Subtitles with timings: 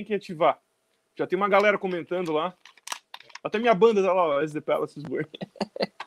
[0.00, 0.60] tem que ativar.
[1.14, 2.56] Já tem uma galera comentando lá.
[3.44, 5.28] Até minha banda tá lá, SD Palaces Burn.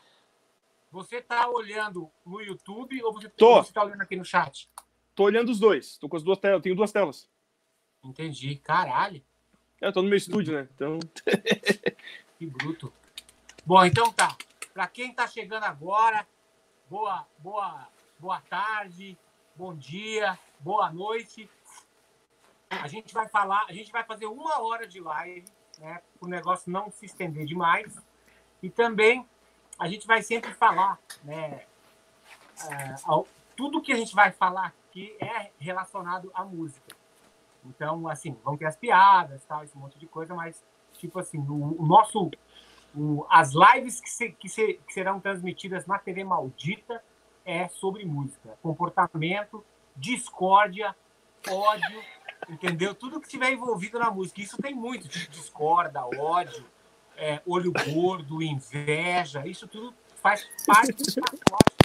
[0.92, 3.64] Você tá olhando no YouTube ou você, Tô.
[3.64, 4.70] você tá olhando aqui no chat?
[5.16, 5.98] Tô olhando os dois.
[5.98, 6.62] Tô com as duas telas.
[6.62, 7.28] Tenho duas telas.
[8.04, 8.58] Entendi.
[8.58, 9.20] Caralho,
[9.82, 10.70] É, eu tô no meu estúdio, né?
[10.76, 11.00] Então.
[12.38, 12.94] que bruto.
[13.66, 14.38] Bom, então tá.
[14.72, 16.28] Para quem tá chegando agora,
[16.88, 17.88] boa, boa,
[18.20, 19.18] boa tarde,
[19.56, 21.50] bom dia, boa noite.
[22.82, 25.46] A gente vai falar, a gente vai fazer uma hora de live,
[25.80, 26.02] né?
[26.20, 27.96] Para o negócio não se estender demais.
[28.62, 29.28] E também
[29.78, 31.66] a gente vai sempre falar, né?
[33.04, 36.96] ao- tudo que a gente vai falar aqui é relacionado à música.
[37.66, 41.82] Então, assim, vão ter as piadas, tal, esse monte de coisa, mas, tipo assim, o,
[41.82, 42.30] o nosso.
[42.96, 47.04] o- as lives que, se- que, se- que serão transmitidas na TV Maldita
[47.46, 48.58] é sobre música.
[48.62, 50.96] Comportamento, discórdia,
[51.50, 52.04] ódio,
[52.50, 52.94] entendeu?
[52.96, 54.42] Tudo que tiver envolvido na música.
[54.42, 56.66] Isso tem muito, tipo, discorda, ódio,
[57.16, 61.76] é, olho gordo, inveja, isso tudo faz parte do pacote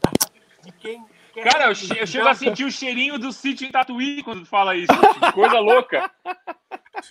[0.00, 1.50] da- de quem quer.
[1.50, 4.46] Cara, eu, che- eu chego a sentir o cheirinho do sítio em Tatuí quando tu
[4.46, 4.92] fala isso.
[5.20, 6.10] Que Coisa louca.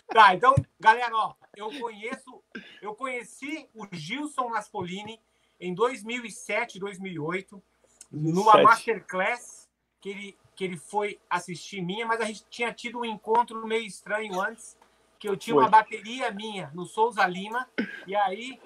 [0.10, 2.44] Tá, então, galera, ó, eu conheço,
[2.82, 5.20] eu conheci o Gilson Naspolini
[5.60, 7.62] em 2007, 2008,
[8.12, 8.64] numa 2007.
[8.64, 9.57] masterclass
[10.02, 13.86] que ele, que ele foi assistir minha, mas a gente tinha tido um encontro meio
[13.86, 14.78] estranho antes,
[15.20, 15.64] que eu tinha Foi.
[15.64, 17.68] uma bateria minha no Souza Lima,
[18.06, 18.60] e aí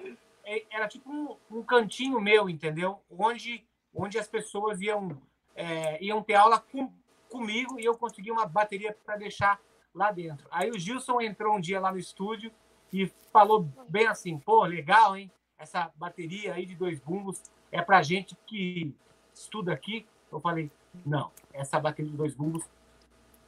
[0.44, 3.00] é, era tipo um, um cantinho meu, entendeu?
[3.10, 5.20] Onde, onde as pessoas iam,
[5.54, 6.92] é, iam ter aula com,
[7.28, 9.58] comigo e eu consegui uma bateria para deixar
[9.94, 10.46] lá dentro.
[10.50, 12.52] Aí o Gilson entrou um dia lá no estúdio
[12.92, 15.30] e falou bem assim: pô, legal, hein?
[15.58, 18.94] Essa bateria aí de dois bumbos é pra gente que
[19.32, 20.06] estuda aqui.
[20.30, 20.70] Eu falei:
[21.04, 22.64] não, essa bateria de dois bumbos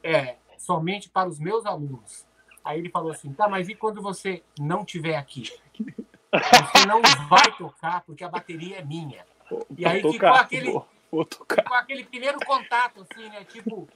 [0.03, 2.25] é somente para os meus alunos.
[2.63, 5.51] Aí ele falou assim: tá, mas e quando você não tiver aqui?
[6.33, 9.25] Você não vai tocar porque a bateria é minha.
[9.77, 13.43] E aí Vou ficou aquele- Vou, vou com aquele primeiro contato, assim, né?
[13.45, 13.87] Tipo,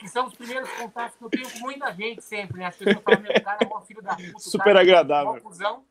[0.00, 2.66] que são os primeiros contatos que eu tenho com muita gente sempre, né?
[2.66, 4.38] As pessoas falam, meu, cara é mó filho da puta.
[4.38, 5.87] Super cara é agradável.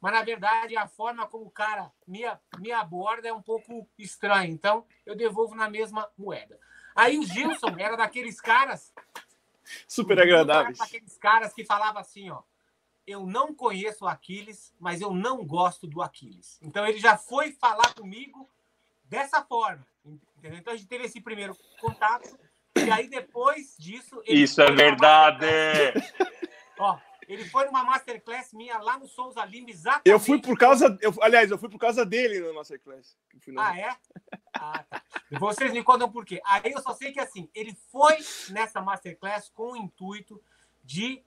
[0.00, 2.20] Mas, na verdade, a forma como o cara me,
[2.58, 4.48] me aborda é um pouco estranha.
[4.48, 6.58] Então, eu devolvo na mesma moeda.
[6.94, 8.92] Aí o Gilson era daqueles caras...
[9.86, 10.78] Super Gilson era agradáveis.
[10.78, 12.42] daqueles caras que falava assim, ó.
[13.06, 16.58] Eu não conheço o Aquiles, mas eu não gosto do Aquiles.
[16.62, 18.48] Então, ele já foi falar comigo
[19.04, 19.84] dessa forma.
[20.36, 20.58] Entendeu?
[20.58, 22.38] Então, a gente teve esse primeiro contato.
[22.76, 24.22] E aí, depois disso...
[24.24, 25.46] ele Isso é verdade.
[26.78, 26.98] Ó,
[27.28, 30.08] ele foi numa masterclass minha lá no Souza Lima, exatamente.
[30.08, 30.96] Eu fui por causa.
[31.02, 33.16] Eu, aliás, eu fui por causa dele na Masterclass.
[33.58, 33.96] Ah, é?
[34.54, 35.02] Ah, tá.
[35.38, 36.40] Vocês me contam por quê.
[36.44, 38.16] Aí eu só sei que assim, ele foi
[38.50, 40.42] nessa masterclass com o intuito
[40.82, 41.22] de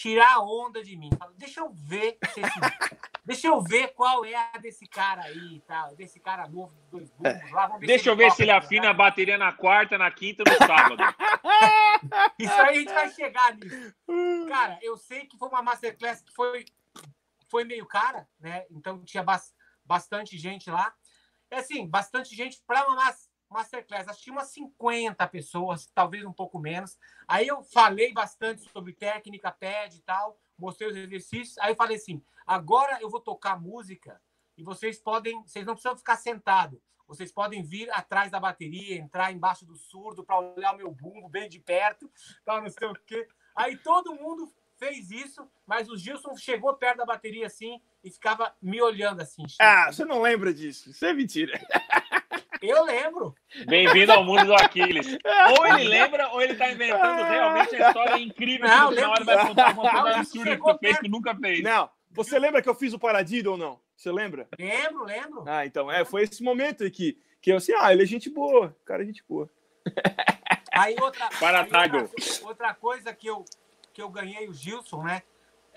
[0.00, 1.10] tirar a onda de mim.
[1.18, 2.60] Fala, Deixa eu ver se esse-
[3.24, 7.10] Deixa eu ver qual é a desse cara aí e tal, desse cara novo dois
[7.10, 7.66] bumbos lá.
[7.66, 10.56] Vamos Deixa eu ver se ele afina a bateria na quarta, na quinta e no
[10.66, 11.02] sábado.
[12.38, 13.94] Isso aí a gente vai chegar nisso.
[14.48, 16.64] Cara, eu sei que foi uma masterclass que foi,
[17.50, 18.64] foi meio cara, né?
[18.70, 19.54] Então tinha bas-
[19.84, 20.94] bastante gente lá.
[21.50, 22.96] É assim, bastante gente para uma
[23.50, 24.08] masterclass.
[24.08, 26.98] Acho que umas 50 pessoas, talvez um pouco menos.
[27.26, 31.58] Aí eu falei bastante sobre técnica, pad e tal, mostrei os exercícios.
[31.58, 34.20] Aí eu falei assim: agora eu vou tocar música
[34.56, 36.80] e vocês podem, vocês não precisam ficar sentados.
[37.06, 41.26] Vocês podem vir atrás da bateria, entrar embaixo do surdo para olhar o meu bumbo
[41.26, 42.10] bem de perto,
[42.44, 43.26] tal, não sei o quê.
[43.56, 48.54] Aí todo mundo fez isso, mas o Gilson chegou perto da bateria assim e ficava
[48.60, 49.42] me olhando assim.
[49.58, 50.90] Ah, você não lembra disso.
[50.90, 51.58] Isso é mentira.
[52.60, 53.34] Eu lembro.
[53.66, 55.06] Bem-vindo ao mundo do Aquiles.
[55.58, 59.46] Ou ele lembra, ou ele tá inventando realmente a história incrível Não, que ele vai
[59.46, 61.62] contar uma coisa absurda que tu fez que nunca fez.
[61.62, 61.90] Não.
[62.10, 63.80] Você lembra que eu fiz o Paradido ou não?
[63.96, 64.48] Você lembra?
[64.58, 65.44] Lembro, lembro.
[65.46, 68.30] Ah, então, é, foi esse momento aí que, que eu assim, ah, ele é gente
[68.30, 69.48] boa, cara é gente boa.
[70.70, 72.08] Aí outra, Para aí outra,
[72.44, 73.44] outra coisa que eu,
[73.92, 75.22] que eu ganhei o Gilson, né?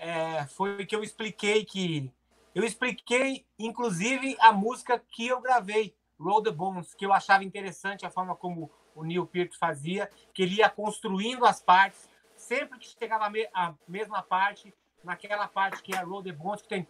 [0.02, 2.10] é, foi que eu expliquei que.
[2.54, 8.06] Eu expliquei, inclusive, a música que eu gravei, Roll the Bones, que eu achava interessante
[8.06, 12.86] a forma como o Neil Peart fazia, que ele ia construindo as partes, sempre que
[12.98, 14.72] chegava a, me- a mesma parte,
[15.02, 16.86] naquela parte que é Roll the Bones, que tem.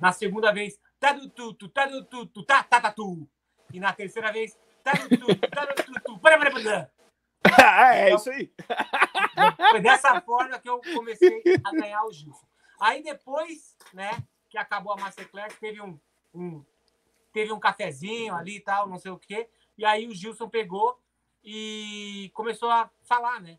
[0.00, 3.28] Na segunda vez, tadu-tu-tu, tadu-tu-tu, ta-ta-ta-tu.
[3.72, 4.56] E na terceira vez,
[6.20, 6.88] pará-pará-pará.
[7.58, 8.52] ah, é isso aí.
[9.70, 12.46] Foi dessa forma que eu comecei a ganhar o Gilson.
[12.80, 14.10] Aí depois, né,
[14.50, 15.98] que acabou a Masterclass, teve um,
[16.34, 16.64] um-
[17.32, 19.48] teve um cafezinho ali e tal, não sei o quê.
[19.76, 20.98] E aí o Gilson pegou
[21.44, 23.58] e começou a falar, né?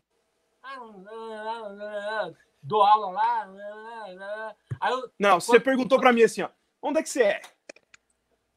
[0.62, 2.30] ah,
[2.62, 4.54] dou aula lá.
[4.80, 6.48] Aí eu, Não, você perguntou para mim assim, ó,
[6.80, 7.42] onde é que você é?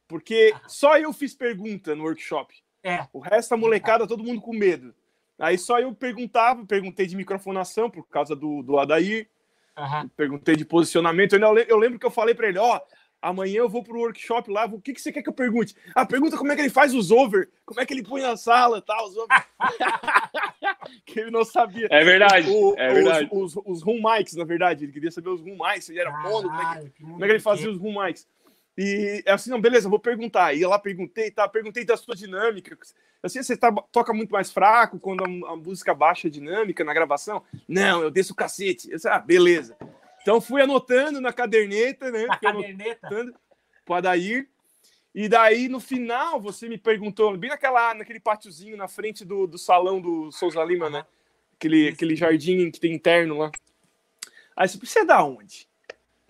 [0.08, 2.56] Porque só eu fiz pergunta no workshop.
[2.84, 4.96] é, O resto da molecada, todo mundo com medo.
[5.38, 9.30] Aí só eu perguntava, perguntei de microfonação por causa do, do Adair,
[9.75, 10.10] aham.
[10.16, 11.34] perguntei de posicionamento.
[11.34, 12.80] Eu, eu lembro que eu falei para ele, ó,
[13.22, 15.75] amanhã eu vou pro workshop lá, o que, que você quer que eu pergunte?
[15.96, 18.38] Ah, pergunta como é que ele faz os over, como é que ele põe na
[18.38, 19.46] sala, tal, os over.
[21.06, 21.88] que ele não sabia.
[21.92, 23.30] É verdade, O- é verdade.
[23.31, 26.00] Os, os, os room mics, na verdade, ele queria saber os room mics, se ele
[26.00, 28.28] era mono, como é que como é que ele fazia os room mics?
[28.80, 30.54] E é assim, não, beleza, vou perguntar.
[30.54, 31.48] Ia lá, perguntei, tá?
[31.50, 32.78] Perguntei da sua dinâmica.
[33.24, 36.94] Assim, você tá- toca muito mais fraco quando a, a música baixa a dinâmica na
[36.94, 37.42] gravação?
[37.68, 38.88] Não, eu desço o cacete.
[38.92, 39.75] Eu disse, ah, beleza.
[40.27, 42.25] Então fui anotando na caderneta, né?
[42.25, 43.07] Na caderneta.
[43.85, 44.50] pro Adair.
[45.15, 49.57] E daí, no final, você me perguntou, bem naquela, naquele pátiozinho na frente do, do
[49.57, 51.06] salão do Souza Lima, né?
[51.56, 51.94] Aquele, Isso.
[51.94, 53.51] aquele jardim que tem interno lá.
[54.53, 55.65] Aí você precisa da onde?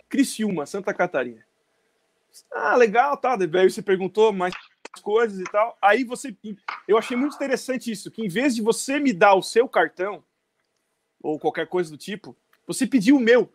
[0.08, 1.44] Criciúma, Santa Catarina.
[2.52, 3.34] Ah, legal, tá.
[3.34, 4.54] Daí você perguntou mais
[5.02, 5.76] coisas e tal.
[5.82, 6.36] Aí você.
[6.86, 10.22] Eu achei muito interessante isso, que em vez de você me dar o seu cartão,
[11.20, 13.52] ou qualquer coisa do tipo, você pediu o meu.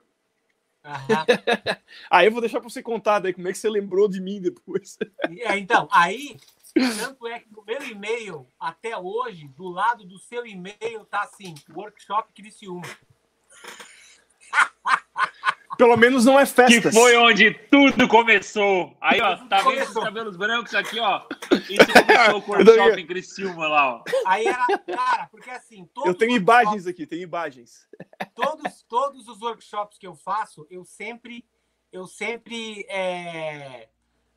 [2.09, 4.41] Aí eu vou deixar pra você contar daí como é que você lembrou de mim
[4.41, 4.97] depois.
[5.41, 6.37] É, Então, aí,
[6.73, 11.55] tanto é que no meu e-mail, até hoje, do lado do seu e-mail, tá assim,
[11.73, 12.83] Workshop Criciúma.
[15.77, 16.93] Pelo menos não é Que festas.
[16.93, 18.95] foi onde tudo começou.
[19.01, 21.23] Aí, ó, tá vendo esses cabelos brancos aqui, ó?
[21.69, 24.03] Isso começou com o workshop em Criciúma lá, ó.
[24.25, 27.87] Aí era, cara, porque assim, todos Eu tenho imagens aqui, tem imagens.
[28.35, 31.45] todos, todos os workshops que eu faço, eu sempre,
[31.91, 33.89] eu sempre é,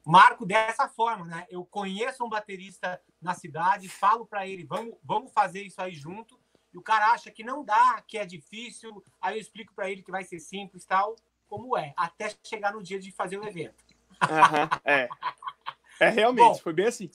[0.07, 1.47] marco dessa forma, né?
[1.51, 6.39] Eu conheço um baterista na cidade, falo para ele, vamos, vamos fazer isso aí junto.
[6.77, 9.03] E o cara acha que não dá, que é difícil.
[9.19, 11.17] Aí eu explico para ele que vai ser simples, tal,
[11.49, 13.83] como é, até chegar no dia de fazer o evento.
[14.21, 15.09] Aham, é.
[15.99, 16.55] É realmente, Bom.
[16.57, 17.11] foi bem assim.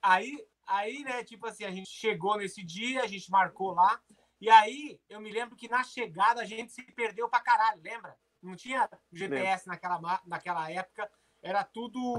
[0.00, 4.00] Aí, aí, né, tipo assim, a gente chegou nesse dia, a gente marcou lá,
[4.40, 8.16] e aí eu me lembro que na chegada a gente se perdeu pra caralho, lembra?
[8.42, 11.10] Não tinha GPS naquela, naquela época,
[11.42, 12.18] era tudo.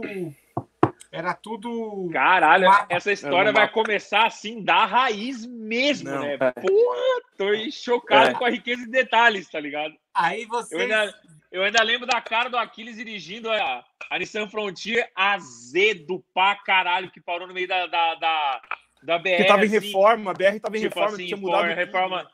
[1.11, 2.09] Era tudo.
[2.11, 2.85] Caralho, Mapa.
[2.89, 6.33] essa história É, vai começar assim da raiz mesmo, Não, né?
[6.33, 6.51] é.
[6.51, 8.33] Porra, tô chocado É.
[8.33, 9.93] com a riqueza de detalhes, tá ligado?
[10.13, 10.81] Aí Eu vocês.
[10.81, 11.13] ainda,
[11.51, 17.09] eu ainda lembro da cara do Aquiles dirigindo a, a Nissan Frontier azedo pra caralho,
[17.11, 18.61] que parou no meio da, da, da,
[19.03, 19.29] da BR.
[19.29, 21.65] Porque tava em assim, reforma, a BR tava em tipo reforma, assim, tinha mudado.
[21.73, 22.29] reforma.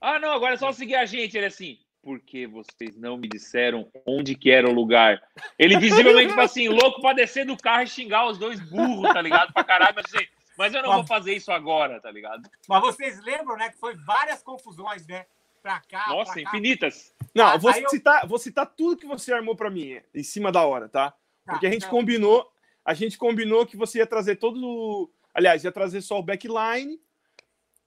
[0.00, 1.36] Ah, não, agora é só seguir a gente.
[1.36, 5.22] Ele assim, por que vocês não me disseram onde que era o lugar?
[5.58, 9.22] Ele visivelmente, tipo assim, louco pra descer do carro e xingar os dois burros, tá
[9.22, 9.52] ligado?
[9.54, 10.26] Pra caralho, mas assim,
[10.58, 12.48] mas eu não vou fazer isso agora, tá ligado?
[12.68, 15.24] Mas vocês lembram, né, que foi várias confusões, né?
[15.62, 16.04] Pra cá.
[16.08, 16.48] Nossa, pra cá.
[16.50, 17.14] infinitas.
[17.34, 19.98] Não, Ah, eu vou aí eu- citar, vou citar tudo que você armou pra mim
[20.14, 21.10] em cima da hora, tá?
[21.10, 22.46] Tá, Porque a gente combinou,
[22.84, 27.00] a gente combinou que você ia trazer todo, o- aliás, ia trazer só o backline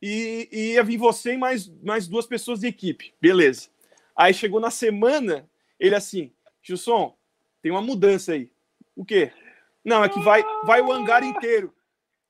[0.01, 3.69] e, e ia vir você e mais, mais duas pessoas de equipe, beleza?
[4.17, 5.47] Aí chegou na semana,
[5.79, 6.33] ele assim,
[6.63, 7.15] Gilson,
[7.61, 8.51] tem uma mudança aí.
[8.95, 9.31] O quê?
[9.85, 11.71] Não, é que vai, vai o hangar inteiro.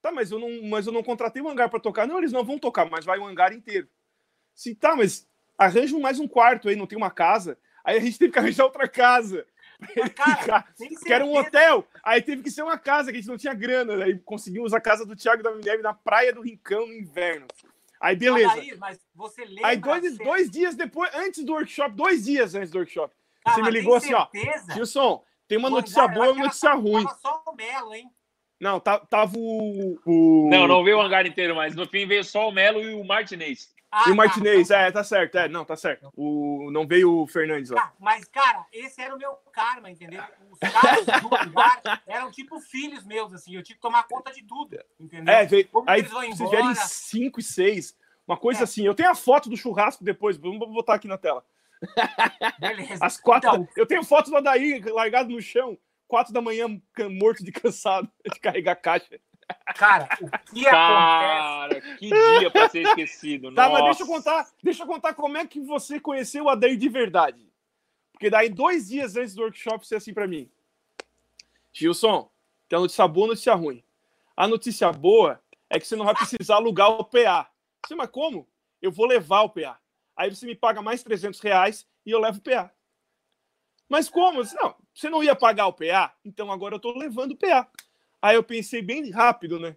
[0.01, 2.05] Tá, mas eu não, mas eu não contratei o hangar para tocar.
[2.05, 3.87] Não, eles não vão tocar, mas vai o hangar inteiro.
[4.53, 7.57] Sim, tá, mas arranja mais um quarto aí, não tem uma casa.
[7.85, 9.45] Aí a gente teve que arranjar outra casa.
[10.13, 10.65] cara,
[11.05, 11.87] Que era um hotel.
[12.03, 14.03] Aí teve que ser uma casa, que a gente não tinha grana.
[14.03, 17.47] Aí conseguimos a casa do Thiago da Minerva na praia do Rincão no inverno.
[17.99, 18.51] Aí beleza.
[18.51, 19.67] Adair, mas você lembra.
[19.67, 23.13] Aí dois, você- dois dias depois, antes do workshop, dois dias antes do workshop,
[23.43, 24.27] Cara, você me ligou assim, ó.
[24.31, 24.73] certeza?
[24.73, 27.03] Gilson, tem uma notícia boa e uma notícia era- ruim.
[27.03, 28.09] Tava só o Melo, hein?
[28.59, 29.99] Não, tava o.
[30.05, 30.49] o...
[30.49, 33.03] Não, não veio o hangar inteiro, mas no fim veio só o Melo e o
[33.03, 33.69] Martinez.
[33.97, 36.11] Ah, E tá, o Martinez, então- é, tá certo, é, não, tá certo.
[36.15, 37.81] O, não veio o Fernandes lá.
[37.81, 40.21] Cara, mas, cara, esse era o meu karma, entendeu?
[40.51, 43.55] Os caras do hangar eram tipo filhos meus, assim.
[43.55, 45.33] Eu tinha que tomar conta de tudo, entendeu?
[45.33, 47.97] É, veio, Como aí eles vão vocês vierem 5 e 6.
[48.27, 48.63] Uma coisa É.
[48.65, 48.85] assim.
[48.85, 51.43] Eu tenho a foto do churrasco depois, vamos botar aqui na tela.
[52.59, 53.05] Beleza.
[53.05, 53.49] Às quatro.
[53.49, 55.77] Então, Eu tenho foto do Adair largado no chão,
[56.07, 56.67] quatro da manhã,
[57.09, 59.19] morto de cansado de carregar caixa.
[59.75, 60.71] Cara, o que acontece?
[60.71, 63.53] Cara, que dia pra ser esquecido.
[63.53, 63.73] Tá, Nossa.
[63.73, 66.89] mas deixa eu contar, deixa eu contar como é que você conheceu o Adair de
[66.89, 67.47] verdade.
[68.11, 70.49] Porque daí, dois dias antes do workshop, você é assim pra mim.
[71.71, 72.31] Gilson,
[72.67, 73.83] tem a notícia boa e notícia ruim.
[74.35, 77.49] A notícia boa é que você não vai precisar alugar o PA.
[77.85, 78.47] Você, mas como?
[78.81, 79.79] Eu vou levar o PA.
[80.15, 82.71] Aí você me paga mais 300 reais e eu levo o PA.
[83.87, 84.43] Mas como?
[84.43, 86.13] Disse, não, você não ia pagar o PA?
[86.25, 87.69] Então agora eu tô levando o PA.
[88.21, 89.75] Aí eu pensei bem rápido, né?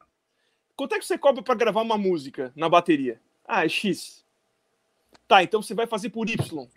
[0.77, 3.21] Quanto é que você cobra para gravar uma música na bateria?
[3.47, 4.25] Ah, é X.
[5.29, 6.69] Tá, então você vai fazer por Y.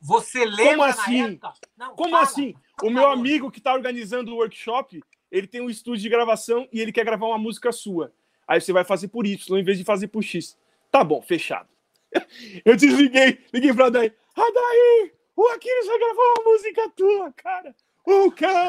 [0.00, 1.40] Você lembra Como assim?
[1.76, 2.22] Não, Como fala.
[2.24, 2.54] assim?
[2.82, 5.00] O meu amigo que tá organizando o workshop,
[5.30, 8.12] ele tem um estúdio de gravação e ele quer gravar uma música sua.
[8.46, 10.58] Aí você vai fazer por Y em vez de fazer por X.
[10.90, 11.68] Tá bom, fechado.
[12.64, 14.12] Eu desliguei, liguei pra Daí.
[14.34, 17.74] Adair, o Aquiles vai gravar uma música tua, cara.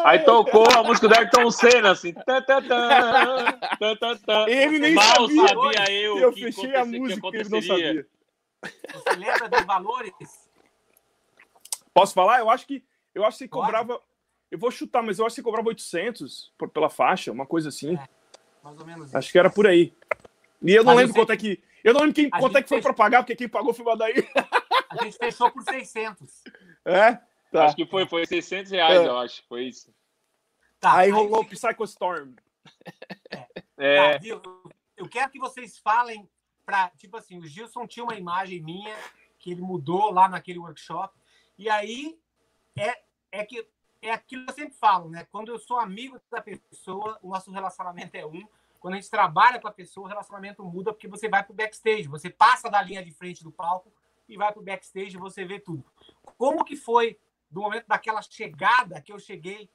[0.05, 2.13] Aí tocou a música do Ayrton Senna, assim.
[2.13, 4.45] Tá, tá, tá, tá, tá, tá.
[4.49, 5.47] Ele nem Mal sabia.
[5.47, 8.07] sabia eu, Eu que fechei a música e ele não sabia.
[8.93, 10.13] Você lembra dos valores?
[11.93, 12.39] Posso falar?
[12.39, 13.99] Eu acho que eu acho que cobrava.
[14.51, 17.69] Eu vou chutar, mas eu acho que você cobrava 800 por- pela faixa, uma coisa
[17.69, 17.97] assim.
[18.63, 19.17] Mais ou menos isso.
[19.17, 19.93] Acho que era por aí.
[20.61, 21.61] E eu não Mas eu lembro quanto é que.
[21.83, 23.83] Eu não lembro quem, quanto é que foi fez- pra pagar, porque quem pagou foi
[23.85, 24.29] o Adair.
[24.89, 26.43] A gente fechou por 600.
[26.85, 27.19] É?
[27.53, 27.65] Tá.
[27.65, 29.07] Acho que foi, foi 600 reais, É.
[29.07, 29.43] eu acho.
[29.47, 29.93] Foi isso.
[30.79, 32.33] Tá, aí rolou o Psycho Storm.
[33.77, 34.41] É, Tá, viu?
[34.97, 36.29] Eu quero que vocês falem
[36.65, 38.95] para, tipo assim, o Gilson tinha uma imagem minha
[39.37, 41.17] que ele mudou lá naquele workshop.
[41.57, 42.17] E aí
[42.75, 43.67] é, é que
[44.01, 45.27] é aquilo que eu sempre falo, né?
[45.31, 48.45] Quando eu sou amigo da pessoa, o nosso relacionamento é um.
[48.79, 52.07] Quando a gente trabalha com a pessoa, o relacionamento muda porque você vai pro backstage,
[52.07, 53.93] você passa da linha de frente do palco
[54.27, 55.85] e vai pro backstage e você vê tudo.
[56.37, 57.17] Como que foi
[57.53, 59.69] do momento daquela chegada que eu cheguei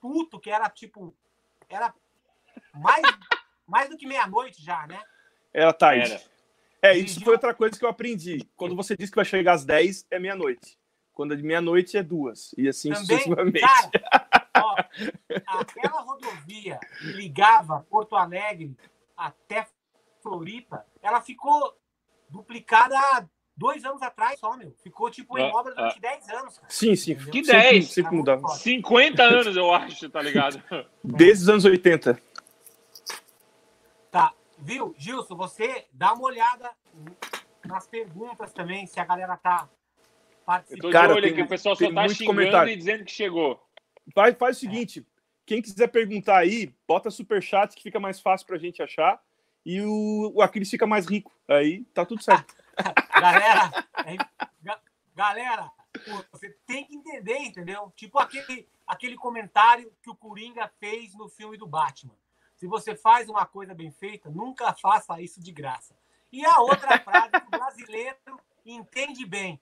[0.00, 1.16] puto, que era tipo
[1.68, 1.94] era
[2.74, 3.02] mais
[3.66, 5.00] mais do que meia-noite já, né?
[5.54, 6.12] Era tarde.
[6.12, 6.22] Era.
[6.82, 8.44] É, isso foi outra coisa que eu aprendi.
[8.56, 10.76] Quando você diz que vai chegar às 10, é meia-noite.
[11.12, 12.52] Quando é de meia-noite, é duas.
[12.58, 13.60] E assim Também, sucessivamente.
[13.60, 13.90] cara,
[14.56, 14.74] ó,
[15.60, 18.76] aquela rodovia que ligava Porto Alegre
[19.16, 19.68] até
[20.22, 21.78] Floripa, ela ficou
[22.28, 22.98] duplicada
[23.60, 24.74] dois anos atrás só, meu.
[24.82, 26.56] Ficou tipo em Ah, obra durante 10 anos.
[26.58, 26.70] Cara.
[26.70, 27.12] Sim, sim.
[27.12, 27.30] Entendeu?
[27.32, 27.92] Que Sempre- 10?
[27.92, 28.48] Sempre mudava.
[28.48, 30.62] 50 anos, eu acho, tá ligado?
[31.04, 32.18] Desde os anos 80.
[34.10, 34.94] Tá, viu?
[34.98, 36.70] Gilson, você dá uma olhada
[37.66, 40.80] nas perguntas também, se a galera tá Eu participando.
[40.82, 42.72] tô Cara, de olho tem- aqui, o pessoal só tá xingando comentário.
[42.72, 43.62] e dizendo que chegou.
[44.14, 45.06] Faz, faz o seguinte:
[45.46, 49.20] quem quiser perguntar aí, bota superchat que fica mais fácil pra gente achar.
[49.64, 51.30] E o, o Aquiles fica mais rico.
[51.46, 52.54] Aí tá tudo certo.
[53.20, 53.70] Galera,
[54.06, 54.16] é,
[54.62, 54.80] ga-
[55.14, 57.92] galera, pô, você tem que entender, entendeu?
[57.96, 62.14] Tipo aquele, aquele comentário que o Coringa fez no filme do Batman.
[62.56, 65.96] Se você faz uma coisa bem feita, nunca faça isso de graça.
[66.30, 69.60] E a outra frase que o brasileiro entende bem.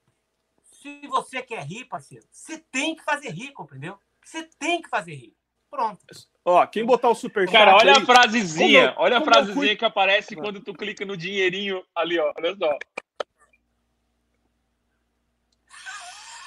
[0.65, 3.99] Se você quer rir, parceiro, você tem que fazer rir, compreendeu?
[4.23, 5.37] Você tem que fazer rir.
[5.70, 6.04] Pronto.
[6.44, 8.92] Ó, quem botar o superchat Cara, olha aí, a frasezinha.
[8.92, 12.32] Como olha a como frasezinha fui- que aparece quando tu clica no dinheirinho ali, ó.
[12.37, 12.78] Olha só.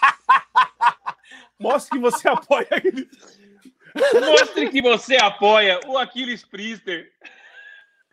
[1.59, 3.07] mostra que você apoia ele.
[4.25, 7.11] Mostre que você apoia o Aquiles Priester.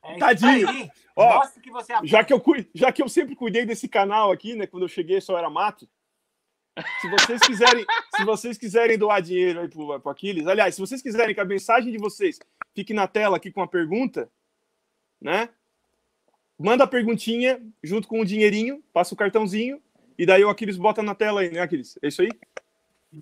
[0.04, 0.68] É Tadinho.
[0.68, 0.90] aí.
[1.16, 2.42] Ó, Mostre que você Já que, eu,
[2.74, 4.66] já que eu sempre cuidei desse canal aqui, né?
[4.66, 5.88] Quando eu cheguei só era mato.
[7.00, 11.02] Se vocês quiserem, se vocês quiserem doar dinheiro aí pro, pro Aquiles, aliás, se vocês
[11.02, 12.38] quiserem que a mensagem de vocês
[12.74, 14.30] fique na tela aqui com a pergunta,
[15.20, 15.48] né?
[16.58, 19.80] Manda a perguntinha junto com o dinheirinho, passa o cartãozinho,
[20.18, 21.98] e daí o Aquiles bota na tela aí, né, Aquiles?
[22.02, 22.30] É isso aí?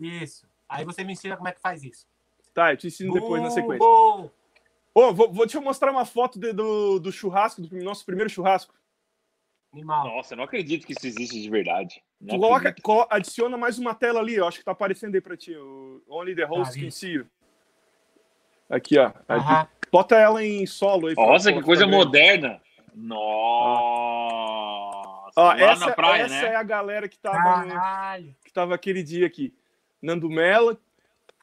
[0.00, 0.46] Isso.
[0.68, 2.06] Aí você me ensina como é que faz isso.
[2.54, 3.78] Tá, eu te ensino depois na sequência.
[3.78, 4.32] Google.
[4.94, 8.30] Ô, vou, vou, deixa eu mostrar uma foto de- do, do churrasco, do nosso primeiro
[8.30, 8.75] churrasco.
[9.72, 10.08] Animal.
[10.08, 12.02] Nossa, eu não acredito que isso existe de verdade.
[12.18, 12.75] Tu Não coloca,
[13.11, 15.54] adiciona mais uma tela ali, eu acho que tá aparecendo aí pra ti.
[15.56, 17.26] O Only the host Ah, can see you.
[18.70, 19.12] Aqui, ó.
[19.28, 19.68] Aham.
[19.92, 21.14] Bota ela em solo aí.
[21.14, 21.96] pra- Nossa, que coisa vendo.
[21.96, 22.61] moderna.
[22.94, 23.16] Nossa.
[25.37, 26.46] Ó, lá essa, na praia, essa né?
[26.49, 28.35] é a galera que tava, Caralho.
[28.44, 29.54] que tava aquele dia aqui.
[30.00, 30.78] Nando Mela,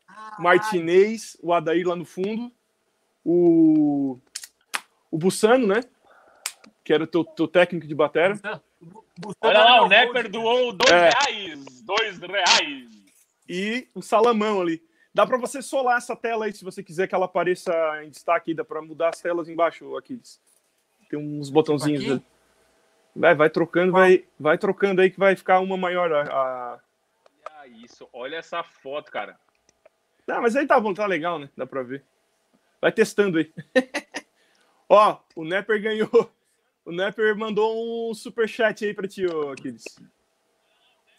[0.07, 0.41] Caralho.
[0.43, 2.51] Martinez, o Adair lá no fundo,
[3.23, 4.19] o,
[5.11, 5.81] o Bussano, né?
[6.83, 8.33] Que era o teu, teu técnico de batera.
[8.33, 8.61] Buscando
[9.41, 11.09] Olha lá, o Nepper hold, doou dois É.
[11.09, 11.65] reais.
[11.83, 12.87] Dois reais.
[13.47, 14.81] e o Salamão ali.
[15.13, 17.71] Dá pra você solar essa tela aí, se você quiser que ela apareça
[18.03, 20.39] em destaque dá pra mudar as telas embaixo, Aquiles.
[21.09, 22.11] Tem uns botãozinhos Aqui?
[22.13, 22.25] ali.
[23.15, 24.01] Vai, vai trocando, Qual?
[24.01, 26.79] vai, vai trocando aí que vai ficar uma maior a, a-
[27.59, 29.37] Olha isso, olha essa foto, cara.
[30.27, 31.49] Não, mas aí tá bom, tá legal, né?
[31.55, 32.03] Dá pra ver.
[32.81, 33.53] Vai testando aí.
[34.89, 36.09] Ó, o Nepper ganhou.
[36.85, 39.83] O Nepper mandou um superchat aí pra ti, ô Aquiles.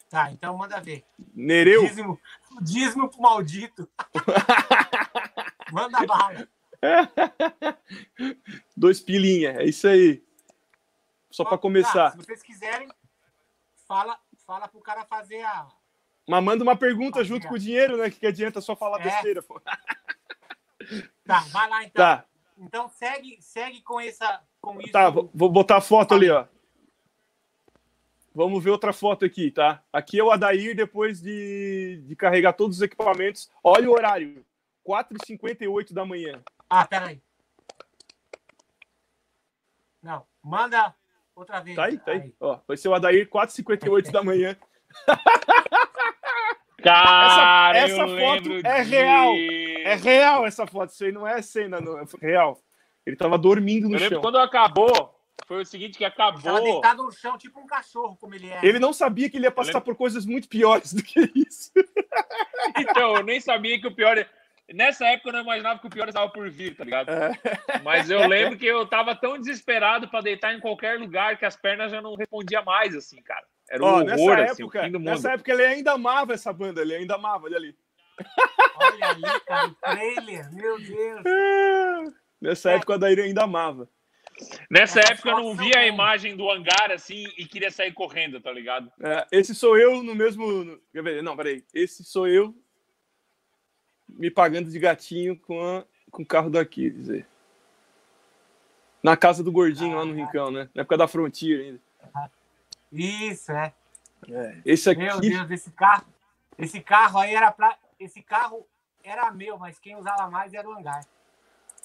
[0.09, 1.03] Tá, então manda ver.
[1.33, 1.81] Nereu?
[1.87, 2.19] Dízimo,
[2.61, 3.89] dízimo pro maldito.
[5.73, 6.47] manda bala.
[8.77, 10.23] Dois pilinha, é isso aí.
[11.31, 12.11] Só pra Tá, começar.
[12.11, 12.87] se vocês quiserem,
[13.87, 15.67] fala, fala pro cara fazer a.
[16.27, 18.09] Mas manda uma pergunta junto com o dinheiro, né?
[18.09, 19.03] Que, que adianta só falar É.
[19.03, 19.59] besteira, pô.
[21.25, 22.03] Tá, vai lá então.
[22.05, 22.25] Tá,
[22.57, 24.41] Então segue, segue com essa.
[24.65, 24.91] Com isso.
[24.91, 26.47] tá, vou, botar a foto ali, ó.
[28.33, 29.83] Vamos ver outra foto aqui, tá?
[29.93, 33.47] Aqui é o Adair depois de, de carregar todos os equipamentos.
[33.63, 34.43] Olha o horário.
[34.83, 36.41] 4h58 da manhã.
[36.67, 37.21] Ah, peraí.
[40.01, 40.95] Não, manda
[41.35, 41.75] outra vez.
[41.75, 42.33] Tá aí, tá aí.
[42.39, 44.57] Ó, vai ser o Adair 4h58 da manhã.
[46.83, 49.33] Cara, essa eu foto é real.
[49.33, 49.87] disso.
[49.87, 52.59] É real essa foto, isso aí não é cena, não, é real.
[53.05, 54.21] Ele tava dormindo no Eu lembro chão.
[54.21, 55.13] quando acabou,
[55.47, 56.61] foi o seguinte que Tava acabou.
[56.63, 58.59] deitado no chão, tipo um cachorro, como ele é.
[58.63, 61.71] Ele não sabia que ele ia passar lembro- por coisas muito piores do que isso.
[62.77, 64.25] Então, eu nem sabia que o pior.
[64.73, 67.09] Nessa época eu não imaginava que o pior estava por vir, tá ligado?
[67.11, 67.31] É.
[67.83, 71.55] Mas eu lembro que eu tava tão desesperado pra deitar em qualquer lugar que as
[71.55, 73.45] pernas já não respondiam mais, assim, cara.
[73.69, 75.09] Era um Ó, horror, nessa assim, o época, fim do mundo.
[75.11, 77.75] nessa época ele ainda amava essa banda, ele ainda amava, olha ali.
[78.77, 81.21] Olha ali, cara, o trailer, meu Deus.
[82.45, 83.89] Nessa época o Adair ainda amava.
[84.69, 88.51] Nessa época eu não via a imagem do hangar, assim, e queria sair correndo, tá
[88.51, 88.91] ligado?
[89.01, 90.45] É, esse sou eu no mesmo.
[90.63, 91.23] no- quer ver?
[91.23, 91.63] Não, peraí.
[91.73, 92.53] Esse sou eu
[94.09, 97.27] me pagando de gatinho com, a- com o carro daqui, quer dizer.
[99.01, 100.69] Na casa do gordinho lá no Rincão, né?
[100.73, 101.81] Na época da Frontier ainda.
[102.91, 103.73] Isso, é.
[104.65, 105.01] Esse aqui.
[105.01, 106.05] Meu Deus, esse carro.
[106.57, 107.77] Esse carro aí era pra.
[107.99, 108.65] Esse carro
[109.03, 111.05] era meu, mas quem usava mais era o hangar.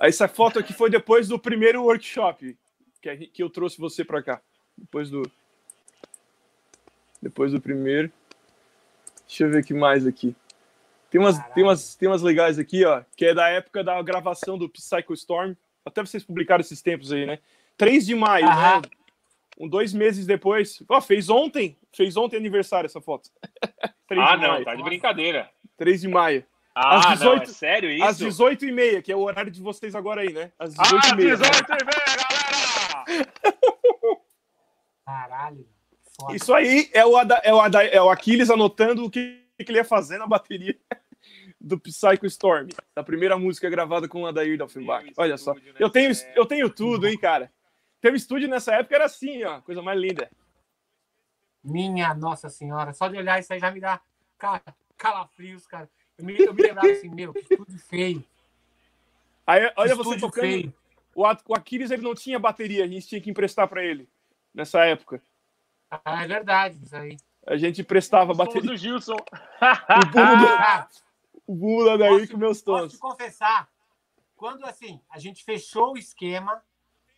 [0.01, 2.57] Essa foto aqui foi depois do primeiro workshop
[3.03, 4.41] que, que eu trouxe você pra cá.
[4.77, 5.31] Depois do.
[7.21, 8.11] Depois do primeiro.
[9.27, 10.35] Deixa eu ver o que mais aqui.
[11.11, 14.57] Tem umas, tem, umas, tem umas legais aqui, ó, que é da época da gravação
[14.57, 15.55] do Psycho Storm.
[15.85, 17.39] Até vocês publicaram esses tempos aí, né?
[17.77, 18.81] 3 de maio, Aham.
[18.81, 18.89] né?
[19.59, 20.83] Um, dois meses depois.
[20.89, 21.77] Ó, fez ontem.
[21.93, 23.31] Fez ontem aniversário essa foto.
[24.09, 24.65] 3 Ah, de não, maio.
[24.65, 25.51] tá de brincadeira.
[25.77, 26.45] 3 de maio.
[26.75, 28.05] Ah, Às não, 18 é sério isso?
[28.05, 30.53] Às 18h30, que é o horário de vocês agora aí, né?
[30.59, 31.17] Às Ah, 18h30.
[31.17, 33.05] 18 galera!
[35.05, 35.69] Caralho.
[36.17, 36.37] Foda.
[36.37, 39.71] Isso aí é o, Ada, é, o Ada, é o Aquiles anotando o que, que
[39.71, 40.79] ele ia fazer na bateria
[41.61, 45.05] do Psycho Storm, da primeira música gravada com o Adair Dalfenbach.
[45.05, 45.53] Meu Olha só.
[45.53, 47.53] estúdio Eu tenho, nessa eu tenho tudo, hein, cara.
[48.01, 49.61] Teu estúdio nessa época era assim, ó.
[49.61, 50.31] Coisa mais linda.
[51.63, 52.93] Minha Nossa Senhora.
[52.93, 54.01] Só de olhar isso aí já me dá
[54.97, 55.91] calafrios, cara.
[56.21, 58.25] Eu me, eu me lembrava assim, meu, que estúdio feio.
[59.47, 60.43] Aí, olha que você estúdio tocando.
[60.43, 60.75] feio.
[61.15, 64.09] O, o Aquiles ele não tinha bateria, a gente tinha que emprestar pra ele
[64.55, 65.21] nessa época.
[65.91, 67.17] Ah, é verdade, isso aí.
[67.47, 68.63] A gente emprestava bateria.
[68.71, 69.17] do Gilson.
[69.17, 70.89] O bumbo do, Cara,
[71.47, 72.93] o bumbo Posso- com meus posso tons.
[72.93, 73.69] te confessar,
[74.37, 76.63] quando assim, a gente fechou o esquema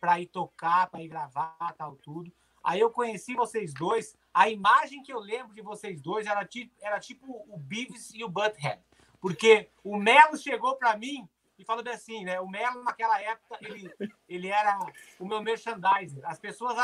[0.01, 2.31] para ir tocar, para ir gravar, tal, tudo.
[2.63, 4.17] Aí eu conheci vocês dois.
[4.33, 8.23] A imagem que eu lembro de vocês dois era tipo, era tipo o Beavis e
[8.23, 8.81] o Butthead.
[9.23, 11.25] Porque o Melo chegou para mim
[11.57, 12.41] e falou bem assim, né?
[12.41, 13.89] O Melo, naquela época, ele,
[14.27, 14.77] ele era
[15.17, 16.21] o meu merchandiser.
[16.25, 16.77] As pessoas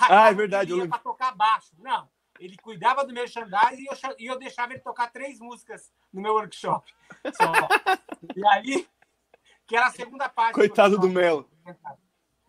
[0.00, 1.70] Ah, é verdade, eu para tocar baixo.
[1.78, 6.20] Não, ele cuidava do merchandising e eu, e eu deixava ele tocar três músicas no
[6.20, 6.92] meu workshop.
[7.32, 7.52] Só.
[8.34, 8.88] E aí,
[9.64, 10.56] que era a segunda parte.
[10.56, 11.14] Coitado do workshop.
[11.14, 11.50] Melo.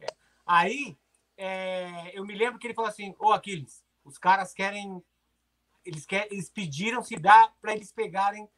[0.01, 0.07] É.
[0.43, 0.97] Aí,
[1.37, 5.03] é, eu me lembro que ele falou assim: Ô Aquiles, os caras querem.
[5.85, 8.49] Eles, querem, eles pediram se dá para eles pegarem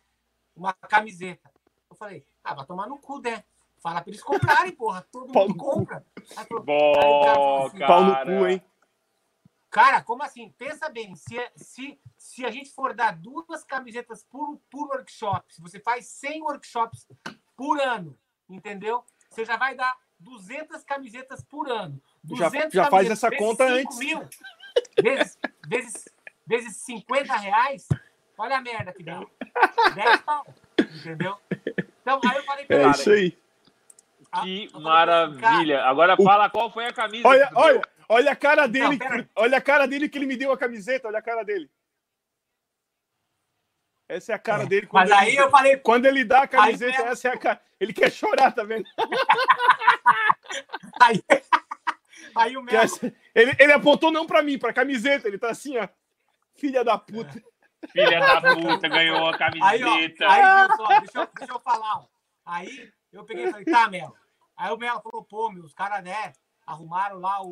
[0.58, 1.52] uma camiseta.
[1.90, 3.44] Eu falei: ah, vai tomar no cu, né?
[3.80, 5.08] Fala para eles comprarem, porra.
[5.12, 6.06] Todo Pau mundo compra.
[6.36, 7.88] Aí falou, Bom, assim, cara.
[7.88, 8.64] Pau no cu, hein?
[9.70, 10.50] Cara, como assim?
[10.58, 15.62] Pensa bem, se, se, se a gente for dar duas camisetas por, por workshop, se
[15.62, 17.08] você faz 100 workshops
[17.56, 18.18] por ano,
[18.50, 19.04] entendeu?
[19.30, 22.02] Você já vai dar 200 camisetas por ano.
[22.24, 24.00] Já- 200 já faz camisetas essa conta 5 antes.
[24.00, 24.30] Mil,
[25.04, 26.10] vezes, vezes,
[26.46, 27.88] vezes 50 reais,
[28.38, 29.22] olha a merda que dá.
[29.96, 30.46] 10 pau,
[30.80, 31.38] entendeu?
[32.02, 33.38] Então, aí eu falei pra É ele, isso aí.
[34.32, 35.84] ah, Que ele, cara, maravilha.
[35.86, 37.28] Agora O- fala qual foi a camisa.
[37.28, 38.98] Olha, olha, olha a cara dele.
[38.98, 39.28] Não, aí.
[39.36, 41.70] olha a cara dele que ele me deu a camiseta, olha a cara dele.
[44.10, 46.48] Essa é a cara dele quando, Mas aí ele, eu falei, quando ele dá a
[46.48, 47.62] camiseta, mesmo- essa é a cara.
[47.78, 48.86] Ele quer chorar, tá vendo?
[51.02, 51.22] aí,
[52.36, 55.28] aí o meu essa- ele, ele apontou não pra mim, pra camiseta.
[55.28, 55.88] Ele tá assim, ó.
[56.56, 57.44] Filha da puta.
[57.92, 60.28] Filha da puta, ganhou a Aí, ó, camiseta.
[60.30, 62.06] aí, viu só, deixa, eu, deixa eu falar, ó.
[62.46, 64.16] Aí eu peguei e falei, tá, Melo.
[64.56, 66.34] Aí o Melo falou, pô, meu, os caras, né,
[66.66, 67.52] arrumaram lá o,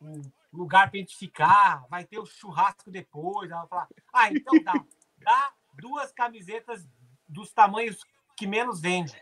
[0.00, 0.22] o
[0.52, 3.52] lugar pra gente ficar, vai ter o churrasco depois.
[3.52, 4.72] Aí eu falei, ah, então dá.
[5.18, 6.86] Dá duas camisetas
[7.28, 8.02] dos tamanhos
[8.36, 9.14] que menos vende.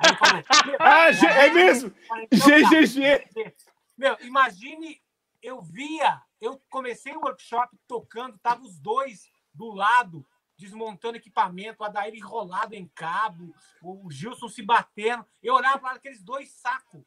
[0.00, 0.44] Aí ele falou,
[0.80, 1.94] Ah, é mesmo?
[2.08, 2.68] Falei, então tá.
[2.70, 3.54] GGG.
[3.96, 5.00] Meu, imagine,
[5.42, 10.24] eu via, eu comecei o workshop tocando, tava os dois do lado,
[10.58, 15.24] desmontando equipamento, o Adair enrolado em cabo, o Gilson se batendo.
[15.42, 17.02] Eu olhava para aqueles dois sacos,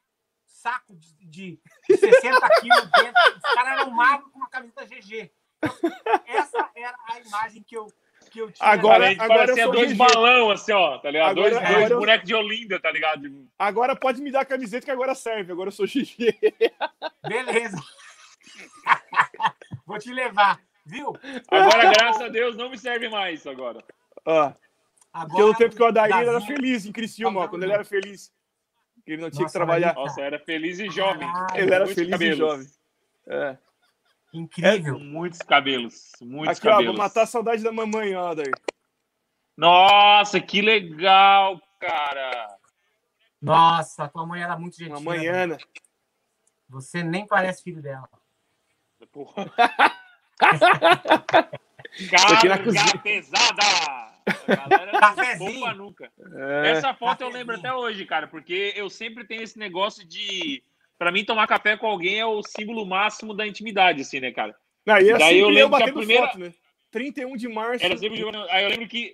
[0.45, 3.21] saco de, de 60 quilos dentro.
[3.37, 5.31] Os caras eram magros com uma camiseta GG.
[6.27, 7.87] essa era a imagem que eu,
[8.31, 8.67] que eu tinha.
[8.69, 9.97] Agora- agora parecia eu sou dois GG.
[9.97, 11.31] balão, assim, ó, tá ligado?
[11.39, 13.47] Agora- dois dois eu- bonecos de Olinda, tá ligado?
[13.57, 15.51] Agora pode me dar a camiseta que agora serve.
[15.51, 16.35] Agora eu sou GG.
[17.27, 17.77] Beleza.
[19.85, 21.13] Vou te levar, viu?
[21.49, 23.83] Agora, graças a Deus, não me serve mais agora.
[24.25, 24.53] Ó,
[25.13, 27.85] Agora, pelo tempo que o Adair Davi- era feliz em Criciúma, ó, quando ele era
[27.85, 28.33] feliz.
[29.05, 29.93] Que ele não tinha que Nossa, trabalhar.
[29.95, 31.19] mas- Nossa, era feliz e jovem.
[31.31, 31.57] Caralho.
[31.61, 32.37] Ele era feliz e cabelos.
[32.37, 32.67] jovem.
[33.27, 33.57] É.
[34.33, 34.99] Incrível.
[34.99, 36.11] Muitos cabelos.
[36.21, 36.95] Muitos Aqui, ó, cabelos.
[36.95, 38.51] vou matar a saudade da mamãe, ó, Adair.
[39.55, 42.57] Nossa, que legal, cara.
[43.41, 44.95] Nossa, tua mãe era muito gentil.
[44.95, 45.43] Mamãe né?
[45.43, 45.57] Ana.
[46.67, 48.09] Você nem parece filho dela.
[49.11, 49.45] Porra.
[50.49, 52.97] aqui na Carga cozinha.
[53.03, 53.61] pesada!
[54.47, 54.55] A
[55.15, 56.11] galera nunca.
[56.35, 56.71] É.
[56.71, 60.63] Essa foto eu lembro até hoje, cara, porque eu sempre tenho esse negócio de.
[60.97, 64.55] Pra mim, tomar café com alguém é o símbolo máximo da intimidade, assim, né, cara?
[64.85, 66.53] Não, e era Daí eu lembro que a primeira- foto, né?
[66.91, 67.83] 31 de março.
[67.85, 68.23] Era sempre.
[68.49, 69.11] Aí eu lembro que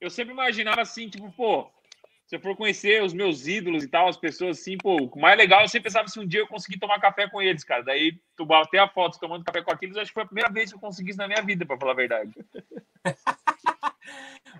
[0.00, 1.70] eu sempre imaginava assim, tipo, pô,
[2.26, 5.36] se eu for conhecer os meus ídolos e tal, as pessoas assim, pô, o mais
[5.36, 7.82] legal, eu sempre pensava se um dia eu conseguir tomar café com eles, cara.
[7.82, 10.70] Daí tu bater a foto tomando café com aqueles, acho que foi a primeira vez
[10.70, 12.32] que eu consegui isso na minha vida, pra falar a verdade.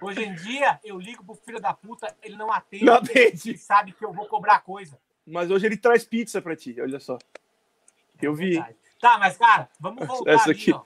[0.00, 2.84] Hoje em dia, eu ligo pro filho da puta, ele não atende.
[2.84, 3.50] Não atende.
[3.50, 4.98] Ele sabe que eu vou cobrar coisa.
[5.26, 7.16] Mas hoje ele traz pizza pra ti, olha só.
[8.20, 8.62] Eu vi.
[9.00, 10.72] Tá, mas, cara, vamos voltar Essa ali, aqui.
[10.72, 10.82] ó.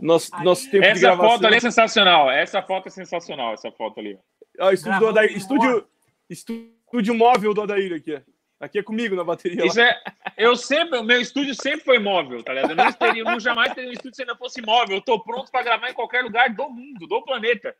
[0.00, 1.30] Nosso, Aí- nosso tempo de Essa gravação.
[1.30, 2.30] foto ali é sensacional.
[2.30, 4.18] Essa foto é sensacional, essa foto ali.
[4.60, 5.86] Ó, estúdio, em estúdio,
[6.28, 8.22] estúdio móvel do Adair aqui.
[8.60, 9.66] Aqui é comigo na bateria.
[9.66, 9.86] Isso lá.
[9.86, 10.02] é.
[10.38, 12.70] Eu sempre, o meu estúdio sempre foi móvel, tá ligado?
[12.70, 14.96] Eu não, teria, eu não jamais teria um estúdio se não fosse móvel.
[14.96, 17.76] Eu tô pronto pra gravar em qualquer lugar do mundo, do planeta.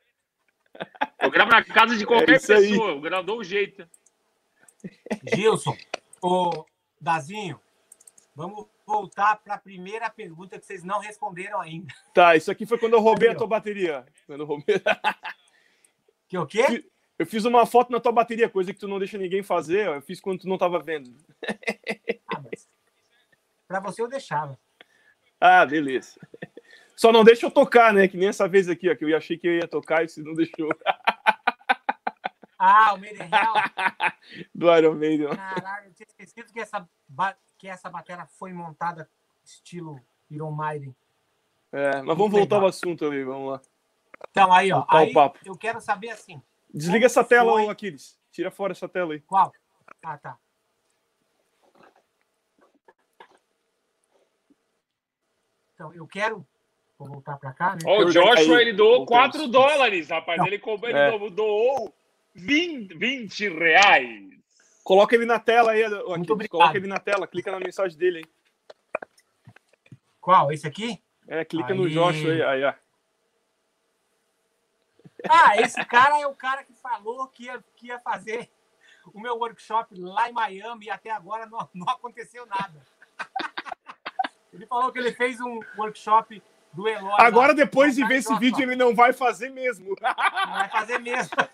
[1.20, 2.68] Eu gravo na casa de qualquer É isso aí.
[2.70, 3.88] pessoa, eu gravo dou um jeito.
[5.34, 5.76] Gilson,
[6.20, 6.66] ô
[7.00, 7.58] Dazinho,
[8.34, 11.94] vamos voltar para a primeira pergunta que vocês não responderam ainda.
[12.12, 14.04] Tá, isso aqui foi quando eu roubei a tua bateria.
[14.26, 14.76] Quando eu roubei.
[16.28, 16.84] Que o quê?
[17.18, 19.86] Eu fiz uma foto na tua bateria, coisa que tu não deixa ninguém fazer.
[19.86, 21.14] Eu fiz quando tu não tava vendo.
[22.26, 22.42] Ah,
[23.68, 24.58] Pra você eu deixava.
[25.40, 26.18] Ah, beleza.
[26.96, 28.06] Só não deixa eu tocar, né?
[28.08, 30.22] Que nem essa vez aqui, ó, que eu achei que eu ia tocar e você
[30.22, 30.68] não deixou.
[32.58, 34.44] Ah, o Made in Hell.
[34.54, 35.28] Do Iron Maiden.
[35.36, 36.88] Caralho, eu tinha esquecido que essa,
[37.58, 39.08] que essa bateria foi montada
[39.44, 40.00] estilo
[40.30, 40.94] Iron Maiden.
[41.72, 43.60] É, mas vamos voltar ao assunto ali, vamos lá.
[44.30, 44.84] Então, aí, ó.
[44.88, 45.12] Aí,
[45.44, 46.40] eu quero saber assim.
[46.74, 47.66] Desliga essa tela, Foi.
[47.66, 48.18] ô Aquiles.
[48.32, 49.20] Tira fora essa tela aí.
[49.20, 49.52] Qual?
[50.02, 50.36] Ah, tá.
[55.74, 56.46] Então, eu quero.
[56.98, 57.80] Vou voltar pra cá, né?
[57.86, 59.32] Ó, o Joshua, aí, ele doou voltamos.
[59.32, 60.38] 4 dólares, rapaz.
[60.38, 60.46] Não.
[60.46, 61.30] Ele, comprou, ele É.
[61.30, 61.92] doou
[62.34, 64.30] 20, 20 reais.
[64.84, 66.50] Coloca ele na tela aí, Muito obrigado.
[66.52, 68.24] Coloca ele na tela, clica na mensagem dele aí.
[70.20, 70.52] Qual?
[70.52, 71.02] Esse aqui?
[71.26, 71.90] É, clica no Aí.
[71.90, 72.42] Joshua aí.
[72.42, 72.74] aí ó.
[75.28, 78.50] Ah, esse cara é o cara que falou que ia, que ia fazer
[79.12, 82.74] o meu workshop lá em Miami e até agora não, não aconteceu nada.
[84.52, 87.10] Ele falou que ele fez um workshop do Eloy.
[87.10, 87.16] lá.
[87.20, 89.94] Agora, depois de Vai, ver esse vídeo, ele não vai fazer mesmo.
[90.00, 91.30] Não vai fazer mesmo.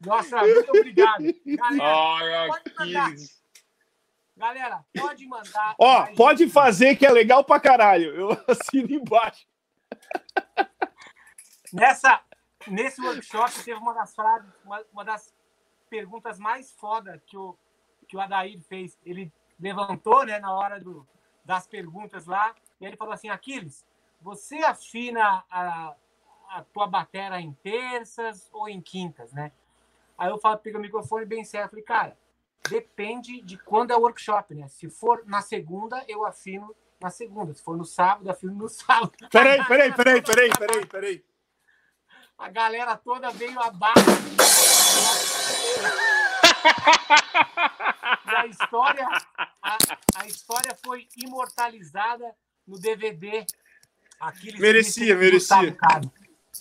[0.00, 1.22] Nossa, muito obrigado.
[1.44, 3.12] Galera, Ai, Pode mandar.
[4.36, 5.74] Galera pode mandar.
[5.78, 8.14] Ó, mais- pode fazer que é legal pra caralho.
[8.14, 9.46] Eu assino embaixo.
[11.72, 12.20] Nessa,
[12.66, 15.34] nesse workshop teve uma das frases, uma, uma das
[15.88, 17.56] perguntas mais foda que o,
[18.08, 18.98] que o Adair fez.
[19.04, 21.06] Ele levantou, né, na hora do,
[21.44, 23.84] das perguntas lá, e ele falou assim, Aquiles,
[24.20, 25.94] você afina a,
[26.50, 29.52] a tua batera em terças ou em quintas, né?
[30.18, 32.18] Aí eu falo, pego o microfone bem sério, falei, cara,
[32.68, 34.68] depende de quando é o workshop, né?
[34.68, 37.54] Se for na segunda, eu afino na segunda.
[37.54, 39.12] Se for no sábado, afino no sábado.
[39.30, 41.24] Peraí, peraí, peraí, peraí, peraí, peraí.
[42.38, 44.00] A galera toda veio abaixo.
[48.26, 49.08] E a história,
[49.62, 49.78] a,
[50.16, 52.34] a história foi imortalizada
[52.66, 53.44] no DVD.
[54.20, 55.70] Aqueles Merecia, merecia.
[55.70, 56.12] Gustavo.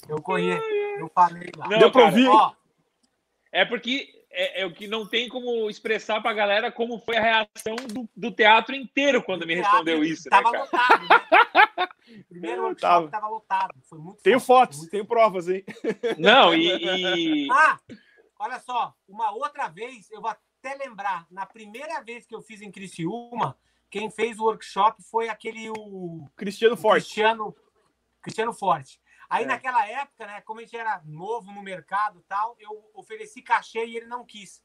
[0.08, 0.64] Eu conheço,
[1.00, 1.68] eu falei lá.
[1.68, 2.28] Não, Deu pra ouvir?
[2.28, 2.54] Ó,
[3.52, 7.22] É porque é, é o que não tem como expressar pra galera como foi a
[7.22, 10.64] reação do, do teatro inteiro quando me teatro respondeu isso, né, Tava cara?
[10.64, 11.45] lotado, né?
[12.08, 13.10] O primeiro Eu workshop tava.
[13.10, 13.74] tava lotado.
[13.84, 15.64] Foi muito Tenho fotos, muito tenho provas, hein?
[16.18, 16.68] Não, e,
[17.48, 17.80] e- Ah,
[18.40, 22.62] olha só, uma outra vez, eu vou até lembrar, na primeira vez que eu fiz
[22.62, 23.58] em Criciúma,
[23.90, 27.06] quem fez o workshop foi aquele o, Cristiano o Forte.
[27.06, 27.56] Cristiano,
[28.22, 29.00] Cristiano Forte.
[29.30, 29.48] Aí É.
[29.48, 33.86] naquela época, né, como a gente era novo no mercado e tal, eu ofereci cachê
[33.86, 34.64] e ele não quis.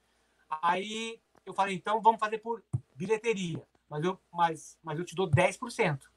[0.63, 2.63] Aí eu falei, então vamos fazer por
[2.95, 6.10] bilheteria, mas eu, mas, mas eu te dou 10%.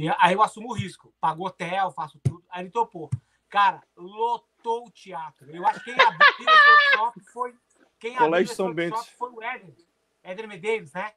[0.00, 1.12] E aí eu assumo o risco.
[1.20, 2.44] Pago hotel, faço tudo.
[2.48, 3.10] Aí ele topou.
[3.48, 5.50] Cara, lotou o teatro.
[5.50, 7.54] Eu acho que quem abriu esse workshop foi.
[7.98, 8.96] Quem Colégio São Bento.
[9.18, 9.74] foi o Éder.
[10.22, 11.14] Éder Medeiros, né?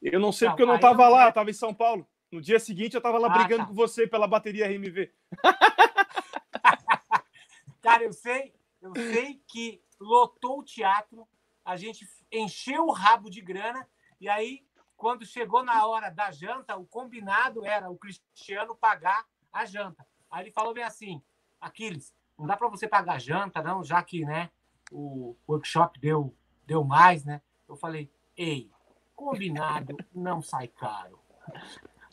[0.00, 1.74] Eu não sei Não, porque eu não aí tava eu- lá, eu tava em São
[1.74, 2.08] Paulo.
[2.30, 3.68] No dia seguinte eu tava lá Ah, brigando tá.
[3.68, 5.12] com você pela bateria RMV.
[7.82, 11.26] Cara, eu sei, eu sei que lotou o teatro,
[11.64, 13.86] a gente encheu o rabo de grana,
[14.20, 14.64] e aí,
[15.02, 20.06] quando chegou na hora da janta, o combinado era o Cristiano pagar a janta.
[20.30, 21.20] Aí ele falou bem assim:
[21.60, 24.48] Aquiles, não dá para você pagar a janta, não, já que né,
[24.92, 26.32] o workshop deu,
[26.64, 27.42] deu mais, né?
[27.68, 28.70] Eu falei, ei,
[29.16, 31.18] combinado não sai caro.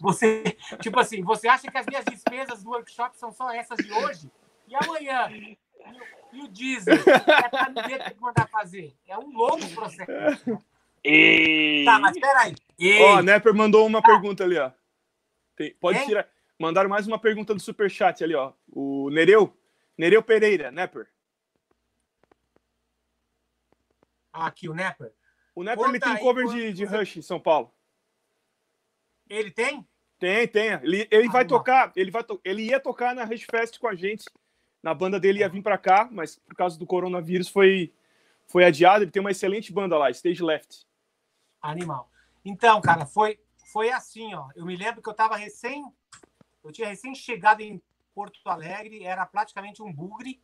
[0.01, 3.93] Você, tipo assim, você acha que as minhas despesas do workshop são só essas de
[3.93, 4.31] hoje?
[4.67, 5.29] E amanhã?
[5.29, 5.59] E,
[5.91, 6.95] o- e o diesel?
[6.95, 8.95] É que mandar fazer.
[9.05, 10.59] É um longo processo.
[11.03, 11.83] E...
[11.85, 12.55] Tá, mas peraí.
[12.77, 14.71] Ei, Ó, Nepper mandou uma pergunta ali, ó.
[15.55, 16.27] Tem- pode tirar.
[16.57, 18.53] Mandaram mais uma pergunta do Superchat ali, ó.
[18.71, 19.55] O Nereu.
[19.97, 21.07] Nereu Pereira, Nepper.
[24.31, 25.11] Aqui, o Nepper.
[25.55, 27.73] O Nepper Conta ele tem aí cover de, de você- Rush em São Paulo.
[29.29, 29.85] Ele tem?
[30.17, 30.71] Tem, tem.
[30.83, 31.49] Ele, ele Ah, vai não.
[31.49, 34.25] tocar, ele vai to- ele ia tocar na Rush Fest com a gente.
[34.81, 37.93] Na banda dele ia vir pra cá, mas por causa do coronavírus foi
[38.47, 39.03] foi adiado.
[39.03, 40.85] Ele tem uma excelente banda lá, Stage Left.
[41.61, 42.09] Animal.
[42.43, 43.39] Então, cara, foi,
[43.71, 44.49] foi assim, ó.
[44.55, 45.85] Eu me lembro que eu tava recém.
[46.63, 47.81] Eu tinha recém chegado em
[48.13, 50.41] Porto Alegre, era praticamente um bugre,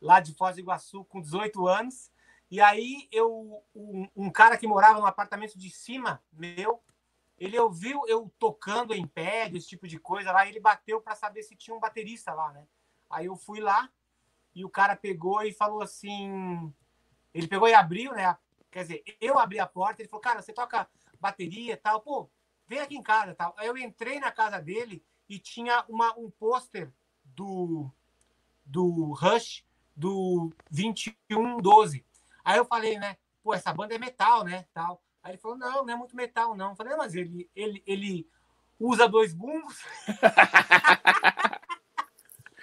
[0.00, 2.10] lá de Foz do Iguaçu, com 18 anos.
[2.50, 6.82] E aí eu um, um cara que morava no apartamento de cima meu,
[7.38, 11.42] ele ouviu eu tocando em pé, esse tipo de coisa lá, ele bateu para saber
[11.42, 12.66] se tinha um baterista lá, né?
[13.10, 13.90] Aí eu fui lá
[14.54, 16.72] e o cara pegou e falou assim,
[17.32, 18.36] ele pegou e abriu, né?
[18.72, 20.88] Quer dizer, eu abri a porta, ele falou, cara, você toca
[21.20, 22.28] bateria e tal, pô,
[22.66, 23.54] vem aqui em casa tal.
[23.58, 26.90] Aí eu entrei na casa dele e tinha uma, um pôster
[27.22, 27.90] do,
[28.64, 29.62] do Rush
[29.94, 32.02] do 2112.
[32.42, 35.02] Aí eu falei, né, pô, essa banda é metal, né, tal.
[35.22, 36.70] Aí ele falou, não, não é muito metal, não.
[36.70, 38.26] Eu falei, mas ele, ele, ele
[38.80, 39.82] usa dois bumbos.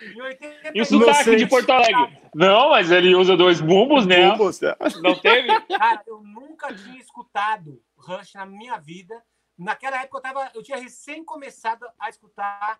[0.02, 1.38] Em 80 E o sotaque Inocente.
[1.38, 2.22] de Porto Alegre?
[2.34, 4.32] Não, mas ele usa dois bumbos, né?
[4.32, 4.76] Bombos, né?
[5.02, 5.48] Não teve?
[5.62, 9.22] Cara, eu nunca tinha escutado Rush na minha vida.
[9.58, 12.80] Naquela época eu, tava, eu tinha recém começado a escutar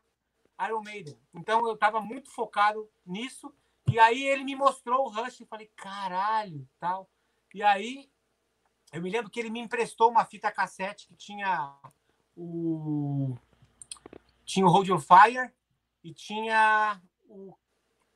[0.66, 1.18] Iron Maiden.
[1.34, 3.54] Então eu estava muito focado nisso.
[3.92, 7.10] E aí ele me mostrou o Rush e falei, caralho, tal.
[7.54, 8.10] E aí
[8.94, 11.76] eu me lembro que ele me emprestou uma fita cassete que tinha
[12.36, 13.36] o
[14.46, 15.52] tinha o Hold Your Fire
[16.04, 17.56] e tinha o,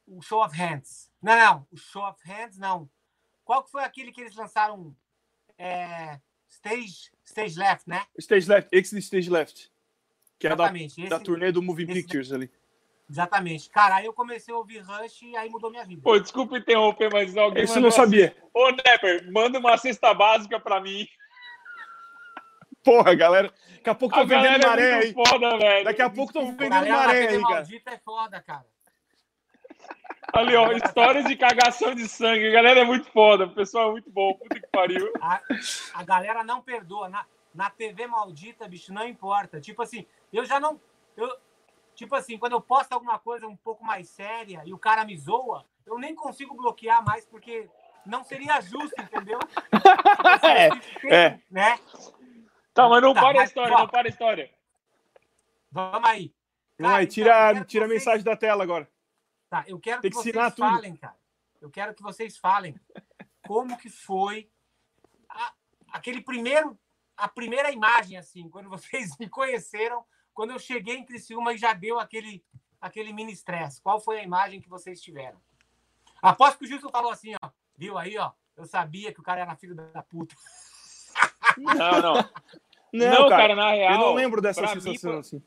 [0.08, 1.10] o Show of Hands.
[1.22, 2.90] Não, não, o Show of Hands não.
[3.46, 4.96] Qual que foi aquele que eles lançaram?
[5.58, 8.06] É, stage, stage Left, né?
[8.20, 9.72] Stage Left, Exit Stage Left.
[10.40, 11.08] Que é da, Exatamente.
[11.08, 12.52] da esse- turnê do Moving esse- Pictures ali.
[13.10, 13.70] exatamente.
[13.70, 16.02] Cara, aí eu comecei a ouvir Rush e aí mudou minha vida.
[16.02, 18.36] Pô, desculpa interromper, mas alguém Isso eu não sabia.
[18.54, 21.08] Ô, Nepper, manda uma cesta básica pra mim.
[22.84, 23.54] Porra, galera.
[23.78, 25.14] Daqui a pouco A tô vendendo galera maré é aí.
[25.14, 25.86] foda, velho.
[25.86, 27.54] Daqui a pouco tô vendendo Galera da maré aí, cara.
[27.56, 28.66] Maldita é foda, cara.
[30.32, 32.48] Ali, ó, histórias de cagação de sangue.
[32.48, 33.46] A galera é muito foda.
[33.46, 34.34] O pessoal é muito bom.
[34.36, 35.12] Puta que pariu.
[35.22, 35.42] A,
[35.96, 37.10] a galera não perdoa.
[37.10, 39.60] Na, na TV maldita, bicho, não importa.
[39.60, 40.80] Tipo assim, eu já não.
[41.16, 41.36] Eu,
[41.96, 45.18] tipo assim, quando eu posto alguma coisa um pouco mais séria e o cara me
[45.18, 47.70] zoa, eu nem consigo bloquear mais, porque
[48.06, 49.40] não seria justo, entendeu?
[49.72, 51.40] Tipo assim, É, tempo, é.
[51.50, 51.80] Né?
[52.74, 53.80] Tá, mas não Tá, para a mas, história, ó.
[53.80, 54.50] não para a história.
[55.72, 56.34] Vamos aí.
[56.80, 58.88] Vamos aí, tira, tira a mensagem da tela agora.
[59.54, 60.68] Tá, eu quero Tem que, que vocês ensinar tudo.
[60.68, 61.16] falem, cara.
[61.62, 62.74] Eu quero que vocês falem
[63.46, 64.50] como que foi
[65.30, 65.54] a-
[65.92, 66.76] aquele primeiro,
[67.16, 71.72] a primeira imagem, assim, quando vocês me conheceram, quando eu cheguei em Criciúma e já
[71.72, 72.44] deu aquele,
[72.82, 73.80] aquele mini estresse.
[73.80, 75.40] Qual foi a imagem que vocês tiveram?
[76.20, 79.42] Aposto que o Gilson falou assim, ó, viu aí, ó, eu sabia que o cara
[79.42, 80.34] era filho da puta.
[81.60, 82.14] Não, não.
[82.92, 83.92] Não, Não, cara, cara, na real.
[83.94, 85.44] eu não lembro dessa mim, sensação pra- assim.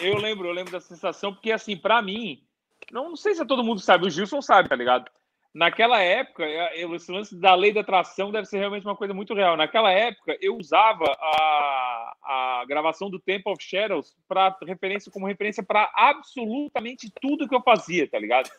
[0.00, 2.46] Eu lembro, eu lembro da sensação, porque assim, pra mim,
[2.92, 5.10] não, não sei se todo mundo sabe, o Gilson sabe, tá ligado?
[5.54, 9.14] Naquela época, é- é- esse lance da lei da atração deve ser realmente uma coisa
[9.14, 9.56] muito real.
[9.56, 15.62] Naquela época, eu usava a, a gravação do Temple of Shadows pra referência, como referência
[15.62, 18.50] para absolutamente tudo que eu fazia, tá ligado?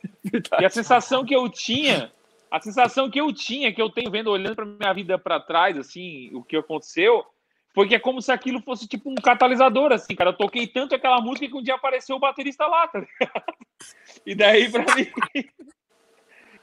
[0.59, 2.11] E a sensação que eu tinha,
[2.51, 5.77] a sensação que eu tinha, que eu tenho vendo, olhando pra minha vida pra trás,
[5.77, 7.23] assim, o que aconteceu,
[7.73, 10.31] foi que é como se aquilo fosse tipo um catalisador, assim, cara.
[10.31, 13.53] Eu toquei tanto aquela música que um dia apareceu o baterista lá, tá ligado?
[14.25, 15.07] E daí pra mim.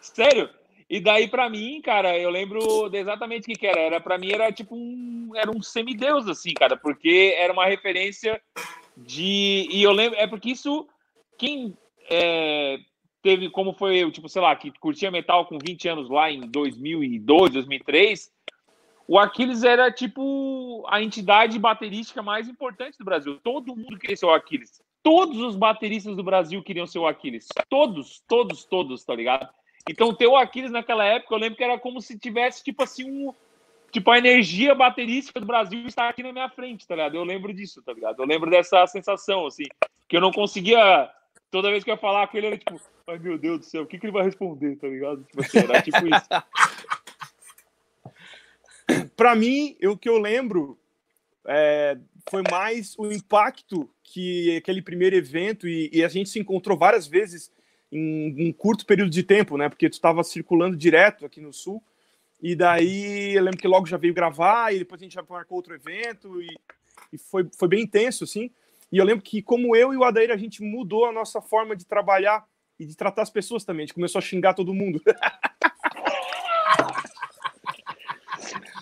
[0.01, 0.51] Sério?
[0.89, 3.81] E daí pra mim, cara, eu lembro exatamente o que, que era.
[3.81, 8.41] Era para mim era tipo um era um semideus assim, cara, porque era uma referência
[8.97, 10.89] De, e eu lembro, é porque isso,
[11.37, 11.77] quem
[12.09, 12.79] é,
[13.23, 16.41] teve, como foi eu, tipo, sei lá, que curtia metal com 20 anos lá em
[16.49, 18.31] 2002, 2003,
[19.09, 23.39] o Aquiles era, tipo, a entidade baterística mais importante do Brasil.
[23.43, 24.83] Todo mundo queria ser o Aquiles.
[25.03, 27.47] Todos os bateristas do Brasil queriam ser o Aquiles.
[27.69, 29.49] Todos, todos, todos, tá ligado?
[29.89, 33.09] Então, ter o Aquiles naquela época, eu lembro que era como se tivesse, tipo assim,
[33.09, 33.33] um,
[33.93, 37.15] tipo, a energia baterística do Brasil está aqui na minha frente, tá ligado?
[37.15, 38.21] Eu lembro disso, tá ligado?
[38.21, 39.65] Eu lembro dessa sensação, assim,
[40.09, 41.09] que eu não conseguia.
[41.49, 43.85] Toda vez que eu ia falar com ele, era tipo, ai meu Deus do céu,
[43.85, 45.23] o que, que ele vai responder, tá ligado?
[45.23, 46.27] Tipo assim, era tipo isso.
[49.17, 50.79] Para mim, o que eu lembro
[51.47, 51.97] é,
[52.29, 57.07] foi mais o impacto que aquele primeiro evento, e, e a gente se encontrou várias
[57.07, 57.51] vezes
[57.91, 59.69] em um curto período de tempo, né?
[59.69, 61.83] Porque tu estava circulando direto aqui no Sul.
[62.43, 65.57] E daí eu lembro que logo já veio gravar, e depois a gente já marcou
[65.57, 66.49] outro evento, e,
[67.13, 68.51] e foi, foi bem intenso, assim.
[68.91, 71.75] E eu lembro que, como eu e o Adair, a gente mudou a nossa forma
[71.75, 72.47] de trabalhar
[72.79, 73.85] e de tratar as pessoas também.
[73.85, 75.03] A gente começou a xingar todo mundo.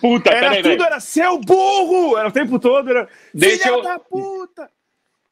[0.01, 0.83] Puta, era peraí, tudo, velho.
[0.83, 2.17] era seu burro!
[2.17, 4.69] Era o tempo todo, era Deixa eu- da puta!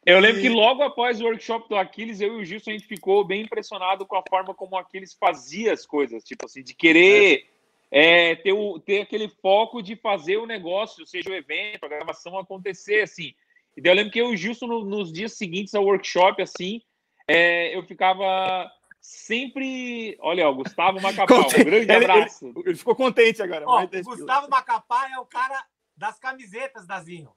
[0.05, 2.85] Eu lembro que logo após o workshop do Aquiles, eu e o Gilson, a gente
[2.87, 6.73] ficou bem impressionado com a forma como o Aquiles fazia as coisas, tipo assim, de
[6.73, 7.45] querer
[7.89, 12.37] é, ter, o, ter aquele foco de fazer o negócio, seja o evento, a gravação
[12.37, 13.33] acontecer, assim.
[13.77, 16.41] E daí eu lembro que eu e o Gilson, no- nos dias seguintes ao workshop,
[16.41, 16.81] assim,
[17.27, 18.69] é, eu ficava
[19.03, 20.17] sempre...
[20.21, 22.47] Olha, o Gustavo Macapá, um grande Ele- abraço.
[22.47, 23.65] Ele, ele ficou contente agora.
[23.67, 25.63] Ó, Gustavo Macapá é o cara
[25.95, 27.35] das camisetas da Zinho.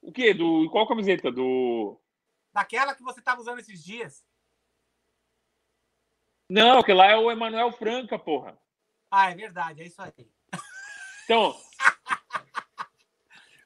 [0.00, 0.32] O quê?
[0.32, 1.30] Do, qual camiseta?
[1.30, 2.00] Do...
[2.52, 4.24] Daquela que você estava usando esses dias.
[6.48, 8.56] Não, que lá é o Emanuel Franca, porra.
[9.10, 10.30] Ah, é verdade, é isso aí.
[11.24, 11.56] Então,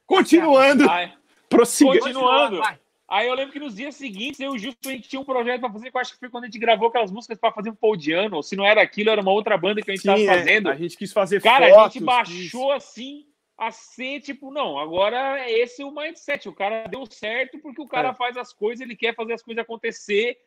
[0.05, 1.99] Continuando, ai, prossiga.
[1.99, 2.59] Continuando.
[2.59, 2.79] vai.
[3.11, 5.25] Aí eu lembro que nos dias seguintes, eu e o Justo, a gente tinha um
[5.25, 7.51] projeto pra fazer, que eu acho que foi quando a gente gravou aquelas músicas pra
[7.51, 9.93] fazer um Paul Diano, ou se não era aquilo, era uma outra banda que a
[9.95, 10.69] gente tava Sim, é, fazendo.
[10.69, 13.25] a gente quis fazer Cara, fotos, a gente baixou quis- assim
[13.57, 16.47] a ser, tipo, não, agora é esse o mindset.
[16.47, 18.13] O cara deu certo porque o cara É.
[18.13, 20.37] faz as coisas, ele quer fazer as coisas acontecer.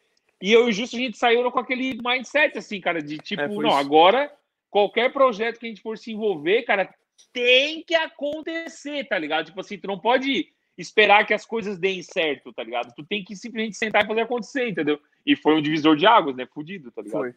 [0.43, 3.43] E eu e o Justo, a gente saiu com aquele mindset, assim, cara, de tipo,
[3.43, 3.77] É, não, isso.
[3.77, 4.33] agora
[4.71, 6.93] qualquer projeto que a gente for se envolver, cara,
[7.33, 9.47] tem que acontecer, tá ligado?
[9.47, 12.93] Tipo assim, tu não pode esperar que as coisas deem certo, tá ligado?
[12.95, 15.01] Tu tem que simplesmente sentar e fazer acontecer, entendeu?
[15.25, 16.47] E foi um divisor de águas, né?
[16.47, 17.21] Fudido, tá ligado?
[17.21, 17.35] Foi.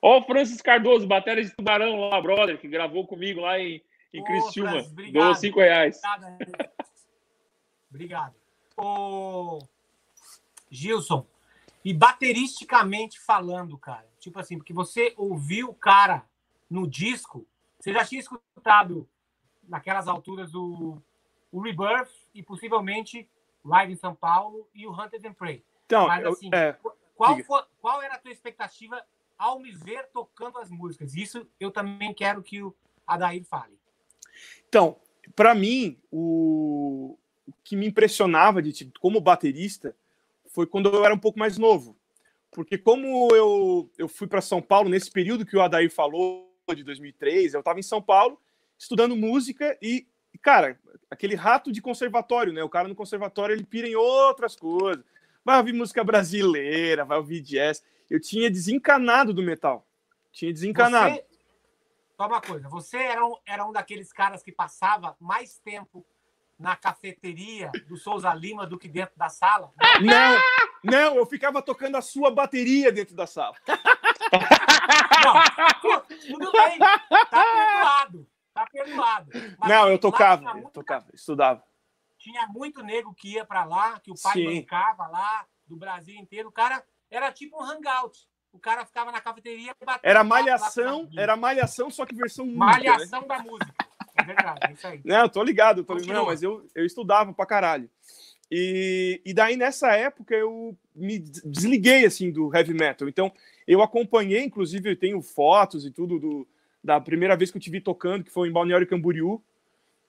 [0.00, 3.82] Ó, o Francis Cardoso, bateria de tubarão lá, brother, que gravou comigo lá em,
[4.12, 4.70] em Ô, Criciúma.
[4.70, 5.24] Francis, obrigado.
[5.24, 6.00] Doou cinco reais.
[6.04, 6.70] Obrigado.
[7.90, 8.34] Obrigado.
[8.76, 9.58] Ô,
[10.70, 11.26] Gilson,
[11.84, 16.24] e bateristicamente falando, cara, tipo assim, porque você ouviu o cara
[16.70, 17.46] no disco,
[17.78, 19.08] você já tinha escutado
[19.66, 21.00] naquelas alturas o,
[21.50, 23.28] o Rebirth e possivelmente
[23.64, 25.64] Live em São Paulo e o Hunters and Prey.
[25.86, 26.76] Então, Mas, eu- assim, é,
[27.16, 29.02] Qual, foi- qual era a tua expectativa
[29.36, 31.14] ao me ver tocando as músicas?
[31.14, 32.74] Isso eu também quero que o
[33.06, 33.76] Adair fale.
[34.68, 34.96] Então,
[35.34, 37.16] para mim, o...
[37.46, 39.96] o que me impressionava de tipo, como baterista
[40.46, 41.96] foi quando eu era um pouco mais novo.
[42.50, 46.84] Porque como eu, eu fui para São Paulo nesse período que o Adair falou, de
[46.84, 48.38] 2003, eu estava em São Paulo
[48.78, 50.78] estudando música e, e, cara,
[51.10, 52.62] aquele rato de conservatório, né?
[52.62, 55.04] O cara no conservatório, ele pira em outras coisas.
[55.44, 57.82] Vai ouvir música brasileira, vai ouvir jazz.
[58.10, 59.86] Eu tinha desencanado do metal.
[60.32, 61.14] Tinha desencanado.
[61.14, 61.24] Você,
[62.16, 66.04] só uma coisa, você era um, era um daqueles caras que passava mais tempo
[66.58, 69.72] na cafeteria do Souza Lima do que dentro da sala?
[70.00, 70.38] Não,
[70.82, 73.54] não, eu ficava tocando a sua bateria dentro da sala.
[75.24, 76.98] Não, tudo bem, tá
[77.30, 78.26] perdoado,
[78.58, 79.30] tá perdoado.
[79.58, 81.62] Mas não, eu tocava, eu tocava, estudava.
[82.18, 84.44] Tinha muito nego que ia pra lá, que o pai Sim.
[84.60, 86.48] bancava lá, do Brasil inteiro.
[86.48, 88.18] O cara era tipo um hangout.
[88.50, 92.64] O cara ficava na cafeteria e batia Era malhação, era malhação, só que versão música,
[92.64, 92.72] né?
[92.90, 93.72] Malhação da música.
[94.14, 95.00] É verdade, é isso aí.
[95.04, 96.16] Não, eu tô ligado, eu tô ligado.
[96.16, 97.88] Não, mas eu, eu estudava pra caralho.
[98.50, 103.06] E, e daí, nessa época, eu me des- desliguei, assim, do heavy metal.
[103.06, 103.30] Então,
[103.66, 106.48] eu acompanhei, inclusive, eu tenho fotos e tudo do,
[106.88, 109.42] da primeira vez que eu te vi tocando, que foi em Balneário Camboriú,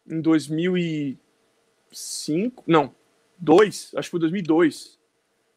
[0.09, 2.95] em 2005, não,
[3.37, 4.97] 2, acho que foi 2002.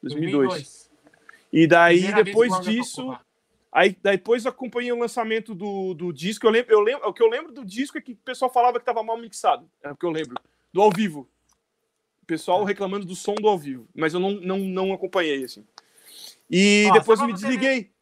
[0.03, 0.91] 2002.
[1.53, 3.16] E daí, Primeira depois disso.
[3.70, 6.45] Aí depois acompanhei o lançamento do, do disco.
[6.45, 8.81] Eu lembro, eu lembro, o que eu lembro do disco é que o pessoal falava
[8.81, 9.70] que estava mal mixado.
[9.81, 10.35] É o que eu lembro.
[10.73, 11.31] Do ao vivo.
[12.20, 13.87] O pessoal reclamando do som do ao vivo.
[13.95, 15.64] Mas eu não, não, não acompanhei, assim.
[16.51, 17.93] E Ó, depois me desliguei.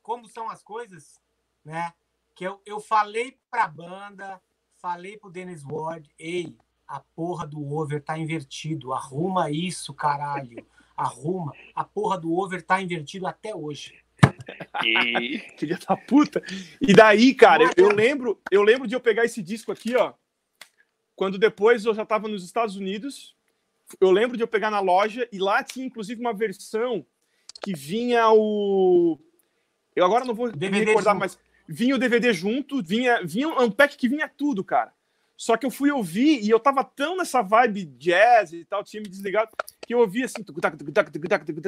[0.00, 1.20] como são as coisas,
[1.64, 1.92] né?
[2.34, 4.40] Que eu, eu falei pra banda,
[4.76, 6.56] falei pro Dennis Ward, ei,
[6.86, 8.92] a porra do over tá invertido.
[8.92, 10.66] Arruma isso, caralho.
[10.96, 11.52] Arruma.
[11.74, 13.94] A porra do over tá invertido até hoje.
[14.84, 15.38] E...
[15.58, 16.42] Filha da puta.
[16.80, 20.12] E daí, cara, eu, eu lembro, eu lembro de eu pegar esse disco aqui, ó.
[21.16, 23.36] Quando depois eu já tava nos Estados Unidos,
[24.00, 27.06] eu lembro de eu pegar na loja e lá tinha inclusive uma versão
[27.62, 29.18] que vinha o.
[29.94, 31.20] Eu agora não vou DVD me recordar, junto.
[31.20, 31.38] mas
[31.68, 34.92] vinha o DVD junto, vinha, vinha um pack que vinha tudo, cara.
[35.36, 39.02] Só que eu fui ouvir e eu tava tão nessa vibe jazz e tal, tinha
[39.02, 39.50] me desligado,
[39.84, 40.44] que eu ouvi assim.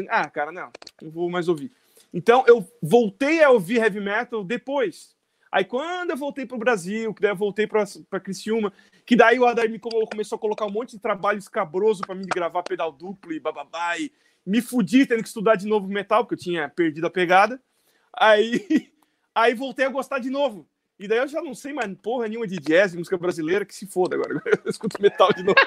[0.09, 0.71] Ah, cara, não,
[1.03, 1.73] não vou mais ouvir.
[2.15, 5.17] Então eu voltei a ouvir heavy metal depois.
[5.51, 8.73] Aí quando eu voltei para o Brasil, que daí eu voltei para Criciúma,
[9.05, 12.23] que daí o Adair me começou a colocar um monte de trabalho escabroso para mim
[12.23, 14.13] de gravar pedal duplo e bababá, e
[14.45, 17.61] me fudi tendo que estudar de novo metal, porque eu tinha perdido a pegada.
[18.17, 18.91] Aí,
[19.37, 20.67] aí voltei a gostar de novo.
[20.99, 23.87] E daí eu já não sei mais porra nenhuma de jazz, música brasileira, que se
[23.87, 24.43] foda agora.
[24.65, 25.57] Eu escuto metal de novo.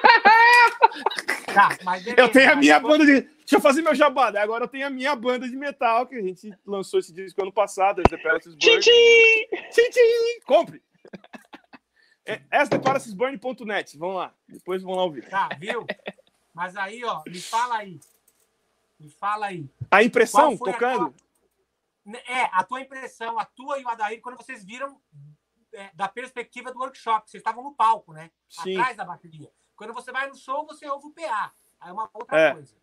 [1.53, 1.75] Tá,
[2.15, 3.21] eu tenho a minha banda de.
[3.21, 4.31] Deixa eu fazer meu jabá.
[4.31, 4.39] Né?
[4.39, 7.51] Agora eu tenho a minha banda de metal, que a gente lançou esse disco ano
[7.51, 8.79] passado, The Palaces Burn.
[8.79, 10.39] Tchim, tchim!
[10.45, 10.79] Compre!
[12.23, 13.97] É, astheparacesburn.net.
[13.97, 14.33] Vamos lá.
[14.47, 15.27] Depois vão lá ouvir.
[15.27, 15.87] Tá, viu?
[16.53, 17.99] Mas aí, ó, me fala aí.
[18.99, 19.65] Me fala aí.
[19.89, 21.07] A impressão tocando?
[21.07, 21.28] A.
[22.27, 24.99] É, a tua impressão, a tua e o Adair, quando vocês viram
[25.73, 27.29] é, da perspectiva do workshop.
[27.29, 28.31] Vocês estavam no palco, né?
[28.49, 28.77] Sim.
[28.77, 29.51] Atrás da bateria.
[29.75, 31.53] Quando você vai no show, você ouve o PA.
[31.79, 32.53] Aí é uma outra é.
[32.53, 32.75] coisa.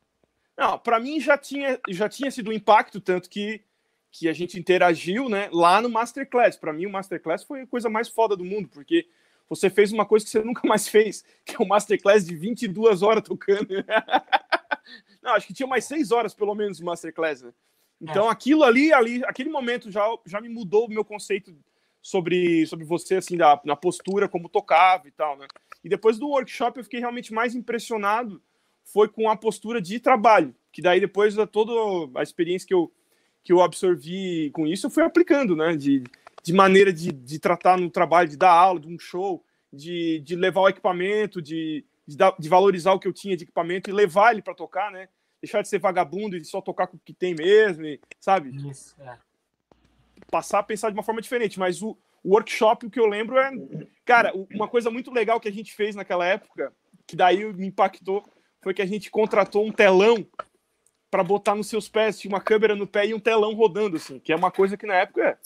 [0.57, 3.63] Não, para mim já tinha, já tinha sido um impacto, tanto que,
[4.11, 6.57] que a gente interagiu né, lá no Masterclass.
[6.57, 9.07] Para mim, o Masterclass foi a coisa mais foda do mundo, porque
[9.49, 13.03] você fez uma coisa que você nunca mais fez, que é o Masterclass de 22
[13.03, 13.69] horas tocando.
[15.21, 17.43] Não, acho que tinha mais 6 horas, pelo menos, de Masterclass.
[17.43, 17.53] Né?
[18.01, 18.31] Então, é.
[18.31, 21.57] aquilo ali, ali, aquele momento já, já me mudou o meu conceito
[22.03, 25.47] sobre, sobre você, assim, da, na postura, como tocava e tal, né?
[25.83, 28.41] E depois do workshop eu fiquei realmente mais impressionado
[28.85, 31.73] foi com a postura de trabalho, que daí depois da toda
[32.19, 32.93] a experiência que eu,
[33.43, 35.77] que eu absorvi com isso, eu fui aplicando, né?
[35.77, 36.05] De,
[36.45, 40.37] de maneira de, de tratar no trabalho, de dar aula, de um show, de, de
[40.37, 43.93] levar o equipamento, de, de, dar, de valorizar o que eu tinha de equipamento e
[43.93, 45.09] levar ele para tocar, né?
[45.43, 48.51] Deixar de ser vagabundo e só tocar com o que tem mesmo, e, sabe?
[48.69, 49.19] Isso, é
[50.31, 53.39] passar a pensar de uma forma diferente, mas o, o workshop, o que eu lembro
[53.39, 53.51] é,
[54.05, 56.73] cara, uma coisa muito legal que a gente fez naquela época,
[57.07, 58.25] que daí me impactou,
[58.61, 60.27] foi que a gente contratou um telão
[61.11, 64.19] para botar nos seus pés, tinha uma câmera no pé e um telão rodando, assim,
[64.19, 65.39] que é uma coisa que na época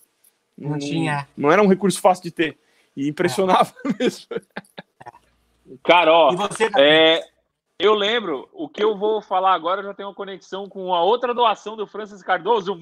[0.56, 1.28] não, não tinha.
[1.36, 2.58] Não era um recurso fácil de ter.
[2.96, 4.02] E impressionava é.
[4.02, 4.26] mesmo.
[5.84, 6.34] Cara, ó,
[6.78, 7.22] é,
[7.80, 11.34] eu lembro, o que eu vou falar agora já tem uma conexão com a outra
[11.34, 12.78] doação do Francis Cardoso.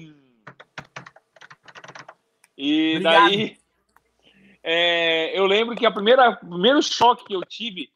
[2.57, 3.29] E Obrigado.
[3.29, 3.57] daí
[4.61, 7.89] é, eu lembro que a primeira, o primeiro choque que eu tive,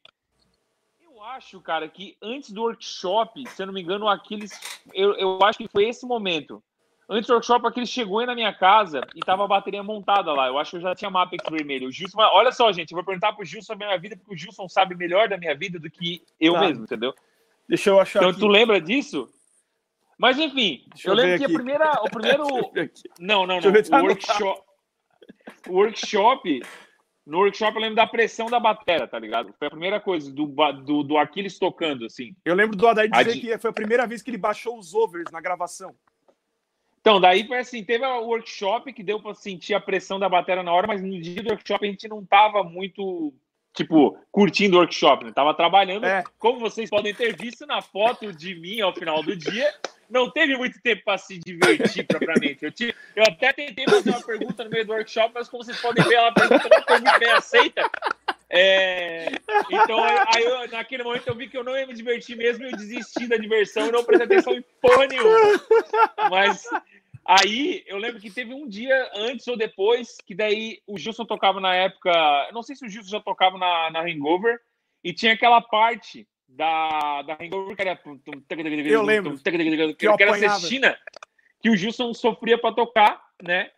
[1.01, 4.51] eu acho, cara, que antes do workshop, se eu não me engano, Aquiles,
[4.93, 6.63] eu, eu acho que foi esse momento.
[7.09, 10.47] Antes do workshop, Aquiles chegou aí na minha casa e tava a bateria montada lá.
[10.47, 11.89] Eu acho que eu já tinha Mapex vermelho.
[11.89, 14.37] O Gilson, olha só, gente, eu vou perguntar pro Gilson a minha vida, porque o
[14.37, 16.61] Gilson sabe melhor da minha vida do que eu tá.
[16.61, 17.13] mesmo, entendeu?
[17.67, 18.19] Deixa eu achar.
[18.19, 18.39] Então, aqui.
[18.39, 19.29] tu lembra disso?
[20.17, 21.53] Mas enfim, Deixa eu, lembro que aqui.
[21.53, 22.43] a primeira, o primeiro,
[23.19, 24.61] não, não, não, o workshop,
[25.67, 26.61] o workshop,
[27.25, 29.53] no workshop eu lembro da pressão da bateria, tá ligado?
[29.57, 32.35] Foi a primeira coisa do, do, do Aquiles tocando, assim.
[32.45, 35.31] Eu lembro do Adair dizer que foi a primeira vez que ele baixou os overs
[35.31, 35.95] na gravação.
[37.03, 40.63] Então, daí foi assim, teve o workshop que deu para sentir a pressão da bateria
[40.63, 43.33] na hora, mas no dia do workshop a gente não tava muito,
[43.75, 45.33] tipo, curtindo o workshop, né?
[45.35, 46.23] Tava trabalhando, é.
[46.39, 49.69] como vocês podem ter visto na foto de mim ao final do dia,
[50.09, 52.63] não teve muito tempo para se divertir propriamente.
[52.63, 55.81] Eu, tive, eu até tentei fazer uma pergunta no meio do workshop, mas como vocês
[55.81, 57.91] podem ver, ela pergunta não foi muito bem aceita.
[58.55, 59.31] É,
[59.71, 62.71] então, aí eu, naquele momento eu vi que eu não ia me divertir mesmo, eu
[62.77, 65.59] desisti da diversão e não prestei atenção em porra nenhuma.
[66.29, 66.69] Mas
[67.25, 71.59] aí eu lembro que teve um dia antes ou depois, que daí o Gilson tocava
[71.59, 72.11] na época.
[72.53, 74.59] não sei se o Gilson já tocava na, na Hangover,
[75.03, 77.99] e tinha aquela parte da, da Hangover, que era.
[78.93, 79.35] Eu lembro.
[79.95, 80.95] Que, eu era cestina,
[81.59, 83.71] que o Gilson sofria para tocar, né?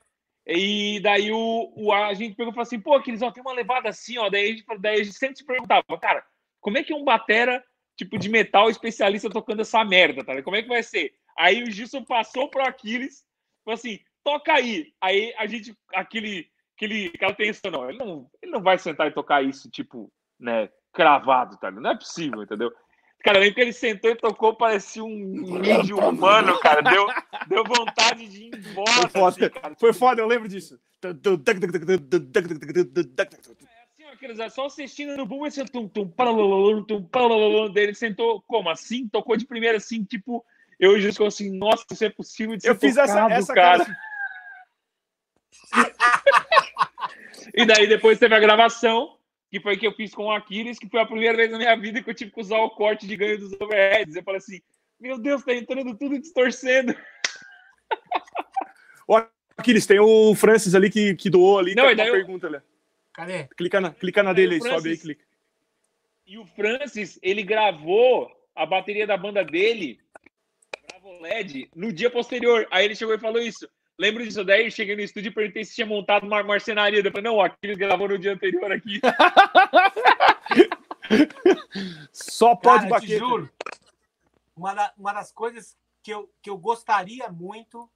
[0.47, 3.53] E daí o, o, a gente pegou e falou assim: pô, aqueles ó, tem uma
[3.53, 4.29] levada assim, ó.
[4.29, 6.23] Daí a, gente, daí a gente sempre se perguntava, cara,
[6.61, 7.63] como é que um batera
[7.97, 10.41] tipo de metal especialista tocando essa merda, tá?
[10.43, 11.13] Como é que vai ser?
[11.37, 13.23] Aí o Gilson passou pro Aquiles,
[13.63, 14.93] falou assim: toca aí.
[15.01, 19.13] Aí a gente, aquele, aquele, aquela tensão, não, ele não, ele não vai sentar e
[19.13, 21.71] tocar isso, tipo, né, cravado, tá?
[21.71, 22.71] Não é possível, entendeu?
[23.25, 26.81] Cara, nem que ele sentou e tocou, parecia um mídio humano, cara.
[26.83, 27.07] Deu,
[27.47, 29.09] deu vontade de ir embora.
[29.09, 30.79] Foi foda, assim, Foi foda eu lembro disso.
[31.03, 31.23] É assim,
[34.39, 38.69] ó, é só assistindo no boom, esse tum, tum, palalolum, tum, palalolum, dele sentou, como
[38.69, 39.07] assim?
[39.07, 40.45] Tocou de primeira, assim, tipo,
[40.79, 43.85] eu já ficou assim, nossa, isso é possível de ser Eu fiz essa, essa cara.
[43.85, 43.97] cara.
[47.57, 49.17] E daí depois teve a gravação,
[49.55, 51.73] que foi que eu fiz com o Aquiles, que foi a primeira vez na minha
[51.77, 54.13] vida que eu tive que usar o corte de ganho dos overheads.
[54.13, 54.61] Eu falei assim,
[54.99, 56.93] meu Deus, tá entrando tudo distorcendo.
[59.57, 61.73] Aquiles, tem o Francis ali que, que doou ali.
[61.73, 62.57] Não, tá e com uma pergunta ali.
[63.13, 63.47] Cadê?
[63.55, 65.25] Clica na, clica na dele aí, o sobe aí, Francis- clica.
[66.27, 70.01] E o Francis, ele gravou a bateria da banda dele,
[70.89, 72.67] Bravo LED, no dia posterior.
[72.69, 73.69] Aí ele chegou e falou isso.
[73.97, 76.99] Lembro disso daí, eu cheguei no estúdio e perguntei se tinha montado uma marcenaria.
[76.99, 78.99] Eu falei, não, aquele gravou no dia anterior aqui.
[82.11, 83.49] Só pode Cara, juro,
[84.55, 87.89] uma, da- uma das coisas que eu, que eu gostaria muito,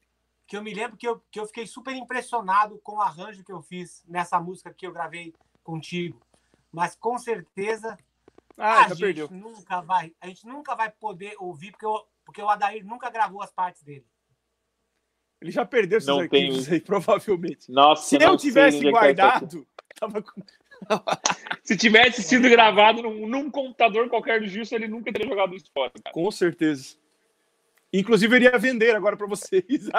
[0.47, 3.51] que eu me lembro que eu, que eu fiquei super impressionado com o arranjo que
[3.51, 5.33] eu fiz nessa música que eu gravei
[5.63, 6.21] contigo.
[6.71, 7.97] Mas com certeza
[8.57, 9.27] Ah, a já gente perdeu.
[9.31, 13.41] nunca vai, a gente nunca vai poder ouvir porque, eu, porque o Adair nunca gravou
[13.41, 14.05] as partes dele.
[15.41, 17.71] Ele já perdeu esses Não arquivos tem- aí, provavelmente.
[17.71, 19.67] Nossa, Se eu não tivesse é tá guardado,
[19.99, 20.41] tava com...
[21.63, 25.69] Se tivesse sido gravado num, num computador qualquer do Gilson, ele nunca teria jogado isso
[25.73, 26.13] fora, cara.
[26.13, 26.95] com certeza.
[27.91, 29.65] Inclusive, eu iria vender agora pra vocês.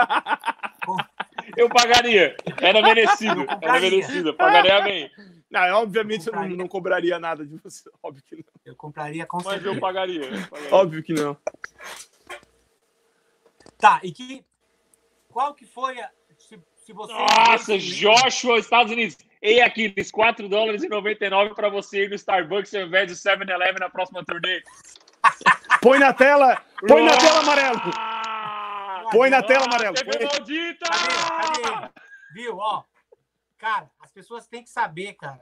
[1.57, 2.36] Eu pagaria.
[2.61, 3.41] Era merecido.
[3.43, 4.28] Eu Era merecido.
[4.28, 5.11] Eu pagaria bem.
[5.51, 6.57] não, obviamente eu não, Compraria.
[6.57, 7.91] não cobraria nada de você.
[8.03, 8.45] Óbvio que não.
[8.64, 9.74] Eu compraria com Mas certeza.
[9.74, 10.22] eu pagaria.
[10.24, 10.74] eu pagaria.
[10.74, 11.36] Óbvio que não.
[13.78, 14.45] Tá, e que
[15.30, 19.16] qual que foi a se, se você Nossa, Joshua, Estados Unidos.
[19.40, 23.78] Ei, Aquiles, 4 dólares e 99 para você ir no Starbucks ao invés do 7-Eleven
[23.78, 24.62] na próxima turnê.
[25.80, 26.62] Põe na tela!
[26.86, 27.80] Põe na tela, amarelo!
[29.10, 29.94] Põe na tela, amarelo!
[29.94, 30.90] TV maldita!
[30.90, 31.62] Cadê?
[31.62, 31.90] Cadê ele?
[32.34, 32.58] Viu?
[32.58, 32.84] Ó,
[33.56, 35.40] cara, as pessoas têm que saber, cara,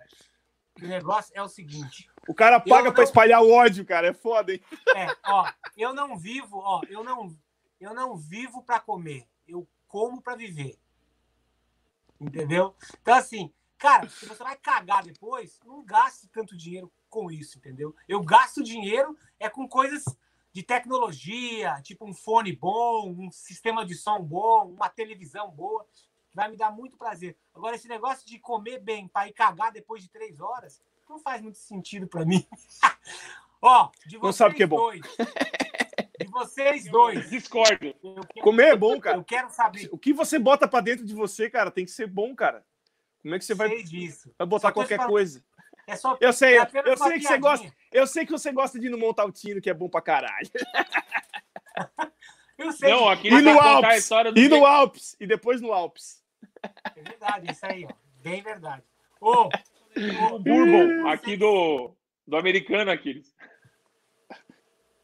[0.77, 2.09] que o negócio é o seguinte.
[2.29, 4.09] O cara paga não- espalhar o ódio, cara.
[4.09, 4.61] É foda, hein?
[4.95, 7.37] É, ó, eu não vivo, ó, eu não,
[7.81, 10.79] eu não vivo para comer, eu como para viver.
[12.21, 12.75] Entendeu?
[13.01, 17.95] Então assim, cara, se você vai cagar depois, não gaste tanto dinheiro com isso, entendeu?
[18.07, 20.05] Eu gasto dinheiro é com coisas
[20.53, 25.87] de tecnologia, tipo um fone bom, um sistema de som bom, uma televisão boa,
[26.29, 27.37] que vai me dar muito prazer.
[27.55, 31.41] Agora esse negócio de comer bem para ir cagar depois de três horas, não faz
[31.41, 32.47] muito sentido para mim.
[33.63, 34.77] Ó, de vocês Não sabe o que é bom.
[34.77, 35.01] dois.
[36.19, 37.31] De vocês dois.
[37.31, 37.79] Discordo.
[37.79, 39.17] Quero, Comer é bom, cara.
[39.19, 39.89] eu quero saber.
[39.93, 42.65] O que você bota pra dentro de você, cara, tem que ser bom, cara.
[43.23, 44.33] Como é que você vai, Sei disso.
[44.39, 45.45] vai botar qualquer falando- coisa?
[45.87, 47.65] É só Eu sei, é eu, sei que você gosta.
[47.65, 47.73] piadinha.
[47.91, 50.49] Eu sei que você gosta de ir no Montaltino, que é bom pra caralho.
[52.59, 52.91] Eu sei.
[52.91, 53.99] Não, aqui E no Alpes.
[53.99, 55.17] história do E no Alpes.
[55.21, 56.23] E depois no Alpes.
[56.97, 57.95] É verdade, isso aí, ó.
[58.21, 58.83] Bem verdade.
[59.21, 61.93] Ô, ô, Bourbon, aqui do,
[62.27, 63.33] do americano, Aquiles.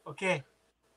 [0.04, 0.42] o quê?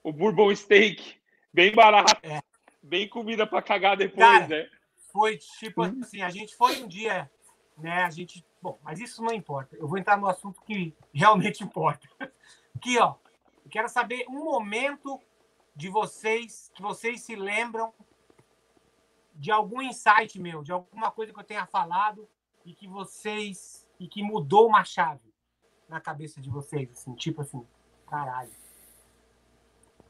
[0.08, 1.20] O Bourbon Steak.
[1.54, 2.16] Bem barato.
[2.26, 2.40] É.
[2.82, 4.70] Bem comida pra cagar depois, Cara, né?
[5.12, 6.00] Foi tipo Hum.
[6.02, 7.30] assim, a gente foi um dia,
[7.78, 8.04] né?
[8.04, 8.42] A gente.
[8.62, 9.76] Bom, mas isso não importa.
[9.76, 12.08] Eu vou entrar no assunto que realmente importa.
[12.74, 13.16] Aqui, ó.
[13.66, 15.20] Eu quero saber um momento
[15.76, 17.94] de vocês que vocês se lembram
[19.36, 22.30] de algum insight meu, de alguma coisa que eu tenha falado
[22.64, 25.34] e que vocês e que mudou uma chave
[25.90, 27.68] na cabeça de vocês, assim, tipo assim,
[28.10, 28.67] caralho.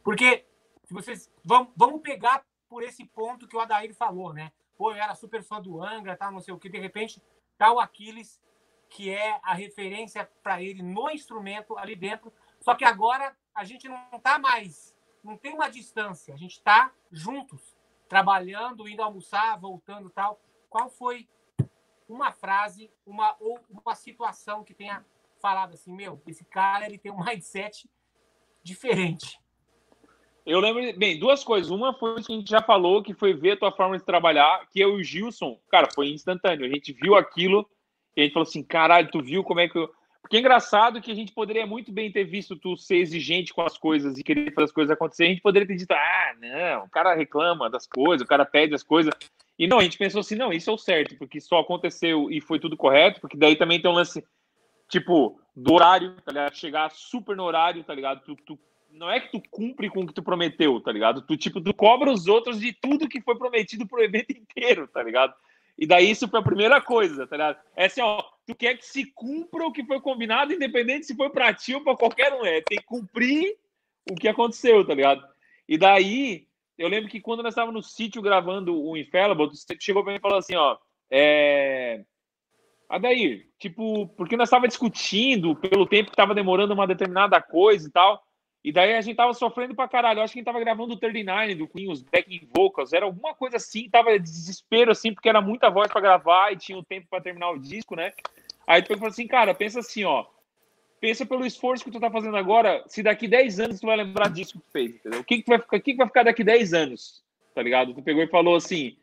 [0.07, 0.45] Porque
[0.85, 4.53] se vocês vamos, vamos pegar por esse ponto que o Adair falou, né?
[4.77, 7.21] Pô, eu era super fã do Angra, tá, não sei o que, de repente
[7.57, 8.41] tá o Aquiles,
[8.89, 12.31] que é a referência para ele no instrumento ali dentro.
[12.61, 16.89] Só que agora a gente não tá mais, não tem uma distância, a gente tá
[17.11, 17.77] juntos,
[18.07, 20.39] trabalhando, indo almoçar, voltando, tal.
[20.69, 21.27] Qual foi
[22.07, 25.05] uma frase, uma ou uma situação que tenha
[25.41, 27.91] falado assim, meu, esse cara ele tem um mindset
[28.63, 29.37] diferente.
[30.47, 31.69] Eu lembro, bem, duas coisas.
[31.69, 34.65] Uma foi que a gente já falou, que foi ver a tua forma de trabalhar,
[34.71, 36.65] que eu e o Gilson, cara, foi instantâneo.
[36.65, 37.69] A gente viu aquilo
[38.15, 39.91] e a gente falou assim, caralho, tu viu como é que eu...
[40.21, 43.61] Porque é engraçado que a gente poderia muito bem ter visto tu ser exigente com
[43.61, 45.25] as coisas e querer fazer as coisas acontecer.
[45.25, 48.73] A gente poderia ter dito, ah, não, o cara reclama das coisas, o cara pede
[48.73, 49.13] as coisas.
[49.59, 52.39] E não, a gente pensou assim, não, isso é o certo, porque só aconteceu e
[52.39, 54.23] foi tudo correto, porque daí também tem um lance,
[54.89, 56.55] tipo, do horário, tá ligado?
[56.55, 58.21] Chegar super no horário, tá ligado?
[58.23, 58.59] Tu, tu
[58.97, 61.21] não é que tu cumpre com o que tu prometeu, tá ligado?
[61.21, 65.01] Tu, tipo, tu cobra os outros de tudo que foi prometido pro evento inteiro, tá
[65.03, 65.33] ligado?
[65.77, 67.59] E daí isso foi a primeira coisa, tá ligado?
[67.75, 71.29] É assim, ó, tu quer que se cumpra o que foi combinado, independente se foi
[71.29, 73.55] pra ti ou pra qualquer um, é, tem que cumprir
[74.09, 75.23] o que aconteceu, tá ligado?
[75.69, 80.03] E daí, eu lembro que quando nós estávamos no sítio gravando o Infallible, tu chegou
[80.03, 80.77] pra mim e falou assim, ó,
[81.11, 82.03] é...
[82.89, 87.91] Adair, tipo, porque nós estava discutindo pelo tempo que estava demorando uma determinada coisa e
[87.91, 88.25] tal.
[88.67, 90.19] E daí a gente tava sofrendo pra caralho.
[90.19, 93.05] Eu acho que a gente tava gravando o 39 do Queen, os backing vocals, era
[93.05, 96.81] alguma coisa assim, tava desespero assim, porque era muita voz para gravar e tinha o
[96.81, 98.11] um tempo para terminar o disco, né?
[98.67, 100.25] Aí eu falei assim, cara, pensa assim, ó.
[100.99, 104.29] Pensa pelo esforço que tu tá fazendo agora, se daqui 10 anos tu vai lembrar
[104.29, 105.21] disso que tu fez, entendeu?
[105.21, 107.23] O que, que, vai, ficar, o que, que vai ficar daqui 10 anos?
[107.55, 107.93] Tá ligado?
[107.93, 108.97] Tu pegou e falou assim.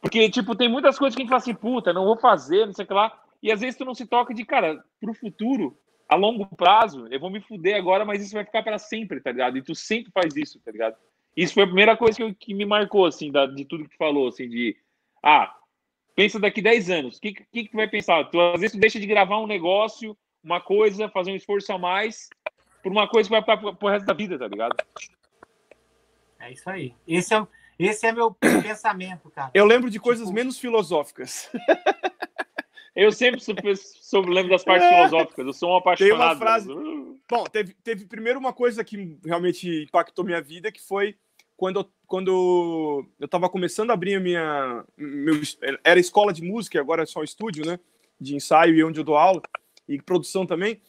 [0.00, 2.72] Porque, tipo, tem muitas coisas que a gente fala assim, puta, não vou fazer, não
[2.72, 3.12] sei o que lá.
[3.42, 5.76] E às vezes tu não se toca de, cara, pro futuro,
[6.08, 9.32] a longo prazo, eu vou me fuder agora, mas isso vai ficar para sempre, tá
[9.32, 9.56] ligado?
[9.56, 10.96] E tu sempre faz isso, tá ligado?
[11.36, 13.90] Isso foi a primeira coisa que, eu, que me marcou, assim, da, de tudo que
[13.90, 14.76] tu falou, assim, de,
[15.22, 15.54] ah,
[16.14, 18.24] pensa daqui 10 anos, o que, que, que tu vai pensar?
[18.24, 21.78] Tu, às vezes tu deixa de gravar um negócio, uma coisa, fazer um esforço a
[21.78, 22.28] mais,
[22.82, 24.76] por uma coisa que vai para o resto da vida, tá ligado?
[26.38, 26.94] É isso aí.
[27.08, 27.46] Esse é,
[27.78, 29.50] esse é meu pensamento, cara.
[29.54, 30.34] Eu lembro de coisas tipo...
[30.34, 31.50] menos filosóficas.
[32.94, 33.40] Eu sempre
[33.76, 36.16] soube, lembro das partes filosóficas, eu sou um apaixonado.
[36.16, 36.68] Tem uma frase.
[37.28, 41.16] Bom, teve, teve primeiro uma coisa que realmente impactou minha vida, que foi
[41.56, 44.84] quando eu, quando eu estava começando a abrir a minha.
[44.96, 45.40] Meu,
[45.82, 47.80] era escola de música, agora é só estúdio, né?
[48.20, 49.42] De ensaio e onde eu dou aula,
[49.88, 50.80] e produção também.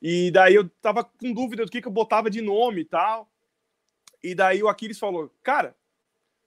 [0.00, 3.30] E daí eu tava com dúvida do que, que eu botava de nome e tal.
[4.22, 5.74] E daí o Aquiles falou: Cara,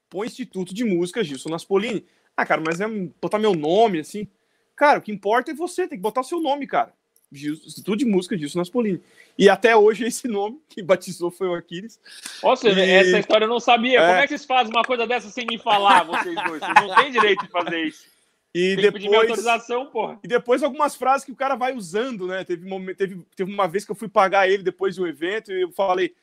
[0.09, 2.05] põe Instituto de Música Gilson Naspolini.
[2.35, 2.87] Ah, cara, mas é
[3.21, 4.27] botar meu nome assim.
[4.75, 6.93] Cara, o que importa é você, tem que botar o seu nome, cara.
[7.31, 9.01] Instituto de Música Gilson Naspolini.
[9.37, 11.99] E até hoje esse nome que batizou foi o Aquiles.
[12.41, 12.79] Nossa, e...
[12.79, 13.99] essa história eu não sabia.
[13.99, 14.07] É...
[14.07, 16.59] Como é que vocês fazem uma coisa dessa sem me falar, vocês dois?
[16.59, 18.13] Vocês não têm direito de fazer isso.
[18.55, 20.19] E Tem depois, autorização, porra.
[20.23, 22.43] E depois algumas frases que o cara vai usando, né?
[22.43, 25.61] Teve, um, teve, teve uma vez que eu fui pagar ele depois do evento e
[25.61, 26.13] eu falei,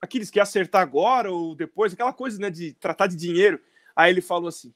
[0.00, 1.92] Aquiles, quer acertar agora ou depois?
[1.92, 3.60] Aquela coisa, né, de tratar de dinheiro.
[3.94, 4.72] Aí ele falou assim,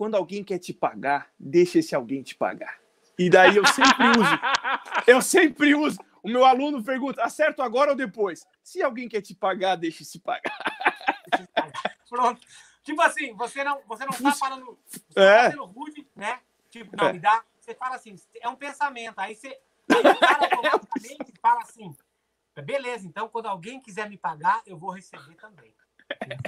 [0.00, 2.80] quando alguém quer te pagar, deixa esse alguém te pagar.
[3.18, 4.40] E daí eu sempre uso.
[5.06, 5.98] Eu sempre uso.
[6.22, 8.46] O meu aluno pergunta: acerto agora ou depois?
[8.64, 10.56] Se alguém quer te pagar, deixe se pagar.
[12.08, 12.40] Pronto.
[12.82, 15.50] Tipo assim, você não, você não tá falando, você é.
[15.50, 16.40] tá rude, né?
[16.70, 17.12] Tipo, não, é.
[17.12, 17.44] me dá.
[17.60, 19.18] Você fala assim, é um pensamento.
[19.18, 19.48] Aí você.
[19.86, 21.94] Aí o cara automaticamente fala assim:
[22.64, 25.74] beleza, então quando alguém quiser me pagar, eu vou receber também.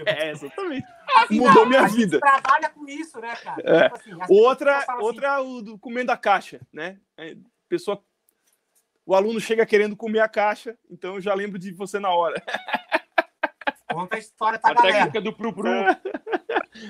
[0.06, 0.86] É, exatamente.
[1.16, 2.18] Assim, Mudou minha vida.
[2.18, 3.62] trabalha com isso, né, cara?
[3.64, 3.82] É.
[3.84, 6.98] Tipo assim, outra, assim, outra é o do comendo a caixa, né?
[7.16, 7.36] É,
[7.68, 8.02] pessoa,
[9.04, 12.40] o aluno chega querendo comer a caixa, então eu já lembro de você na hora.
[13.92, 14.94] Conta a história pra a galera.
[14.94, 15.68] técnica do pru-pru.
[15.68, 16.00] É.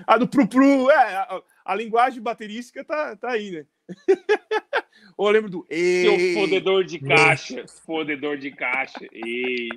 [0.07, 1.17] A do pru-pru, é.
[1.17, 3.67] A, a, linguagem baterística tá, tá aí, né?
[5.17, 5.67] Ou eu lembro do...
[5.69, 7.67] Ei, Seu fodedor de caixa.
[7.85, 9.07] Fodedor de caixa.
[9.13, 9.69] Ei,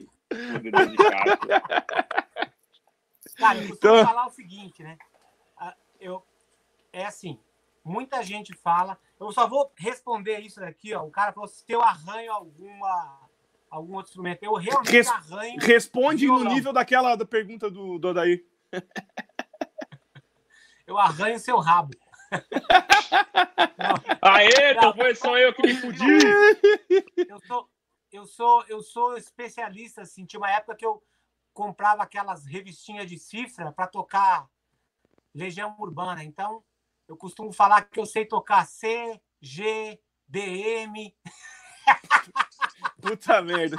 [0.53, 2.54] fodedor de caixa.
[3.35, 4.05] Cara, eu então...
[4.05, 4.97] falar o seguinte, né?
[5.57, 6.25] Ah, eu,
[6.91, 7.39] é assim,
[7.83, 8.97] muita gente fala.
[9.19, 11.03] Eu só vou responder isso daqui, ó.
[11.03, 13.25] O cara falou se eu arranho alguma
[13.69, 14.43] algum outro instrumento.
[14.43, 15.59] Eu realmente Res arranho.
[15.59, 18.45] Responde no nível daquela da pergunta do, do Odair.
[20.87, 21.93] eu arranho seu rabo.
[24.21, 26.03] Aê, então foi só eu que me fudi.
[27.27, 27.69] Eu sou,
[28.11, 30.25] eu sou, eu sou especialista, assim.
[30.25, 31.01] Tinha uma época que eu
[31.55, 34.47] comprava aquelas revistinhas de cifra para tocar
[35.33, 36.21] Legião Urbana.
[36.21, 36.61] Então,
[37.07, 41.15] eu costumo falar que eu sei tocar C, G, DM.
[43.01, 43.77] Puta merda.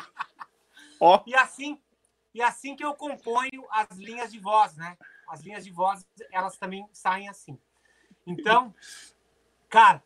[0.98, 1.22] Ó.
[1.26, 1.78] E assim,
[2.32, 4.96] e assim que eu componho as linhas de voz, né?
[5.28, 7.60] As linhas de voz, elas também saem assim.
[8.26, 8.74] Então,
[9.68, 10.02] cara,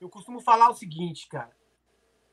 [0.00, 1.54] eu costumo falar o seguinte, cara.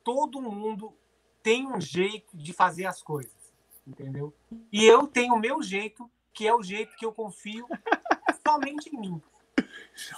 [0.06, 0.98] Todo mundo
[1.44, 3.41] tem um jeito de fazer as coisas
[3.86, 4.34] entendeu?
[4.72, 7.66] E eu tenho o meu jeito, que é o jeito que eu confio
[8.46, 9.22] somente em mim.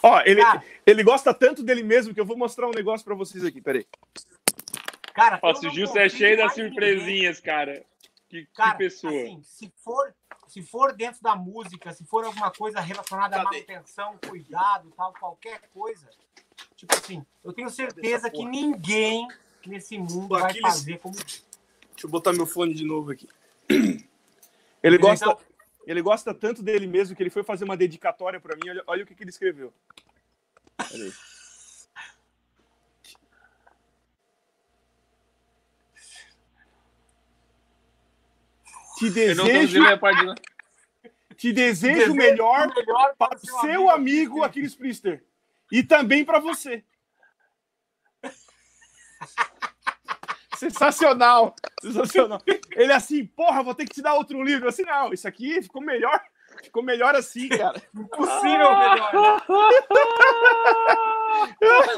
[0.01, 3.15] Ó, ele, cara, ele gosta tanto dele mesmo que eu vou mostrar um negócio para
[3.15, 3.85] vocês aqui, peraí.
[5.13, 7.41] Cara, Nossa, o Gilson é cheio das surpresinhas, ninguém.
[7.41, 7.85] cara.
[8.29, 9.13] Que, cara, que pessoa.
[9.13, 10.13] Assim, se for,
[10.47, 13.47] se for dentro da música, se for alguma coisa relacionada Cadê?
[13.47, 16.09] à manutenção, cuidado, tal, qualquer coisa,
[16.75, 19.27] tipo assim, eu tenho certeza que ninguém
[19.67, 21.15] nesse mundo Pô, vai fazer como.
[21.15, 21.37] Deixa
[22.05, 23.29] eu botar meu fone de novo aqui.
[24.81, 25.37] Ele gosta,
[25.87, 28.69] ele gosta tanto dele mesmo que ele foi fazer uma dedicatória para mim.
[28.69, 29.73] Olha, olha, o que, que ele escreveu.
[38.97, 39.81] Te desejo,
[41.35, 45.23] te desejo melhor, melhor para o seu amigo, amigo Aquiles Priester.
[45.71, 46.83] E também para você.
[50.69, 51.55] Sensacional.
[51.81, 52.41] Sensacional.
[52.71, 54.69] Ele é assim, porra, vou ter que te dar outro livro.
[54.69, 56.23] Assim, não, isso aqui ficou melhor.
[56.63, 57.81] Ficou melhor assim, cara.
[57.93, 59.13] Impossível melhor.
[59.13, 59.41] Né?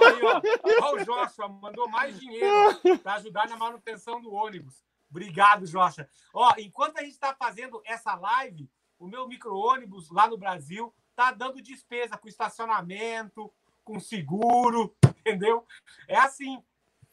[0.01, 0.41] Aí, ó,
[0.81, 4.83] ó, o Joshua mandou mais dinheiro para ajudar na manutenção do ônibus.
[5.09, 6.07] Obrigado, Joshua.
[6.33, 11.31] Ó, enquanto a gente está fazendo essa live, o meu micro-ônibus lá no Brasil tá
[11.31, 13.51] dando despesa com estacionamento,
[13.83, 15.65] com seguro, entendeu?
[16.07, 16.61] É assim.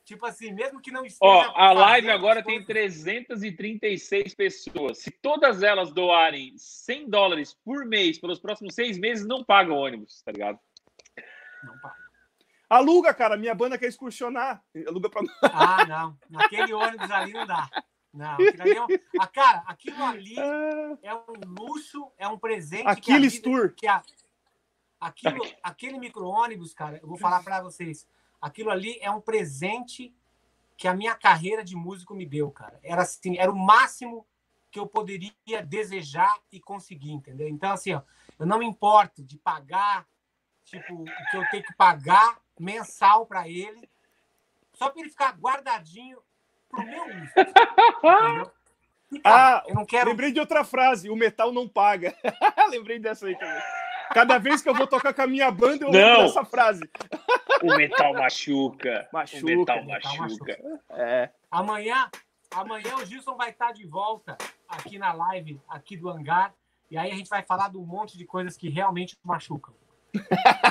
[0.05, 1.31] Tipo assim, mesmo que não esteja.
[1.31, 4.99] Ó, a live agora as tem coisas- 336 pessoas.
[4.99, 10.21] Se todas elas doarem 100 dólares por mês pelos próximos seis meses, não pagam ônibus,
[10.23, 10.59] tá ligado?
[11.63, 11.95] Não, pá.
[12.69, 13.37] Aluga, cara.
[13.37, 14.63] Minha banda quer excursionar.
[14.89, 15.37] Aluga pra nós.
[15.43, 16.19] Ah, não.
[16.29, 17.69] Naquele ônibus ali não dá.
[18.13, 18.87] Não, aquilo ali é um...
[19.21, 22.83] ah, cara, aquilo ali é um luxo, é um presente.
[22.83, 23.75] que a Aquiles vida- Tour.
[23.75, 24.03] que a-
[25.01, 28.07] aquilo, aquele micro-ônibus, cara, eu vou falar para vocês.
[28.43, 30.13] Aquilo ali é um presente
[30.77, 32.81] que a minha carreira de músico me deu, cara.
[32.83, 34.27] Era assim, era o máximo
[34.69, 35.33] que eu poderia
[35.65, 37.49] desejar e conseguir, entendeu?
[37.49, 38.03] Então, assim, ó,
[38.39, 40.07] eu não me importo de pagar,
[40.65, 43.89] tipo, o que eu tenho que pagar mensal para ele,
[44.73, 46.19] só para ele ficar guardadinho
[46.69, 47.33] pro meu uso.
[48.03, 48.53] Entendeu?
[49.13, 50.11] E, cara, Ah, eu não quero.
[50.11, 51.11] Lembrei de outra frase.
[51.11, 52.17] O metal não paga.
[52.71, 53.63] Lembrei dessa aí também.
[54.15, 56.23] Cada vez que eu vou tocar com a minha banda, eu lembro Não.
[56.23, 56.89] dessa frase.
[57.63, 59.09] O metal machuca.
[59.13, 60.81] Machuca, o metal o metal machuca.
[60.91, 61.31] É.
[61.51, 62.11] Amanhã,
[62.51, 64.37] amanhã o Gilson vai estar de volta
[64.69, 66.55] aqui na live, aqui do hangar.
[66.91, 69.75] E aí a gente vai falar de um monte de coisas que realmente machucam.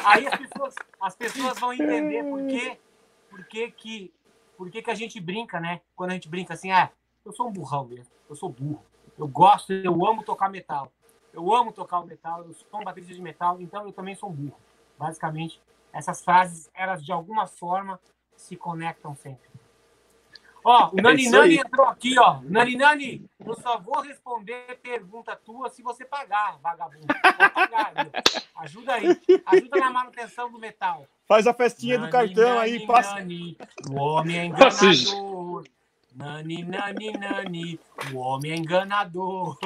[0.05, 2.77] Aí as pessoas, as pessoas vão entender por quê,
[3.29, 4.13] por quê que,
[4.55, 5.81] por que, que a gente brinca, né?
[5.95, 6.91] Quando a gente brinca assim, ah,
[7.25, 8.85] eu sou um burrão mesmo, eu sou burro.
[9.17, 10.91] Eu gosto, eu amo tocar metal.
[11.33, 14.29] Eu amo tocar o metal, eu sou um baterista de metal, então eu também sou
[14.29, 14.57] um burro.
[14.97, 15.61] Basicamente,
[15.93, 17.99] essas frases, elas de alguma forma
[18.35, 19.49] se conectam sempre.
[20.63, 22.39] Ó, o É Nani Nani entrou aqui, ó.
[22.43, 27.07] Nani Nani, eu só vou responder pergunta tua se você pagar, vagabundo.
[27.07, 28.11] Vou pagar, viu?
[28.55, 29.07] Ajuda aí.
[29.45, 31.07] Ajuda na manutenção do metal.
[31.27, 33.15] Faz a festinha do Nani, cartão nani, aí, passa.
[33.15, 33.57] nani,
[33.89, 35.63] o homem é enganador.
[36.13, 37.79] Nani, nani, nani,
[38.13, 39.57] o homem é enganador.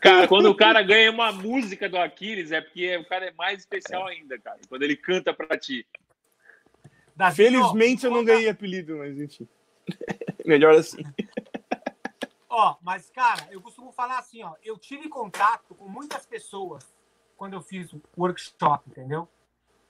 [0.00, 3.60] Cara, quando o cara ganha uma música do Aquiles, é porque o cara é mais
[3.60, 4.58] especial ainda, cara.
[4.68, 5.86] Quando ele canta pra ti.
[7.14, 9.48] Davi, Felizmente ó, eu não ganhei apelido, mas enfim.
[10.44, 11.02] Melhor assim.
[12.52, 14.56] Ó, mas, cara, eu costumo falar assim, ó.
[14.60, 16.84] Eu tive contato com muitas pessoas
[17.36, 19.28] quando eu fiz o workshop, entendeu?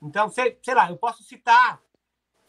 [0.02, 1.80] Então, sei, sei lá, eu posso citar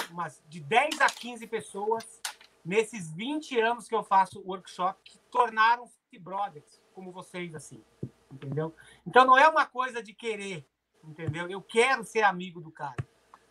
[0.09, 2.21] umas de 10 a 15 pessoas
[2.63, 7.83] nesses 20 anos que eu faço workshop que tornaram-se brothers, como vocês, assim.
[8.31, 8.75] Entendeu?
[9.05, 10.63] Então, não é uma coisa de querer,
[11.03, 11.49] entendeu?
[11.49, 12.95] Eu quero ser amigo do cara.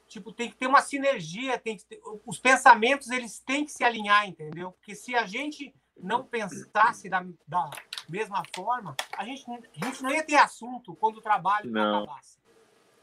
[0.06, 3.82] Tipo, tem que ter uma sinergia, tem que ter- os pensamentos eles têm que se
[3.82, 4.72] alinhar, entendeu?
[4.72, 7.68] Porque se a gente não pensasse da, da
[8.08, 12.04] mesma forma, a gente, não- a gente não ia ter assunto quando o trabalho Não.
[12.04, 12.38] acabasse.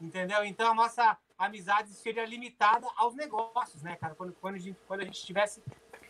[0.00, 0.44] Entendeu?
[0.44, 4.14] Então a nossa amizade seria limitada aos negócios, né, cara?
[4.14, 5.62] Quando, quando, a, gente, quando a gente estivesse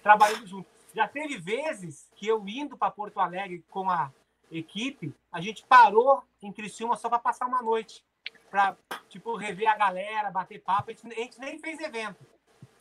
[0.02, 0.68] trabalhando junto.
[0.94, 4.12] Já teve vezes que eu indo para Porto Alegre com a
[4.50, 8.04] equipe, a gente parou em Criciúma só para passar uma noite.
[8.50, 8.76] Para,
[9.08, 10.90] tipo, rever a galera, bater papo.
[10.90, 12.24] A gente, a gente nem fez evento.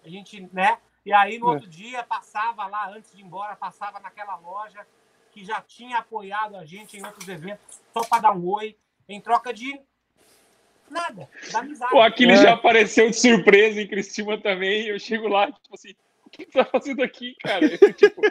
[0.04, 0.78] A gente, né?
[1.06, 1.54] E aí, no É.
[1.56, 4.86] outro dia, passava lá, antes de ir embora, passava naquela loja
[5.32, 9.20] que já tinha apoiado a gente em outros eventos, só para dar um oi, em
[9.22, 9.80] troca de
[10.90, 11.94] nada, da amizade.
[11.94, 12.44] O Aquiles É.
[12.44, 14.88] já apareceu de surpresa em Cristina também.
[14.88, 15.94] Eu chego lá, tipo assim,
[16.28, 17.66] o que você tá fazendo aqui, cara?
[17.66, 18.22] Eu, tipo,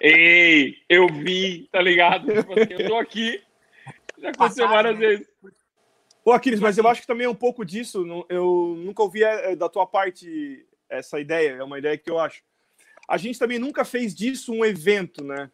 [0.00, 2.32] ei, eu vi, tá ligado?
[2.32, 3.42] Tipo assim, eu tô aqui.
[4.18, 5.06] Já aconteceu várias né?
[5.06, 5.26] vezes.
[6.24, 8.24] Ô, Aquiles, mas eu acho que também é um pouco disso.
[8.28, 11.56] Eu nunca ouvi é, da tua parte essa ideia.
[11.58, 12.42] É uma ideia que eu acho.
[13.08, 15.50] A gente também nunca fez disso um evento, né?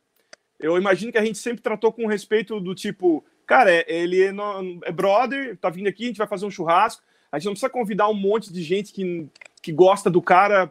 [0.61, 4.33] Eu imagino que a gente sempre tratou com respeito do tipo, cara, é- ele é,
[4.33, 7.03] no- é brother, tá vindo aqui, a gente vai fazer um churrasco.
[7.33, 9.27] A gente não precisa convidar um monte de gente que,
[9.63, 10.71] que gosta do cara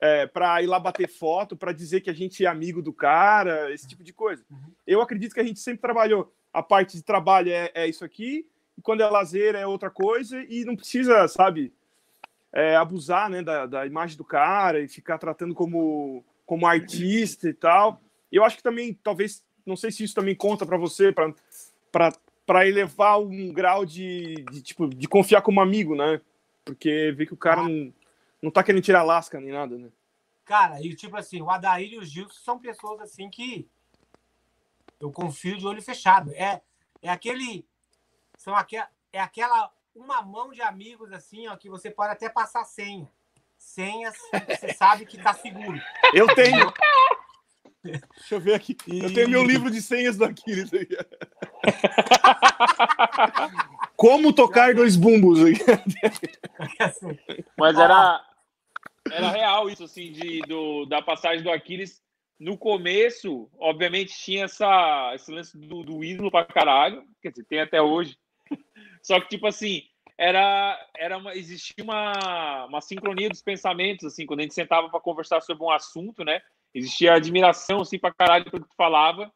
[0.00, 3.72] é, para ir lá bater foto, para dizer que a gente é amigo do cara,
[3.72, 4.44] esse tipo de coisa.
[4.50, 4.72] Uhum.
[4.86, 6.32] Eu acredito que a gente sempre trabalhou.
[6.52, 10.42] A parte de trabalho é, é isso aqui, e quando é lazer é outra coisa,
[10.48, 11.72] e não precisa, sabe,
[12.52, 17.54] é, abusar né, da, da imagem do cara e ficar tratando como, como artista e
[17.54, 18.00] tal.
[18.30, 23.20] Eu acho que também, talvez, não sei se isso também conta para você, para elevar
[23.20, 26.20] um grau de, de, tipo, de confiar como amigo, né?
[26.64, 27.68] Porque vê que o cara Ah.
[27.68, 27.92] não,
[28.46, 29.88] não tá querendo tirar lasca nem nada, né?
[30.44, 33.68] Cara, e tipo assim, o Adair e o Gilson são pessoas assim que
[35.00, 36.32] eu confio de olho fechado.
[36.34, 36.62] É,
[37.02, 37.66] é aquele.
[38.38, 42.64] São aquel, é aquela uma mão de amigos assim, ó, que você pode até passar
[42.64, 43.08] senha.
[43.58, 44.14] Senhas,
[44.48, 45.80] você sabe que tá seguro.
[46.14, 46.72] Eu tenho.
[47.82, 48.76] Deixa eu ver aqui.
[48.86, 50.34] Eu E- tenho meu livro de senhas aí.
[53.96, 55.38] Como tocar dois bumbos.
[57.56, 58.24] Mas era,
[59.12, 62.02] era real isso, assim, de, do, da passagem do Aquiles.
[62.38, 67.02] No começo, obviamente, tinha essa, esse lance do, do ídolo pra caralho.
[67.22, 68.16] Quer dizer, tem até hoje.
[69.02, 69.82] Só que, tipo assim,
[70.18, 75.00] era, era uma, existia uma, uma sincronia dos pensamentos, assim, quando a gente sentava para
[75.00, 76.40] conversar sobre um assunto, né?
[76.74, 79.32] Existia admiração, assim, pra caralho pelo que tu falava.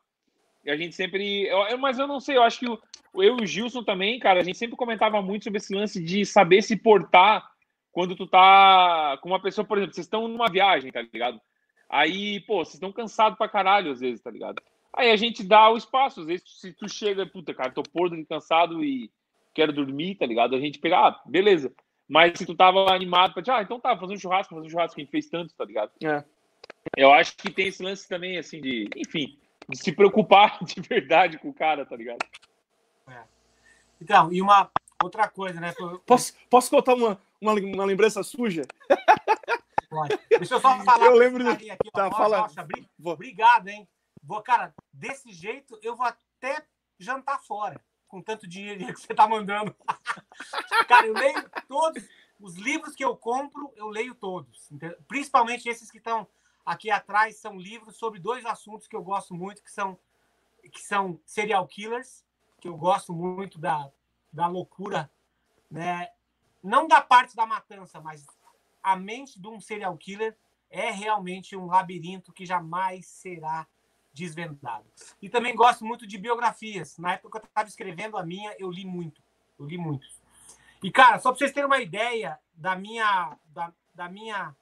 [0.65, 1.47] E a gente sempre.
[1.47, 2.79] Eu, mas eu não sei, eu acho que o,
[3.15, 6.25] eu e o Gilson também, cara, a gente sempre comentava muito sobre esse lance de
[6.25, 7.50] saber se portar
[7.93, 11.41] quando tu tá com uma pessoa, por exemplo, vocês estão numa viagem, tá ligado?
[11.89, 14.63] Aí, pô, vocês estão cansados pra caralho às vezes, tá ligado?
[14.93, 18.17] Aí a gente dá o espaço, às vezes se tu chega, puta, cara, tô pordo
[18.17, 19.11] de cansado e
[19.55, 20.55] quero dormir, tá ligado?
[20.55, 21.73] A gente pega, ah, beleza.
[22.09, 24.99] Mas se tu tava animado pra, ah, então tá, fazer um churrasco, fazer um churrasco,
[24.99, 25.93] a gente fez tanto, tá ligado?
[26.03, 26.25] É.
[26.97, 29.39] Eu acho que tem esse lance também, assim, de, enfim,
[29.69, 32.25] de se preocupar de verdade com o cara, tá ligado?
[33.09, 33.23] É.
[34.01, 34.71] Então, e uma
[35.03, 35.73] outra coisa, né?
[36.05, 38.63] Posso, posso contar uma, uma, uma lembrança suja?
[40.29, 41.07] Deixa eu só falar.
[41.07, 41.51] Eu lembro do...
[41.51, 42.41] aqui, ó, tá, fala...
[42.41, 42.67] Rocha,
[43.03, 43.89] obrigado, hein?
[44.23, 46.65] Vou, cara, desse jeito eu vou até
[46.99, 49.75] jantar fora, com tanto dinheiro que você tá mandando.
[50.87, 52.07] cara, eu leio todos
[52.39, 54.69] os livros que eu compro, eu leio todos.
[55.09, 56.27] Principalmente esses que estão
[56.65, 59.99] aqui atrás são livros sobre dois assuntos que eu gosto muito, que são
[60.71, 62.23] que são serial killers,
[62.61, 63.91] que eu gosto muito da,
[64.31, 65.11] da loucura,
[65.71, 66.11] né?
[66.63, 68.27] Não da parte da matança, mas
[68.83, 70.37] a mente de um serial killer
[70.71, 73.67] é realmente um labirinto que jamais será
[74.13, 74.87] desvendado.
[75.21, 76.99] E também gosto muito de biografias.
[76.99, 79.23] Na época que eu estava escrevendo a minha, eu li muito.
[79.59, 80.21] Eu li muitos.
[80.83, 84.55] E, cara, só para vocês terem uma ideia da minha, da, da minha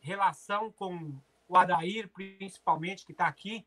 [0.00, 1.12] relação com
[1.48, 3.66] o Adair, principalmente, que está aqui,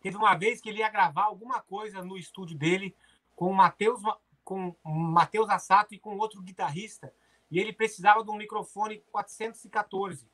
[0.00, 2.94] teve uma vez que ele ia gravar alguma coisa no estúdio dele
[3.34, 4.00] com o Matheus
[4.46, 7.12] com Matheus Assato e com outro guitarrista
[7.50, 10.28] e ele precisava de um microfone 414,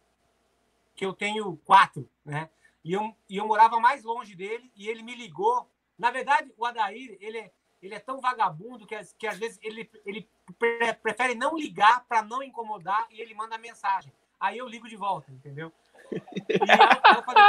[0.95, 2.51] que eu tenho quatro, né?
[2.85, 5.71] E eu, e eu morava mais longe dele e ele me ligou.
[5.99, 9.89] Na verdade, o Adair, ele é, ele é tão vagabundo que, que às vezes ele,
[10.05, 10.29] ele
[11.03, 14.13] prefere não ligar para não incomodar e ele manda mensagem.
[14.41, 15.73] Aí eu ligo de volta, entendeu?
[16.11, 17.42] E eu falei,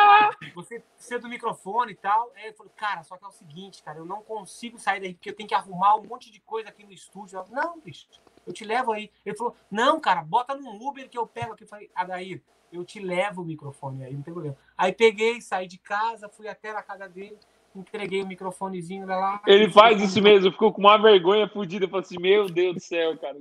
[1.03, 2.31] precisa do microfone e tal.
[2.35, 5.13] Aí ele falou, cara, só que é o seguinte, cara, eu não consigo sair daí
[5.13, 7.37] porque eu tenho que arrumar um monte de coisa aqui no estúdio.
[7.37, 8.07] Eu, não, bicho,
[8.47, 9.11] eu te levo aí.
[9.25, 11.63] Ele falou, não, cara, bota num Uber que eu pego aqui.
[11.63, 12.41] Eu falei, Adair,
[12.71, 14.57] eu te levo o microfone aí, não tem problema.
[14.77, 17.37] Aí peguei, saí de casa, fui até na casa dele,
[17.75, 19.41] entreguei o microfonezinho lá.
[19.45, 21.87] Ele faz isso mesmo, ficou com uma vergonha fodida.
[21.87, 23.37] Falei assim, meu Deus do céu, cara.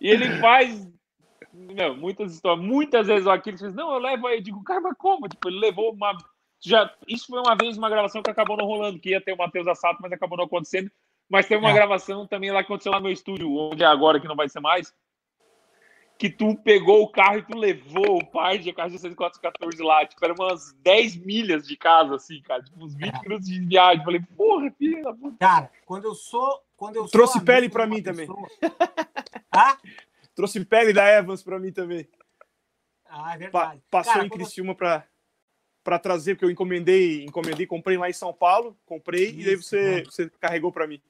[0.00, 0.86] E ele faz
[1.52, 4.80] não, muitas histórias, muitas vezes o Aquiles fez, não, eu levo aí, eu digo, cara,
[4.80, 5.28] mas como?
[5.28, 6.16] Tipo, ele levou uma.
[6.60, 9.36] Já, isso foi uma vez uma gravação que acabou não rolando, que ia ter o
[9.36, 10.90] Matheus Assato, mas acabou não acontecendo.
[11.28, 11.74] Mas teve uma é.
[11.74, 14.48] gravação também lá que aconteceu lá no meu estúdio, onde é agora que não vai
[14.48, 14.92] ser mais.
[16.18, 20.04] Que tu pegou o carro e tu levou o par de carro de 6414 lá.
[20.04, 22.62] Tipo, era umas 10 milhas de casa, assim, cara.
[22.62, 23.20] Tipo, uns 20 é.
[23.20, 24.04] minutos de viagem.
[24.04, 25.36] Falei, porra, filha da puta.
[25.38, 26.60] Cara, quando eu sou.
[26.76, 28.26] Quando eu Trouxe pele pra mim pessoa...
[28.60, 28.76] também.
[29.52, 29.76] ah?
[30.34, 32.08] Trouxe pele da Evans para mim também.
[33.08, 33.80] Ah, é verdade.
[33.90, 35.04] Pa passou Cara, em Criciúma para
[35.82, 39.56] para trazer, porque eu encomendei, encomendei, comprei lá em São Paulo, comprei Isso, e daí
[39.56, 41.00] você, você carregou para mim.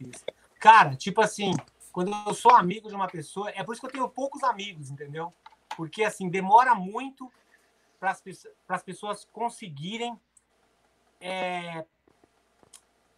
[0.00, 0.24] Isso.
[0.58, 1.52] Cara, tipo assim,
[1.92, 4.90] quando eu sou amigo de uma pessoa, é por isso que eu tenho poucos amigos,
[4.90, 5.32] entendeu?
[5.76, 7.30] Porque assim, demora muito
[7.98, 8.16] para
[8.68, 10.18] as pessoas conseguirem
[11.20, 11.84] é,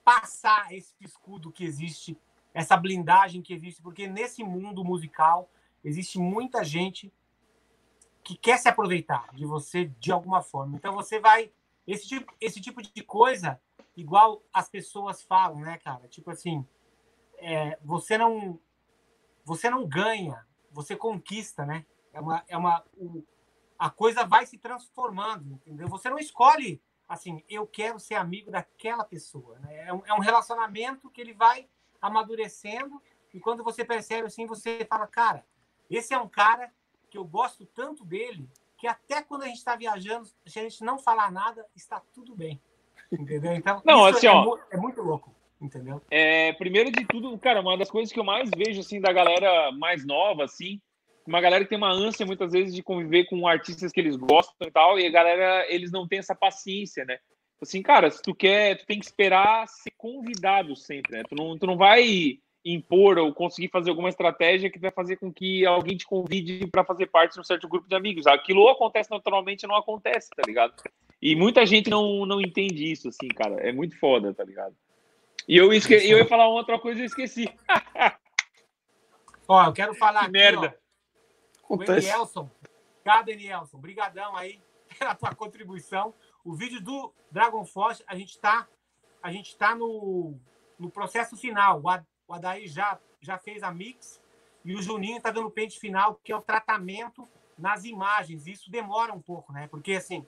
[0.04, 2.16] passar esse escudo que existe
[2.54, 5.48] essa blindagem que existe, porque nesse mundo musical
[5.84, 7.12] existe muita gente
[8.28, 10.76] que quer se aproveitar de você de alguma forma.
[10.76, 11.50] Então você vai
[11.86, 13.58] esse tipo esse tipo de coisa
[13.96, 16.06] igual as pessoas falam, né, cara?
[16.08, 16.62] Tipo assim,
[17.38, 18.60] é, você não
[19.46, 21.86] você não ganha, você conquista, né?
[22.12, 23.24] É uma é uma o,
[23.78, 25.88] a coisa vai se transformando, entendeu?
[25.88, 29.88] Você não escolhe assim, eu quero ser amigo daquela pessoa, né?
[29.88, 31.66] É um, é um relacionamento que ele vai
[31.98, 33.00] amadurecendo,
[33.32, 35.46] e quando você percebe assim, você fala, cara,
[35.88, 36.70] esse é um cara
[37.10, 40.82] que eu gosto tanto dele, que até quando a gente está viajando, se a gente
[40.84, 42.60] não falar nada, está tudo bem.
[43.10, 43.52] Entendeu?
[43.52, 45.34] Então, não, assim, é, ó, é muito louco.
[45.60, 46.00] Entendeu?
[46.10, 49.72] É, primeiro de tudo, cara, uma das coisas que eu mais vejo assim da galera
[49.72, 50.80] mais nova, assim,
[51.26, 54.68] uma galera que tem uma ânsia muitas vezes de conviver com artistas que eles gostam
[54.68, 57.18] e tal, e a galera, eles não têm essa paciência, né?
[57.60, 61.22] assim, cara, se tu quer, tu tem que esperar ser convidado sempre, né?
[61.28, 62.38] Tu não, tu não vai
[62.74, 66.84] impor ou conseguir fazer alguma estratégia que vai fazer com que alguém te convide para
[66.84, 68.26] fazer parte de um certo grupo de amigos.
[68.26, 70.74] Aquilo ou acontece naturalmente ou não acontece, tá ligado?
[71.20, 73.56] E muita gente não, não entende isso, assim, cara.
[73.56, 74.74] É muito foda, tá ligado?
[75.46, 75.94] E eu, esque...
[75.94, 77.48] eu ia falar uma outra coisa e eu esqueci.
[79.48, 80.78] Ó, eu quero falar Que aqui, merda.
[81.68, 81.82] ó, o.
[81.82, 82.50] Enielson.
[83.00, 83.78] Obrigado, Enielson.
[83.78, 84.60] Brigadão aí
[84.98, 86.14] pela tua contribuição.
[86.44, 88.68] O vídeo do Dragon Force, a gente está
[89.22, 90.38] a gente tá no,
[90.78, 91.80] no processo final.
[91.80, 91.88] O
[92.28, 94.22] o Adair já, já fez a mix
[94.64, 97.26] e o Juninho está dando o pente final, que é o tratamento
[97.56, 98.46] nas imagens.
[98.46, 99.66] Isso demora um pouco, né?
[99.66, 100.26] Porque, assim,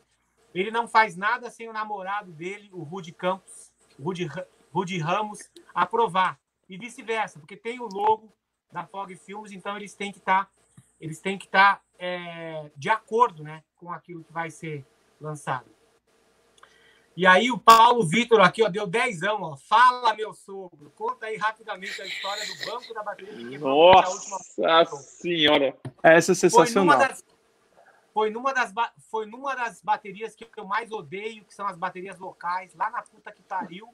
[0.55, 3.70] ele não faz nada sem o namorado dele, o Rudy Campos,
[4.03, 4.28] Rudy,
[4.72, 6.40] Rudy Ramos, aprovar.
[6.68, 8.32] E vice-versa, porque tem o logo
[8.72, 10.51] da Fog Filmes, então eles têm que estar
[11.01, 14.86] eles têm que estar é, de acordo né, com aquilo que vai ser
[15.18, 15.70] lançado.
[17.17, 19.57] E aí o Paulo Vitor aqui ó, deu dezão, ó.
[19.57, 20.91] Fala, meu sogro.
[20.95, 25.77] Conta aí rapidamente a história do banco da bateria que quebrou na última Nossa senhora.
[26.03, 26.85] Essa é foi sensacional.
[26.85, 27.25] numa, das,
[28.15, 28.73] foi, numa das,
[29.11, 33.03] foi numa das baterias que eu mais odeio, que são as baterias locais, lá na
[33.03, 33.89] puta que pariu.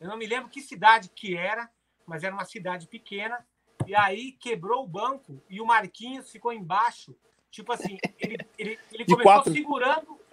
[0.00, 1.70] Eu não me lembro que cidade que era,
[2.04, 3.46] mas era uma cidade pequena.
[3.86, 7.16] E aí quebrou o banco e o Marquinhos ficou embaixo.
[7.50, 9.52] Tipo assim, ele, ele, ele começou quatro.
[9.52, 10.25] segurando.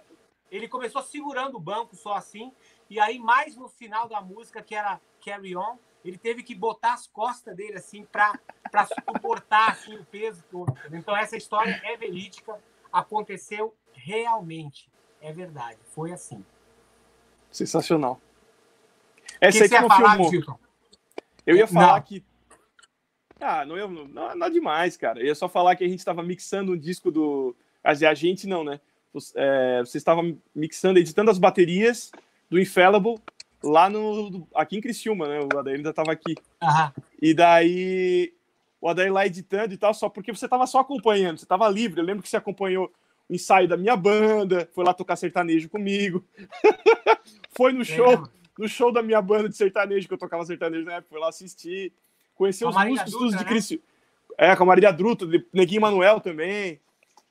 [0.54, 2.52] Ele começou segurando o banco só assim.
[2.88, 6.94] E aí, mais no final da música, que era Carry On, ele teve que botar
[6.94, 8.38] as costas dele assim para
[8.86, 10.72] suportar assim, o peso todo.
[10.92, 12.56] Então, essa história é verídica,
[12.92, 14.88] aconteceu realmente.
[15.20, 16.44] É verdade, foi assim.
[17.50, 18.20] Sensacional.
[19.40, 20.30] Essa que aí que ia falar, confirmou.
[20.30, 20.58] Gilton?
[21.46, 22.02] Eu ia falar Não.
[22.02, 22.24] que.
[23.40, 25.18] Ah, não, ia- não, não, nada demais, cara.
[25.18, 27.56] Eu ia só falar que a gente estava mixando um disco do.
[27.84, 28.80] Dizer, a gente não, né?
[29.34, 30.22] É, você estava
[30.54, 32.10] mixando, editando as baterias
[32.50, 33.16] do Infallible
[33.62, 34.46] lá no.
[34.54, 35.40] aqui em Criciúma, né?
[35.40, 36.34] O Adair ainda estava aqui.
[36.62, 36.92] Aham.
[37.20, 38.32] E daí.
[38.80, 42.00] O Adair lá editando e tal, só porque você estava só acompanhando, você estava livre.
[42.00, 42.92] Eu lembro que você acompanhou
[43.28, 46.22] o ensaio da minha banda, foi lá tocar sertanejo comigo.
[47.56, 50.94] foi no show no show da minha banda de sertanejo, que eu tocava sertanejo na
[50.94, 51.92] época, fui lá assistir,
[52.40, 53.44] a os músicos Dutra, de né?
[53.44, 53.80] Cristo.
[54.36, 56.80] É, com a Marília Druta, Neguinho Manuel também.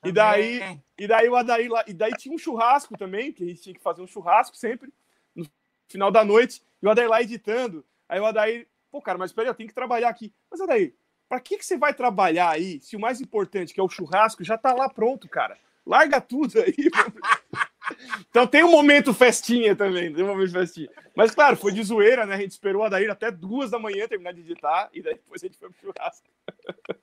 [0.03, 0.83] E daí, Também.
[0.97, 3.75] e daí o Adair lá, e daí tinha um churrasco também, que a gente tinha
[3.75, 4.93] que fazer um churrasco sempre,
[5.35, 5.45] no
[5.87, 7.85] final da noite, e o Adair lá editando.
[8.07, 10.33] Aí o Adair, pô, cara, mas peraí, eu tenho que trabalhar aqui.
[10.51, 10.93] Mas Adair,
[11.29, 14.43] pra que, que você vai trabalhar aí, se o mais importante, que é o churrasco,
[14.43, 15.57] já tá lá pronto, cara?
[15.85, 16.75] Larga tudo aí.
[18.29, 20.89] Então tem um momento festinha também, tem um momento festinha.
[21.15, 22.35] Mas claro, foi de zoeira, né?
[22.35, 25.43] A gente esperou o Adair até duas da manhã terminar de editar, e daí depois
[25.43, 26.27] a gente foi pro churrasco.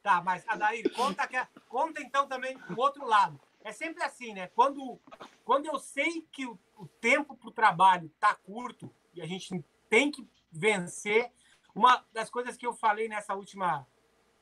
[0.02, 1.36] Tá, mas Adair, conta, que,
[1.68, 3.38] conta então também o outro lado.
[3.62, 4.48] É sempre assim, né?
[4.48, 4.98] Quando,
[5.44, 9.62] quando eu sei que o, o tempo para o trabalho tá curto e a gente
[9.88, 11.30] tem que vencer,
[11.74, 13.86] uma das coisas que eu falei nessa última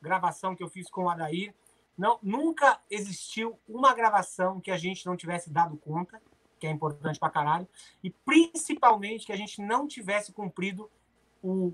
[0.01, 1.53] gravação que eu fiz com o Adair,
[1.99, 6.21] não, nunca existiu uma gravação que a gente não tivesse dado conta,
[6.59, 7.67] que é importante pra caralho,
[8.03, 10.89] e principalmente que a gente não tivesse cumprido
[11.43, 11.73] o,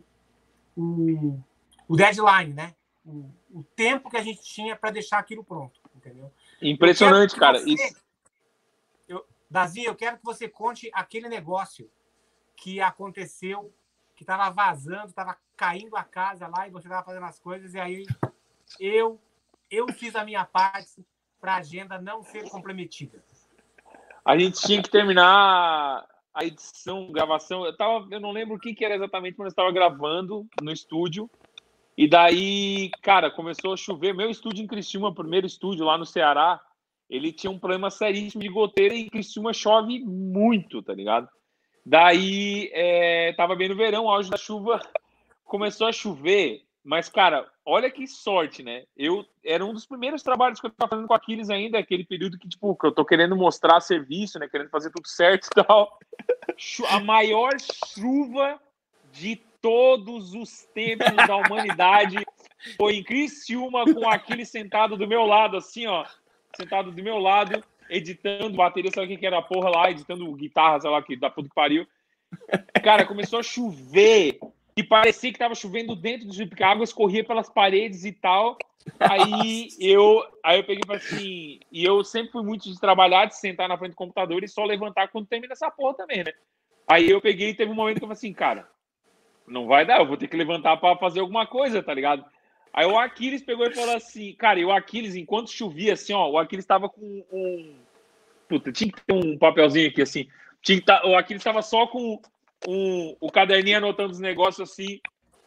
[0.76, 1.40] o,
[1.88, 2.76] o deadline, né?
[3.06, 6.32] o, o tempo que a gente tinha para deixar aquilo pronto, entendeu?
[6.62, 7.60] Impressionante, cara.
[7.60, 8.04] você- Isso.
[9.08, 11.90] Eu, Dazinho, eu quero que você conte aquele negócio
[12.56, 13.72] que aconteceu,
[14.16, 17.80] que estava vazando, estava caindo a casa lá e você estava fazendo as coisas, e
[17.80, 18.06] aí
[18.80, 19.20] eu,
[19.70, 21.06] eu fiz a minha parte
[21.40, 23.24] para a agenda não ser comprometida.
[24.24, 27.66] A gente tinha que terminar a edição, gravação.
[27.66, 30.72] Eu, tava, eu não lembro o que, que era exatamente, mas eu estava gravando no
[30.72, 31.30] estúdio.
[31.98, 34.14] E daí, cara, começou a chover.
[34.14, 36.60] Meu estúdio em Criciúma, primeiro estúdio lá no Ceará,
[37.10, 41.30] ele tinha um problema seríssimo de goteira e em Criciúma chove muito, tá ligado?
[41.86, 44.82] Daí, é, tava bem no verão, auge da chuva,
[45.46, 46.64] começou a chover.
[46.84, 48.84] Mas, cara, olha que sorte, né?
[48.96, 52.38] Eu era um dos primeiros trabalhos que eu tava fazendo com Aquiles ainda, aquele período
[52.38, 54.48] que, tipo, que eu tô querendo mostrar serviço, né?
[54.48, 55.98] Querendo fazer tudo certo e tal.
[56.90, 58.62] A maior chuva
[59.12, 62.24] de todos os tempos da humanidade
[62.78, 66.06] foi em Criciúma com Aquiles sentado do meu lado, assim, ó.
[66.56, 70.80] Sentado do meu lado, editando bateria, sabe o que era a porra lá, editando guitarra,
[70.80, 71.88] sei lá, que da puta que pariu.
[72.84, 74.40] Cara, começou a chover
[74.76, 78.12] e parecia que tava chovendo dentro do Jeep, porque a água escorria pelas paredes e
[78.12, 78.58] tal.
[79.00, 83.38] Aí eu, aí eu peguei para assim, e eu sempre fui muito de trabalhar, de
[83.38, 86.34] sentar na frente do computador e só levantar quando termina essa porra também, né?
[86.88, 88.70] Aí eu peguei e teve um momento que eu falei assim, cara,
[89.48, 92.26] não vai dar, eu vou ter que levantar para fazer alguma coisa, tá ligado?
[92.74, 96.30] Aí o Aquiles pegou e falou assim, cara, e o Aquiles, enquanto chovia, assim, ó,
[96.30, 97.76] o Aquiles tava com um.
[98.50, 100.28] Puta, tinha que ter um papelzinho aqui, assim.
[100.62, 101.02] Tinha que tá...
[101.06, 102.22] O Aquiles tava só com
[102.68, 105.00] um, o caderninho anotando os negócios assim.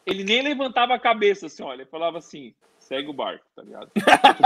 [0.05, 1.81] Ele nem levantava a cabeça, assim, olha.
[1.81, 3.91] Ele falava assim: segue o barco, tá ligado?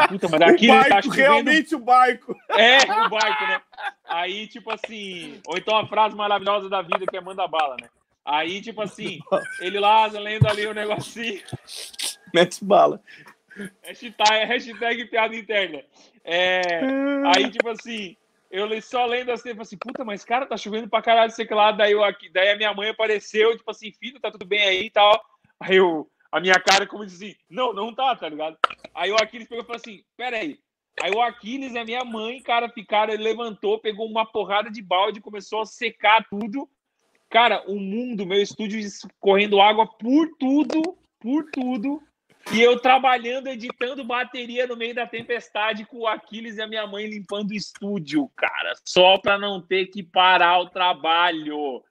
[0.10, 1.22] Puta, mas O Aquiles tá barco, chovendo.
[1.22, 2.36] realmente o barco.
[2.50, 3.62] É, o barco, né?
[4.06, 7.88] Aí, tipo assim, ou então a frase maravilhosa da vida que é manda bala, né?
[8.26, 9.20] Aí, tipo assim,
[9.60, 11.42] ele lá lendo ali o negocinho.
[12.34, 13.02] Mete bala.
[13.84, 15.84] Hashtag, hashtag piada interna.
[16.24, 16.62] É,
[17.36, 18.16] aí, tipo assim,
[18.54, 21.56] eu só lendo assim, falei assim, puta, mas cara, tá chovendo pra caralho, sei que
[21.56, 21.72] lá.
[21.72, 24.86] Daí, eu, aqui, daí a minha mãe apareceu, tipo assim, filho, tá tudo bem aí
[24.86, 25.20] e tal.
[25.60, 28.56] Aí eu, a minha cara, como disse assim, não, não tá, tá ligado?
[28.94, 30.60] Aí o Aquiles pegou e falou assim, pera aí.
[31.02, 34.84] Aí o Aquiles e a minha mãe, cara, ficaram, ele levantou, pegou uma porrada de
[34.84, 36.70] balde, começou a secar tudo.
[37.32, 38.80] Cara, o mundo, meu estúdio
[39.20, 42.00] correndo água por tudo, por tudo.
[42.52, 46.86] E eu trabalhando, editando bateria no meio da tempestade com o Aquiles e a minha
[46.86, 51.82] mãe limpando o estúdio, cara, só para não ter que parar o trabalho.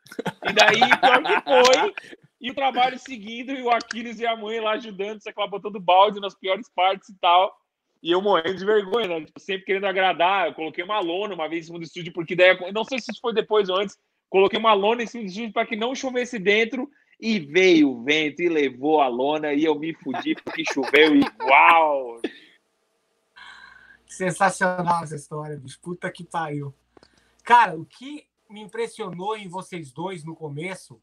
[0.44, 1.94] E daí, pior que foi,
[2.40, 5.80] e o trabalho seguindo, e o Aquiles e a mãe lá ajudando, sei lá, botando
[5.80, 7.56] balde nas piores partes e tal.
[8.02, 9.24] E eu morrendo de vergonha, né?
[9.24, 10.48] Tipo, sempre querendo agradar.
[10.48, 13.12] Eu coloquei uma lona uma vez em cima do estúdio, porque daí, não sei se
[13.20, 13.96] foi depois ou antes,
[14.28, 16.90] coloquei uma lona em cima do estúdio para que não chovesse dentro
[17.22, 22.20] e veio o vento e levou a lona e eu me fudi porque choveu igual.
[24.04, 25.78] Sensacional essa história, bicho.
[25.80, 26.74] Puta que pariu.
[27.44, 31.00] Cara, o que me impressionou em vocês dois no começo,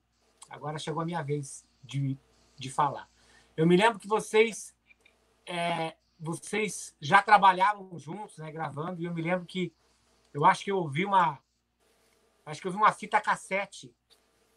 [0.50, 2.18] agora chegou a minha vez de,
[2.58, 3.10] de falar.
[3.56, 4.76] Eu me lembro que vocês
[5.46, 9.72] é, vocês já trabalhavam juntos, né, gravando, e eu me lembro que
[10.34, 11.40] eu acho que eu ouvi uma
[12.46, 13.96] acho que eu vi uma fita cassete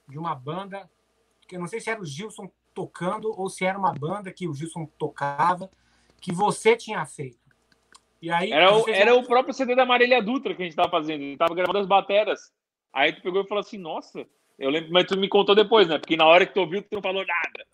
[0.08, 0.90] de uma banda
[1.52, 4.54] eu não sei se era o Gilson tocando ou se era uma banda que o
[4.54, 5.70] Gilson tocava,
[6.20, 7.38] que você tinha feito.
[8.20, 10.90] E aí, era, o, era o próprio CD da Marília Dutra que a gente estava
[10.90, 11.20] fazendo.
[11.20, 12.52] A gente estava gravando as bateras.
[12.92, 14.26] Aí tu pegou e falou assim, nossa,
[14.58, 15.98] eu lembro, mas tu me contou depois, né?
[15.98, 17.66] Porque na hora que tu ouviu, tu não falou nada.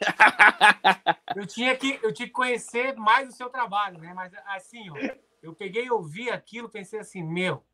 [1.36, 4.12] eu, tinha que, eu tinha que conhecer mais o seu trabalho, né?
[4.14, 4.96] Mas assim, ó,
[5.42, 7.64] eu peguei e ouvi aquilo, pensei assim, meu,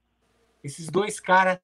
[0.63, 1.59] esses dois caras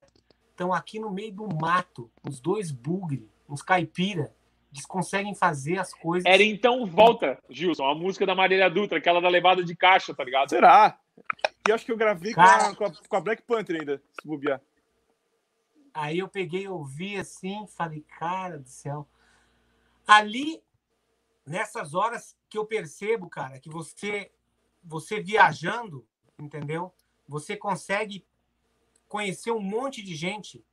[0.49, 4.35] estão aqui no meio do mato, os dois bugre, uns caipira,
[4.71, 6.25] eles conseguem fazer as coisas.
[6.25, 10.23] Era então Volta, Gilson, a música da Marília Dutra, aquela da levada de caixa, tá
[10.23, 10.49] ligado?
[10.49, 10.99] Será?
[11.65, 12.75] E eu acho que eu gravei Cara...
[12.75, 14.61] com, a, com, a, Black Panther ainda, se bobear.
[15.93, 19.07] Aí eu peguei ouvi assim, falei, cara do céu.
[20.05, 20.61] Ali,
[21.45, 24.29] nessas horas que eu percebo, cara, que você,
[24.83, 26.05] você viajando,
[26.37, 26.93] entendeu?
[27.27, 28.25] Você consegue
[29.07, 30.63] conhecer um monte de gente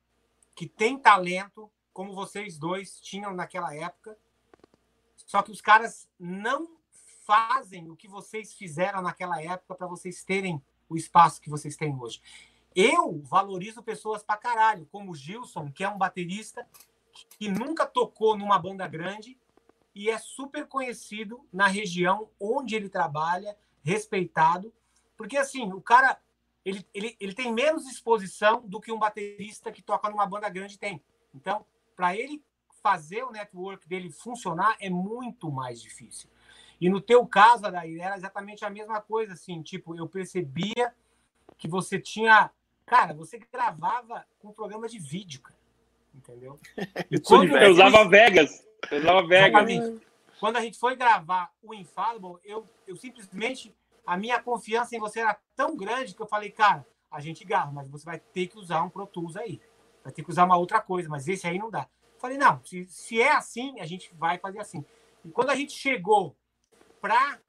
[0.53, 4.17] que tem talento, como vocês dois tinham naquela época.
[5.15, 6.77] Só que os caras não
[7.25, 11.95] fazem o que vocês fizeram naquela época para vocês terem o espaço que vocês têm
[11.97, 12.21] hoje.
[12.75, 16.67] Eu valorizo pessoas pra caralho, como o Gilson, que é um baterista
[17.37, 19.39] que nunca tocou numa banda grande
[19.93, 24.73] e é super conhecido na região onde ele trabalha, respeitado,
[25.15, 26.19] porque assim, o cara
[26.65, 30.79] ele, ele, ele tem menos exposição do que um baterista que toca numa banda grande
[30.79, 31.03] tem.
[31.33, 31.65] Então,
[31.95, 32.43] para ele
[32.81, 36.29] fazer o network dele funcionar é muito mais difícil.
[36.79, 40.93] E no teu caso, Adair, era exatamente a mesma coisa, assim, tipo, eu percebia
[41.57, 42.51] que você tinha,
[42.85, 45.59] cara, você gravava com programa de vídeo, cara,
[46.13, 46.59] entendeu?
[47.09, 49.69] E quando eu usava Vegas, eu usava Vegas.
[49.69, 50.05] Exatamente.
[50.39, 53.73] Quando a gente foi gravar o Infallible, eu, eu simplesmente,
[54.05, 57.71] a minha confiança em você era tão grande que eu falei, cara, a gente grava,
[57.71, 59.61] mas você vai ter que usar um Pro Tools aí
[60.03, 61.87] vai ter que usar uma outra coisa, mas esse aí não dá.
[62.17, 64.85] Falei, não, se, se é assim, a gente vai fazer assim.
[65.25, 66.35] E quando a gente chegou
[66.99, 67.39] para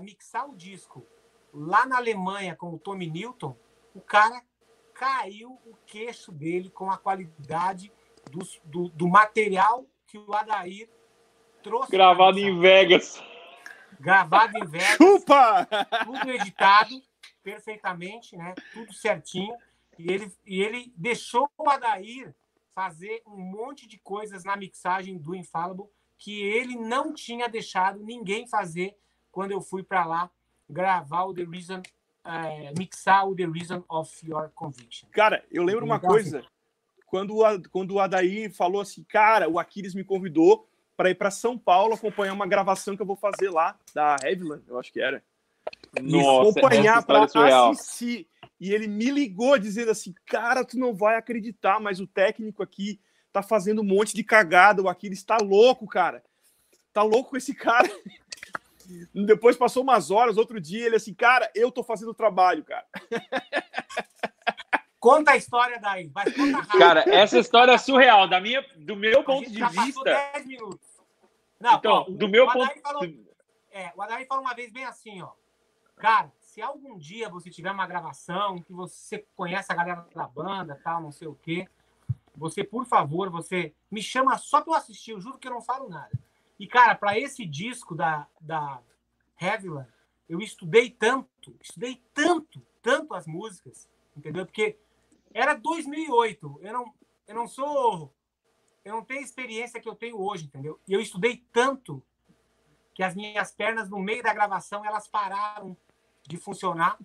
[0.00, 1.06] mixar o disco
[1.52, 3.56] lá na Alemanha com o Tommy Newton,
[3.94, 4.42] o cara
[4.94, 7.92] caiu o queixo dele com a qualidade
[8.30, 10.88] do, do, do material que o Adair
[11.62, 11.90] trouxe.
[11.90, 13.22] Gravado em Vegas.
[14.00, 14.96] Gravado em Vegas.
[14.96, 15.68] Chupa!
[16.04, 17.00] Tudo editado
[17.42, 18.54] perfeitamente, né?
[18.72, 19.56] Tudo certinho.
[19.98, 22.34] E ele, e ele deixou o Adair
[22.74, 28.46] fazer um monte de coisas na mixagem do Infallible que ele não tinha deixado ninguém
[28.46, 28.96] fazer
[29.30, 30.30] quando eu fui para lá
[30.68, 31.82] gravar o The Reason,
[32.24, 35.08] é, mixar o The Reason of Your Conviction.
[35.10, 36.48] Cara, eu lembro uma então, coisa, assim,
[37.06, 37.34] quando,
[37.70, 41.94] quando o Adair falou assim, cara, o Aquiles me convidou para ir para São Paulo
[41.94, 45.22] acompanhar uma gravação que eu vou fazer lá, da Heavyland, eu acho que era.
[46.02, 47.24] Nossa, acompanhar para
[47.70, 48.26] assistir.
[48.60, 53.00] E ele me ligou dizendo assim: Cara, tu não vai acreditar, mas o técnico aqui
[53.32, 54.82] tá fazendo um monte de cagada.
[54.82, 56.22] O Aquiles tá louco, cara.
[56.92, 57.88] Tá louco esse cara.
[59.14, 62.86] Depois passou umas horas, outro dia, ele assim, cara, eu tô fazendo o trabalho, cara.
[64.98, 69.22] Conta a história daí, vai conta Cara, essa história é surreal, da minha, do meu
[69.22, 70.02] ponto de vista.
[70.02, 70.88] 10 minutos.
[71.60, 72.80] Não, então, ó, do meu ponto.
[72.80, 73.04] Falou,
[73.70, 75.30] é, o Adair falou uma vez bem assim, ó.
[75.96, 80.74] Cara, se algum dia você tiver uma gravação que você conhece a galera da banda,
[80.82, 81.68] tal, não sei o quê,
[82.34, 85.62] você, por favor, você me chama só para eu assistir, eu juro que eu não
[85.62, 86.10] falo nada.
[86.58, 88.82] E, cara, para esse disco da, da
[89.40, 89.88] Heavyland,
[90.28, 94.44] eu estudei tanto, estudei tanto, tanto as músicas, entendeu?
[94.44, 94.76] Porque
[95.32, 96.92] era 2008, eu não,
[97.28, 98.12] eu não sou,
[98.84, 100.80] eu não tenho a experiência que eu tenho hoje, entendeu?
[100.88, 102.02] E eu estudei tanto
[102.92, 105.76] que as minhas pernas, no meio da gravação, elas pararam
[106.28, 106.96] de funcionar.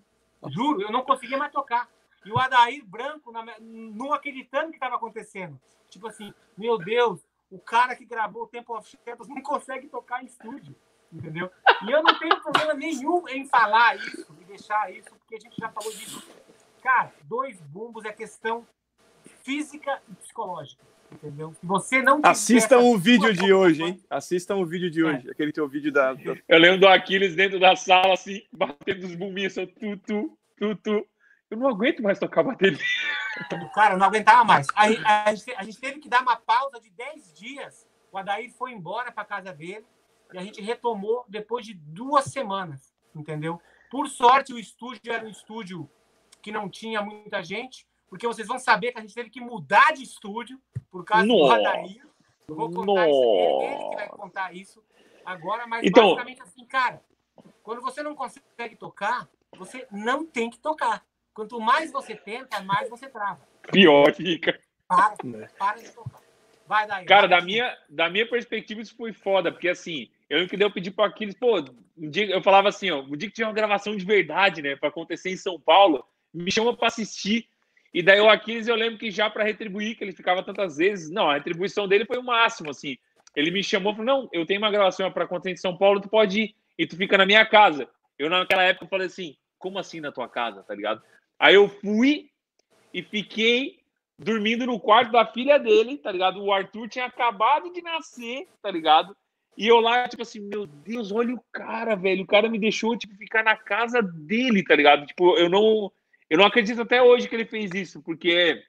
[0.50, 1.90] Juro, eu não conseguia mais tocar.
[2.26, 5.60] E o Adair branco, não acreditando que estava acontecendo.
[5.90, 10.22] Tipo assim, meu Deus, o cara que gravou o Temple of Shadows não consegue tocar
[10.22, 10.76] em estúdio,
[11.12, 11.50] entendeu?
[11.86, 15.56] E eu não tenho problema nenhum em falar isso, e deixar isso, porque a gente
[15.56, 16.22] já falou disso.
[16.82, 18.68] Cara, dois bumbos é questão
[19.44, 20.84] física e psicológica,
[21.14, 21.56] entendeu?
[21.64, 24.04] Você não Assistam o vídeo de hoje, hein?
[24.10, 25.32] Assistam o vídeo de hoje, é.
[25.32, 29.16] aquele teu vídeo da, da, Eu lembro do Aquiles dentro da sala, assim, batendo os
[29.16, 31.08] bumbinhos, assim, tu, tu, tu, tu.
[31.50, 32.80] Eu não aguento mais tocar bateria.
[33.74, 34.68] Cara, não aguentava mais.
[34.76, 37.88] A, a, a, gente, a, gente, teve que dar uma pausa de 10 dias.
[38.12, 39.86] O Adair foi embora para casa dele
[40.34, 43.60] e a gente retomou depois de duas semanas, entendeu?
[43.90, 45.90] Por sorte, o estúdio era um estúdio
[46.42, 49.92] que não tinha muita gente, porque vocês vão saber que a gente teve que mudar
[49.92, 50.62] de estúdio
[50.92, 51.60] por causa Nossa.
[51.60, 52.06] do Adair.
[52.48, 53.10] Eu vou contar Nossa.
[53.10, 53.24] isso.
[53.24, 54.84] Ele, ele que vai contar isso
[55.26, 56.04] agora, mas então...
[56.10, 57.02] basicamente assim, cara,
[57.64, 59.28] quando você não consegue tocar,
[59.58, 61.04] você não tem que tocar.
[61.34, 63.42] Quanto mais você tenta, mais você trava.
[63.72, 64.60] Pior fica.
[64.88, 65.48] Para, né.
[65.58, 66.22] para de tocar.
[66.68, 67.06] Vai daí.
[67.08, 70.64] Cara, vai da, minha, da minha perspectiva, isso foi foda, porque assim, eu lembro que
[70.64, 71.58] eu pedi para Aquiles, pô,
[71.98, 74.76] um dia, eu falava assim, ó, um dia que tinha uma gravação de verdade, né,
[74.76, 77.52] para acontecer em São Paulo, me chama para assistir.
[77.94, 81.12] E daí o Aquiles, eu lembro que já para retribuir, que ele ficava tantas vezes,
[81.12, 82.98] não, a retribuição dele foi o máximo, assim.
[83.36, 86.02] Ele me chamou e falou: não, eu tenho uma gravação para acontecer em São Paulo,
[86.02, 87.88] tu pode ir, e tu fica na minha casa.
[88.18, 91.02] Eu, naquela época, falei assim: como assim na tua casa, tá ligado?
[91.40, 92.30] Aí eu fui
[92.94, 93.80] e fiquei
[94.18, 96.42] dormindo no quarto da filha dele, tá ligado?
[96.42, 99.16] O Arthur tinha acabado de nascer, tá ligado?
[99.56, 102.24] E eu lá, tipo assim, meu Deus, olha o cara, velho.
[102.24, 105.06] O cara me deixou, tipo, ficar na casa dele, tá ligado?
[105.06, 105.92] Tipo, eu não,
[106.34, 108.60] eu não acredito até hoje que ele fez isso, porque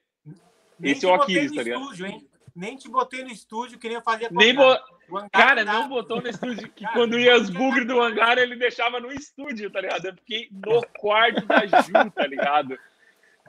[0.79, 1.81] nem esse é o Aquiles, tá ligado?
[1.81, 2.29] Estúdio, hein?
[2.55, 4.63] Nem te botei no estúdio, que fazia com nem bo...
[5.33, 9.01] Cara, não botou no estúdio, que cara, quando ia os bugres do hangar, ele deixava
[9.01, 10.05] no estúdio, tá ligado?
[10.05, 12.79] Eu fiquei no quarto da Ju, tá ligado?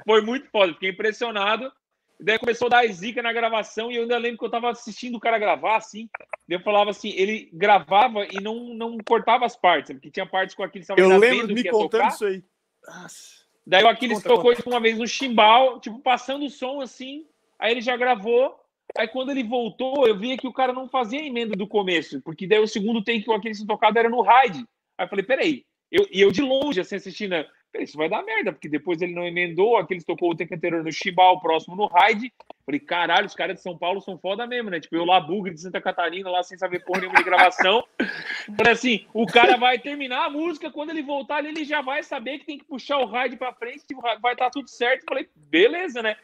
[0.06, 1.70] Foi muito foda, fiquei impressionado.
[2.18, 5.16] Daí começou a dar zica na gravação e eu ainda lembro que eu tava assistindo
[5.16, 6.10] o cara gravar, assim.
[6.48, 10.64] Eu falava assim, ele gravava e não, não cortava as partes, porque tinha partes com
[10.64, 12.08] aquele Eu lembro me contando tocar.
[12.14, 12.42] isso aí.
[12.88, 13.45] Nossa.
[13.66, 14.70] Daí o Aquiles conta, tocou conta.
[14.70, 17.26] uma vez no chimbal, tipo, passando o som assim,
[17.58, 18.56] aí ele já gravou,
[18.98, 22.48] Aí quando ele voltou, eu via que o cara não fazia emenda do começo, porque
[22.48, 24.66] daí o segundo take que o Aquiles tocado era no ride.
[24.98, 27.36] Aí eu falei, peraí, eu, e eu de longe, assim, assistindo,
[27.82, 30.92] isso vai dar merda, porque depois ele não emendou, aqueles tocou o take anterior no
[30.92, 32.32] Chibal, próximo no ride.
[32.66, 34.80] Falei, caralho, os caras de São Paulo são foda mesmo, né?
[34.80, 37.86] Tipo, eu lá, bugre de Santa Catarina, lá sem saber porra nenhuma de gravação.
[38.58, 42.02] Falei assim, o cara vai terminar a música, quando ele voltar ali, ele já vai
[42.02, 43.84] saber que tem que puxar o ride pra frente,
[44.22, 45.06] vai estar tá tudo certo.
[45.08, 46.16] Falei, beleza, né?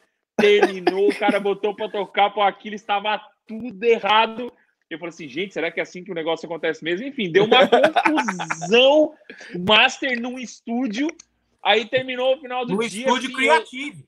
[0.41, 4.51] terminou, o cara botou para tocar para aquilo, estava tudo errado.
[4.89, 7.05] Eu falei assim, gente, será que é assim que o negócio acontece mesmo?
[7.05, 9.13] Enfim, deu uma confusão.
[9.67, 11.07] Master num estúdio.
[11.63, 13.07] Aí terminou o final do no dia.
[13.07, 14.03] No estúdio criativo.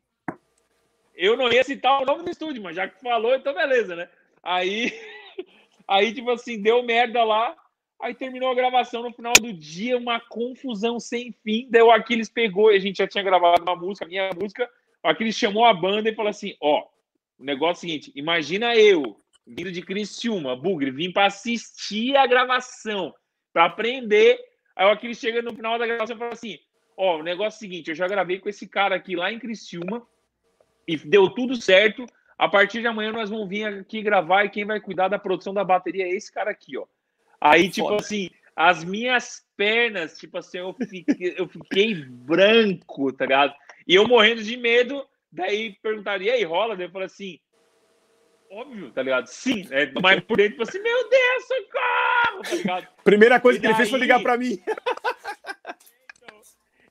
[1.16, 3.96] Eu, eu não ia citar o nome do estúdio, mas já que falou, então beleza,
[3.96, 4.10] né?
[4.42, 4.92] Aí,
[5.88, 7.56] aí tipo assim, deu merda lá.
[8.02, 11.68] Aí terminou a gravação no final do dia, uma confusão sem fim.
[11.70, 14.70] Deu Aquiles pegou, e a gente já tinha gravado uma música, minha música,
[15.04, 16.88] Aqui ele chamou a banda e falou assim: ó,
[17.38, 22.26] o negócio é o seguinte, imagina eu, vindo de Criciúma, Bugre, vim para assistir a
[22.26, 23.14] gravação,
[23.52, 24.40] para aprender.
[24.76, 26.58] Aí aquele chega no final da gravação e fala assim:
[26.98, 29.40] ó, o negócio é o seguinte, eu já gravei com esse cara aqui lá em
[29.40, 30.06] Criciúma
[30.88, 32.06] e deu tudo certo.
[32.38, 35.54] A partir de amanhã nós vamos vir aqui gravar e quem vai cuidar da produção
[35.54, 36.86] da bateria é esse cara aqui, ó.
[37.40, 38.02] Aí, tipo Foda.
[38.02, 43.54] assim, as minhas pernas, tipo assim, eu fiquei, eu fiquei branco, tá ligado?
[43.88, 46.76] E eu morrendo de medo, daí perguntaria, e aí, rola?
[46.76, 47.40] Daí eu falei assim,
[48.50, 49.28] óbvio, tá ligado?
[49.28, 49.92] Sim, né?
[50.02, 52.88] Mas por dentro, tipo assim, meu Deus, socorro, tá ligado?
[53.04, 54.60] Primeira coisa que ele fez foi ligar pra mim.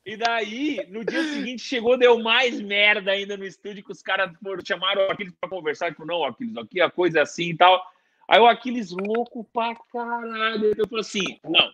[0.05, 4.31] E daí, no dia seguinte, chegou, deu mais merda ainda no estúdio, que os caras
[4.43, 7.57] foram, chamaram o Aquiles pra conversar, tipo, não, Aquiles, aqui a coisa é assim e
[7.57, 7.81] tal.
[8.27, 10.73] Aí o Aquiles louco pra caralho.
[10.77, 11.71] Eu falei assim, não,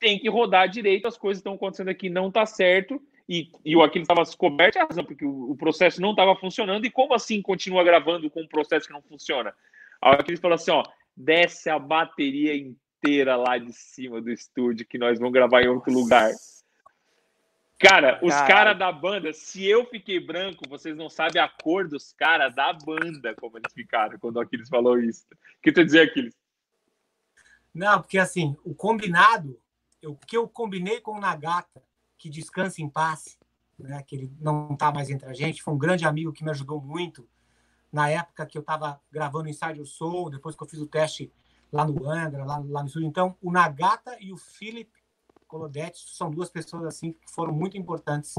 [0.00, 3.82] tem que rodar direito, as coisas estão acontecendo aqui, não tá certo e, e o
[3.82, 7.40] Aquiles estava coberto, a razão, porque o, o processo não estava funcionando, e como assim
[7.40, 9.54] continua gravando com um processo que não funciona?
[10.00, 10.82] Aí o Aquiles falou assim: ó,
[11.16, 15.92] desce a bateria inteira lá de cima do estúdio, que nós vamos gravar em outro
[15.92, 16.32] lugar.
[17.86, 22.14] Cara, os caras da banda, se eu fiquei branco, vocês não sabem a cor dos
[22.14, 25.26] caras da banda, como eles ficaram quando o Aquiles falou isso.
[25.30, 26.34] O que tu dizer, Aquiles?
[27.74, 29.60] Não, porque assim, o combinado,
[30.02, 31.82] o que eu combinei com o Nagata,
[32.16, 33.38] que descanse em paz,
[33.78, 36.50] né, que ele não está mais entre a gente, foi um grande amigo que me
[36.52, 37.28] ajudou muito
[37.92, 41.30] na época que eu estava gravando Inside Your Soul, depois que eu fiz o teste
[41.70, 43.08] lá no Angra, lá, lá no estúdio.
[43.08, 44.90] Então, o Nagata e o Philip
[45.54, 48.34] Colodetti são duas pessoas assim que foram muito importantes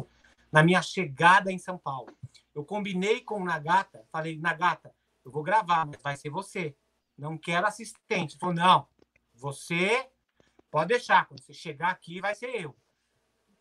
[0.52, 2.14] na minha chegada em São Paulo.
[2.54, 4.94] Eu combinei com o Nagata, falei, Nagata,
[5.24, 6.76] eu vou gravar, mas vai ser você.
[7.18, 8.34] Não quero assistente.
[8.34, 8.88] Ele falou, não,
[9.34, 10.10] você
[10.70, 12.76] pode deixar, quando você chegar aqui, vai ser eu.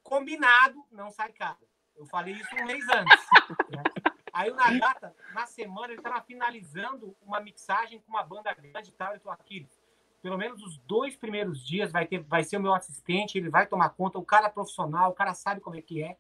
[0.03, 1.65] Combinado, não sai caro.
[1.95, 3.25] Eu falei isso um mês antes.
[3.71, 3.85] né?
[4.33, 8.95] Aí o Nagata, na semana, ele estava finalizando uma mixagem com uma banda grande e
[8.95, 9.13] tal.
[9.13, 9.69] Ele falou, aqui,
[10.25, 13.67] pelo menos os dois primeiros dias vai, ter, vai ser o meu assistente, ele vai
[13.67, 16.17] tomar conta, o cara é profissional, o cara sabe como é que é.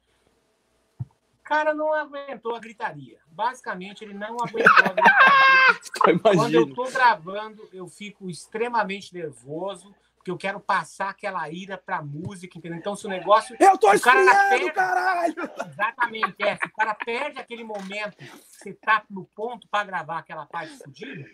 [1.00, 3.18] O cara não aguentou a gritaria.
[3.28, 6.20] Basicamente, ele não aguentou a gritaria.
[6.36, 12.02] Quando eu tô gravando, eu fico extremamente nervoso, porque eu quero passar aquela ira pra
[12.02, 12.76] música, entendeu?
[12.78, 13.56] Então, se o negócio.
[13.58, 15.34] Eu tô O cara esfriando, pega- caralho!
[15.66, 16.56] Exatamente, é.
[16.56, 18.18] Se o cara perde aquele momento,
[18.50, 21.26] você tá no ponto pra gravar aquela parte fodida,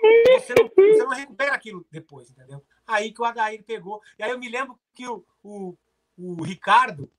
[0.00, 2.62] você não, você não recupera aquilo depois, entendeu?
[2.86, 4.00] Aí que o HI pegou.
[4.18, 5.76] E aí eu me lembro que o, o,
[6.16, 7.10] o Ricardo,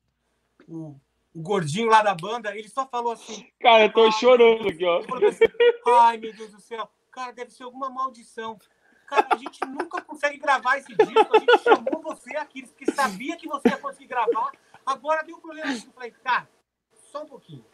[0.68, 1.00] o,
[1.34, 5.00] o gordinho lá da banda, ele só falou assim: Cara, eu tô chorando aqui, ó.
[5.28, 5.46] assim,
[6.00, 6.90] Ai, meu Deus do céu.
[7.12, 8.58] Cara, deve ser alguma maldição.
[9.08, 11.36] Cara, a gente nunca consegue gravar esse disco.
[11.36, 14.52] A gente chamou você aqui, porque sabia que você ia conseguir gravar.
[14.86, 15.72] Agora deu um problema.
[15.72, 16.48] Eu falei, cara,
[16.94, 17.66] só um pouquinho.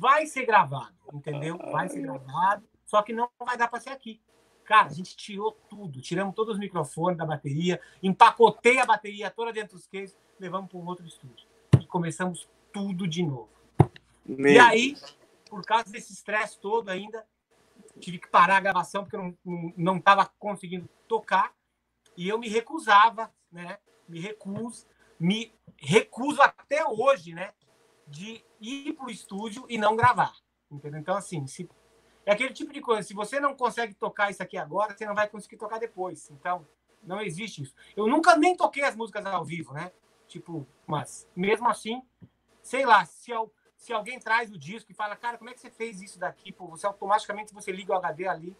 [0.00, 1.56] Vai ser gravado, entendeu?
[1.70, 4.20] Vai ser gravado, só que não vai dar para ser aqui.
[4.66, 6.00] Cara, a gente tirou tudo.
[6.00, 10.78] Tiramos todos os microfones da bateria, empacotei a bateria toda dentro dos cases, levamos para
[10.78, 11.46] um outro estúdio.
[11.80, 13.48] E começamos tudo de novo.
[14.28, 14.96] E aí,
[15.48, 17.24] por causa desse estresse todo ainda,
[18.00, 21.54] tive que parar a gravação porque eu não- não estava conseguindo tocar.
[22.16, 23.78] E eu me recusava, né?
[24.08, 24.86] Me recuso,
[25.18, 27.52] me recuso até hoje, né?
[28.08, 30.34] De ir para o estúdio e não gravar.
[30.70, 30.98] Entendeu?
[30.98, 31.68] Então, assim, se,
[32.26, 33.06] é aquele tipo de coisa.
[33.06, 36.28] Se você não consegue tocar isso aqui agora, você não vai conseguir tocar depois.
[36.32, 36.66] Então,
[37.00, 37.74] não existe isso.
[37.96, 39.92] Eu nunca nem toquei as músicas ao vivo, né?
[40.26, 42.02] Tipo, mas mesmo assim,
[42.60, 43.30] sei lá, se,
[43.76, 46.50] se alguém traz o disco e fala, cara, como é que você fez isso daqui?
[46.50, 48.56] Pô, você automaticamente você liga o HD ali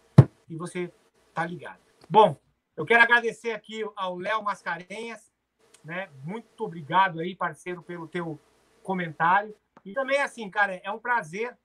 [0.49, 0.93] e você
[1.33, 1.81] tá ligado.
[2.09, 2.37] Bom,
[2.77, 5.29] eu quero agradecer aqui ao Léo Mascarenhas,
[5.83, 6.09] né?
[6.23, 8.39] Muito obrigado aí, parceiro, pelo teu
[8.81, 9.53] comentário.
[9.83, 11.57] E também, assim, cara, é um prazer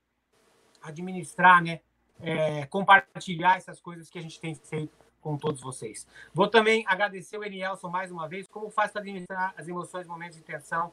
[0.82, 1.80] administrar, né?
[2.22, 6.06] É, compartilhar essas coisas que a gente tem feito com todos vocês.
[6.34, 10.36] Vou também agradecer o Enielson mais uma vez, como faz para administrar as emoções, momentos
[10.36, 10.92] de tensão,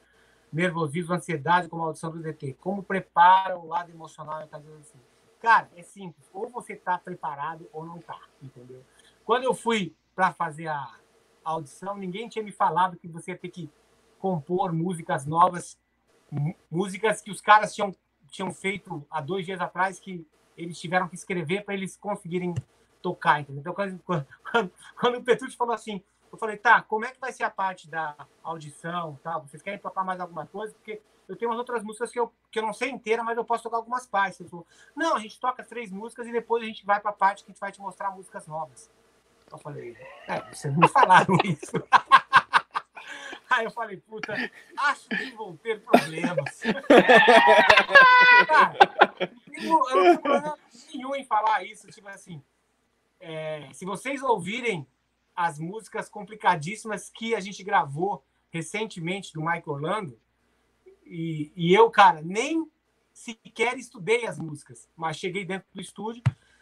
[0.52, 2.54] nervosismo, ansiedade, como a audição do DT.
[2.60, 4.40] Como prepara o lado emocional.
[4.40, 5.00] Assim.
[5.40, 6.30] Cara, é simples.
[6.34, 8.84] Ou você está preparado ou não está, entendeu?
[9.24, 10.96] Quando eu fui para fazer a
[11.44, 13.70] audição, ninguém tinha me falado que você ia ter que
[14.20, 15.80] compor músicas novas,
[16.30, 17.96] mú- músicas que os caras tinham,
[18.30, 20.28] tinham feito há dois dias atrás, que
[20.60, 22.54] eles tiveram que escrever para eles conseguirem
[23.02, 23.62] tocar, entendeu?
[23.62, 24.00] Então, quando,
[24.44, 27.50] quando, quando o Petrucci falou assim, eu falei, tá, como é que vai ser a
[27.50, 29.42] parte da audição, tal?
[29.42, 30.74] Vocês querem tocar mais alguma coisa?
[30.74, 33.46] Porque eu tenho umas outras músicas que eu, que eu não sei inteira, mas eu
[33.46, 34.40] posso tocar algumas partes.
[34.40, 37.14] Ele falou, não, a gente toca três músicas e depois a gente vai para a
[37.14, 38.92] parte que a gente vai te mostrar músicas novas.
[39.52, 41.72] Eu falei, é, vocês não falaram isso.
[43.60, 44.34] Aí eu falei, puta,
[44.78, 46.62] acho que vão ter problemas.
[48.48, 48.78] Cara,
[49.58, 50.60] eu não tenho problema
[50.94, 51.88] nenhum em falar isso.
[51.88, 52.42] Tipo assim,
[53.20, 54.88] é, se vocês ouvirem
[55.36, 60.20] as músicas complicadíssimas que a gente gravou recentemente do Mike Orlando,
[61.06, 62.70] e, e eu, cara, nem
[63.14, 66.22] sequer estudei as músicas, mas cheguei dentro do estúdio,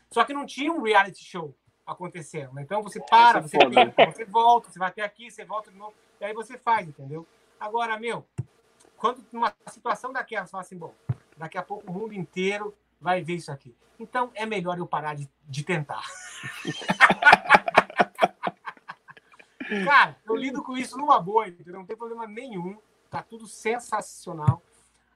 [0.10, 1.54] só que não tinha um reality show
[1.86, 2.54] acontecendo.
[2.54, 2.62] né?
[2.62, 3.76] Então você para, Essa você é foda.
[3.76, 6.88] tenta, você volta, você vai até aqui, você volta de novo, e aí você faz,
[6.88, 7.26] entendeu?
[7.60, 8.26] Agora, meu,
[8.98, 10.94] quando numa situação daquela, você fala assim, bom,
[11.36, 13.76] daqui a pouco o mundo inteiro vai ver isso aqui.
[14.00, 16.04] Então é melhor eu parar de, de tentar.
[19.86, 21.74] Cara, eu lido com isso numa boa, entendeu?
[21.74, 22.78] não tem problema nenhum.
[23.10, 24.62] Tá tudo sensacional.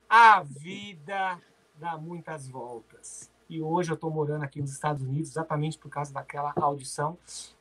[0.10, 1.40] A vida
[1.76, 3.32] dá muitas voltas.
[3.50, 7.18] E hoje eu estou morando aqui nos Estados Unidos exatamente por causa daquela audição,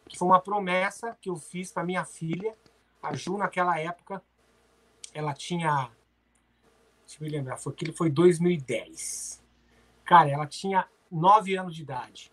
[0.07, 2.55] que foi uma promessa que eu fiz para minha filha.
[3.03, 4.23] A Ju, naquela época,
[5.13, 5.91] ela tinha.
[7.07, 9.43] Deixa eu me lembrar, foi, aquilo foi 2010.
[10.05, 12.33] Cara, ela tinha 9 anos de idade.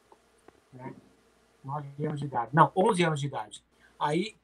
[0.71, 0.93] Né?
[1.63, 2.51] 9 anos de idade.
[2.53, 3.65] Não, 11 anos de idade.
[3.99, 4.37] Aí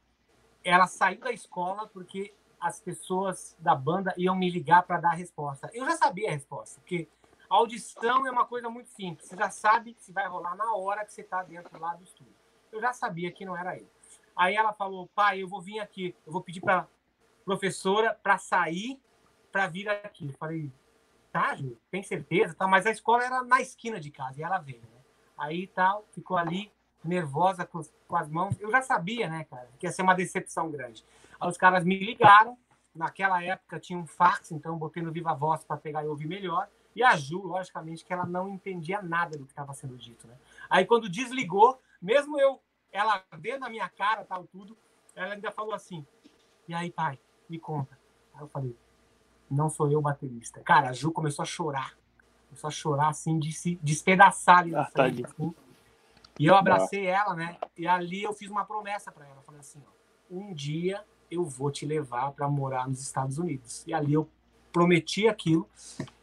[0.63, 5.15] ela saiu da escola porque as pessoas da banda iam me ligar para dar a
[5.15, 5.69] resposta.
[5.73, 7.09] Eu já sabia a resposta, porque
[7.49, 9.27] audição é uma coisa muito simples.
[9.27, 12.33] Você já sabe se vai rolar na hora que você está dentro lá do estúdio.
[12.71, 13.91] Eu já sabia que não era ele.
[14.35, 16.87] Aí ela falou, pai, eu vou vir aqui, eu vou pedir para
[17.45, 18.99] professora para sair
[19.51, 20.27] para vir aqui.
[20.27, 20.71] Eu falei,
[21.31, 22.53] tá, Ju, tem certeza?
[22.53, 25.01] Tá, mas a escola era na esquina de casa e ela veio, né?
[25.37, 26.71] Aí tal, ficou ali
[27.03, 28.59] nervosa com, com as mãos.
[28.59, 31.03] Eu já sabia, né, cara, que ia ser uma decepção grande.
[31.39, 32.57] Aí os caras me ligaram.
[32.95, 36.69] Naquela época tinha um fax, então botei no Viva Voz para pegar e ouvir melhor.
[36.95, 40.35] E a Ju, logicamente, que ela não entendia nada do que estava sendo dito, né?
[40.69, 42.61] Aí quando desligou, mesmo eu,
[42.93, 44.77] ela vendo na minha cara, tal, tudo,
[45.15, 46.05] ela ainda falou assim:
[46.67, 47.97] E aí, pai, me conta.
[48.33, 48.77] Aí eu falei:
[49.49, 50.61] Não sou eu o baterista.
[50.61, 51.97] Cara, a Ju começou a chorar.
[52.47, 55.53] Começou a chorar, assim, de se despedaçar ali na ah, frente, assim.
[56.39, 57.57] E eu abracei ela, né?
[57.75, 59.41] E ali eu fiz uma promessa para ela.
[59.41, 59.91] falei assim: ó,
[60.29, 63.83] um dia eu vou te levar para morar nos Estados Unidos.
[63.87, 64.29] E ali eu
[64.71, 65.67] prometi aquilo.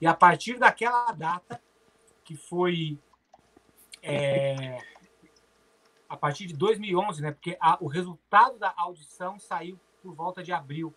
[0.01, 1.61] E a partir daquela data,
[2.25, 2.99] que foi
[4.03, 4.79] é,
[6.11, 7.31] a partir de 2011, né?
[7.31, 10.93] Porque a, o resultado da audição saiu por volta de abril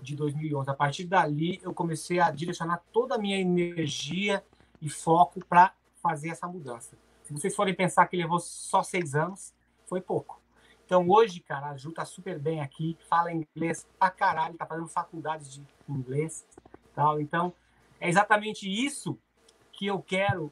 [0.00, 0.70] de 2011.
[0.70, 4.42] A partir dali, eu comecei a direcionar toda a minha energia
[4.80, 6.96] e foco para fazer essa mudança.
[7.22, 9.52] Se vocês forem pensar que levou só seis anos,
[9.84, 10.40] foi pouco.
[10.86, 14.88] Então hoje, cara, a Ju tá super bem aqui, fala inglês pra caralho, tá fazendo
[14.88, 16.46] faculdades de inglês,
[16.94, 17.20] tal.
[17.20, 17.52] Então
[18.00, 19.18] é exatamente isso
[19.70, 20.50] que eu quero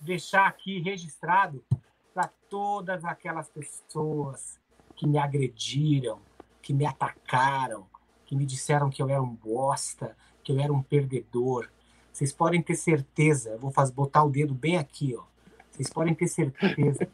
[0.00, 1.64] deixar aqui registrado
[2.12, 4.58] para todas aquelas pessoas
[4.96, 6.20] que me agrediram,
[6.60, 7.86] que me atacaram,
[8.26, 11.70] que me disseram que eu era um bosta, que eu era um perdedor.
[12.12, 15.24] Vocês podem ter certeza, eu vou fazer, botar o dedo bem aqui, ó.
[15.70, 17.08] Vocês podem ter certeza.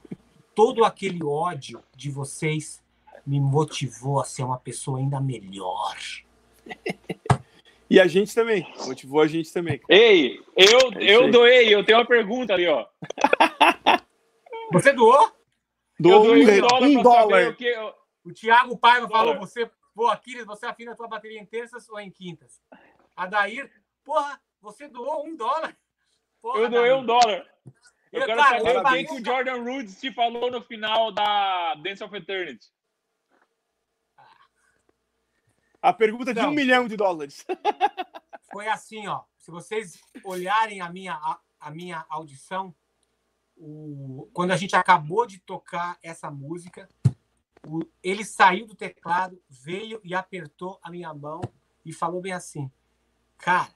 [0.55, 2.82] Todo aquele ódio de vocês
[3.27, 5.97] me motivou a ser uma pessoa ainda melhor.
[7.89, 8.66] E a gente também.
[8.85, 9.81] Motivou a gente também.
[9.89, 12.85] Ei, eu, é eu doei, eu tenho uma pergunta ali, ó.
[14.73, 15.33] Você doou?
[15.99, 16.83] Doou um, um dólar.
[16.83, 17.49] Um dólar.
[17.49, 17.75] O, que...
[18.25, 21.99] o Thiago Paiva falou: você, pô, Aquiles, você afina a tua bateria em terças ou
[21.99, 22.61] em quintas?
[23.17, 23.71] Adair,
[24.05, 25.77] porra, você doou um dólar?
[26.43, 27.47] Porra, eu doei um dólar.
[28.13, 31.75] Eu, quero cara, saber o que, que o Jordan Rhodes te falou no final da
[31.75, 32.67] Dance of Eternity.
[35.83, 37.45] A pergunta de um milhão de dólares.
[38.53, 39.23] Foi assim, ó.
[39.39, 42.75] Se vocês olharem a minha, a, a minha audição,
[43.57, 46.89] o, quando a gente acabou de tocar essa música,
[47.66, 51.41] o, ele saiu do teclado, veio e apertou a minha mão
[51.85, 52.70] e falou bem assim:
[53.39, 53.70] Cara,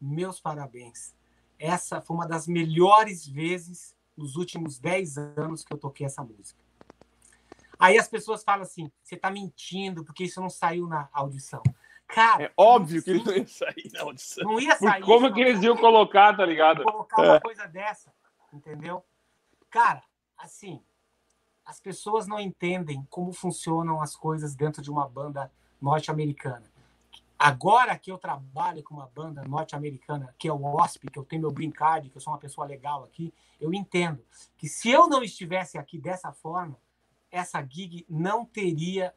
[0.00, 1.14] meus parabéns
[1.58, 6.62] essa foi uma das melhores vezes nos últimos 10 anos que eu toquei essa música.
[7.78, 11.62] Aí as pessoas falam assim: você está mentindo porque isso não saiu na audição.
[12.06, 14.44] Cara, é óbvio que ele não ia sair na audição.
[14.44, 15.02] Não ia sair.
[15.02, 16.84] Como que eles iam colocar, tá ligado?
[16.84, 17.40] Colocar uma é.
[17.40, 18.12] coisa dessa,
[18.52, 19.04] entendeu?
[19.74, 20.04] Cara,
[20.38, 20.80] assim,
[21.66, 25.50] as pessoas não entendem como funcionam as coisas dentro de uma banda
[25.82, 26.62] norte-americana.
[27.36, 31.42] Agora que eu trabalho com uma banda norte-americana, que é o OSP, que eu tenho
[31.42, 34.24] meu brincar, que eu sou uma pessoa legal aqui, eu entendo
[34.56, 36.78] que se eu não estivesse aqui dessa forma,
[37.28, 39.12] essa gig não teria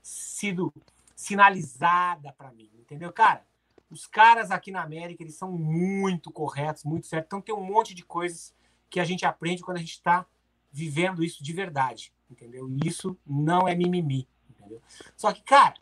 [0.00, 0.72] sido
[1.14, 3.12] sinalizada para mim, entendeu?
[3.12, 3.44] Cara,
[3.90, 7.26] os caras aqui na América, eles são muito corretos, muito certos.
[7.26, 8.58] Então tem um monte de coisas
[8.90, 10.26] que a gente aprende quando a gente está
[10.72, 12.68] vivendo isso de verdade, entendeu?
[12.68, 14.82] E isso não é mimimi, entendeu?
[15.16, 15.74] Só que, cara,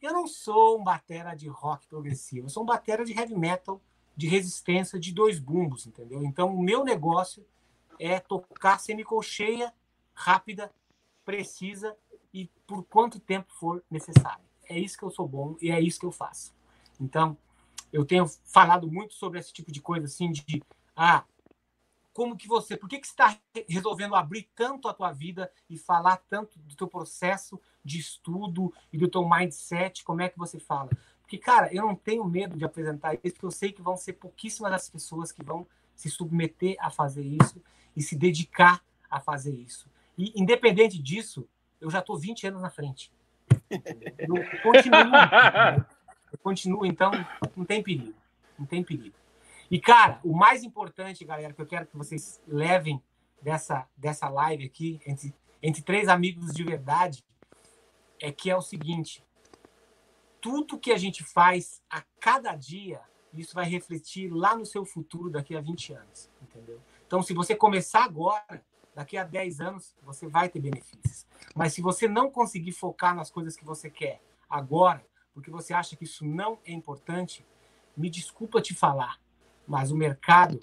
[0.00, 3.80] eu não sou um batera de rock progressivo, eu sou um batera de heavy metal,
[4.16, 6.22] de resistência, de dois bumbos, entendeu?
[6.24, 7.46] Então, o meu negócio
[7.98, 9.72] é tocar semicolcheia,
[10.12, 10.72] rápida,
[11.24, 11.96] precisa
[12.32, 14.44] e por quanto tempo for necessário.
[14.68, 16.52] É isso que eu sou bom e é isso que eu faço.
[17.00, 17.36] Então,
[17.92, 20.62] eu tenho falado muito sobre esse tipo de coisa, assim, de
[20.94, 21.24] ah,
[22.18, 23.38] como que você, por que, que está
[23.68, 28.98] resolvendo abrir tanto a tua vida e falar tanto do teu processo de estudo e
[28.98, 30.90] do teu mindset, como é que você fala?
[31.20, 34.14] Porque, cara, eu não tenho medo de apresentar isso, porque eu sei que vão ser
[34.14, 35.64] pouquíssimas as pessoas que vão
[35.94, 37.62] se submeter a fazer isso
[37.94, 39.88] e se dedicar a fazer isso.
[40.18, 41.48] E, independente disso,
[41.80, 43.12] eu já estou 20 anos na frente.
[44.18, 45.14] Eu continuo,
[46.32, 47.12] eu continuo, então
[47.56, 48.18] não tem perigo.
[48.58, 49.14] Não tem perigo.
[49.70, 53.02] E, cara, o mais importante, galera, que eu quero que vocês levem
[53.42, 57.24] dessa, dessa live aqui, entre, entre três amigos de verdade,
[58.20, 59.24] é que é o seguinte:
[60.40, 63.00] tudo que a gente faz a cada dia,
[63.32, 66.80] isso vai refletir lá no seu futuro daqui a 20 anos, entendeu?
[67.06, 68.64] Então, se você começar agora,
[68.94, 71.26] daqui a 10 anos, você vai ter benefícios.
[71.54, 75.94] Mas se você não conseguir focar nas coisas que você quer agora, porque você acha
[75.94, 77.46] que isso não é importante,
[77.96, 79.20] me desculpa te falar,
[79.68, 80.58] mas o mercado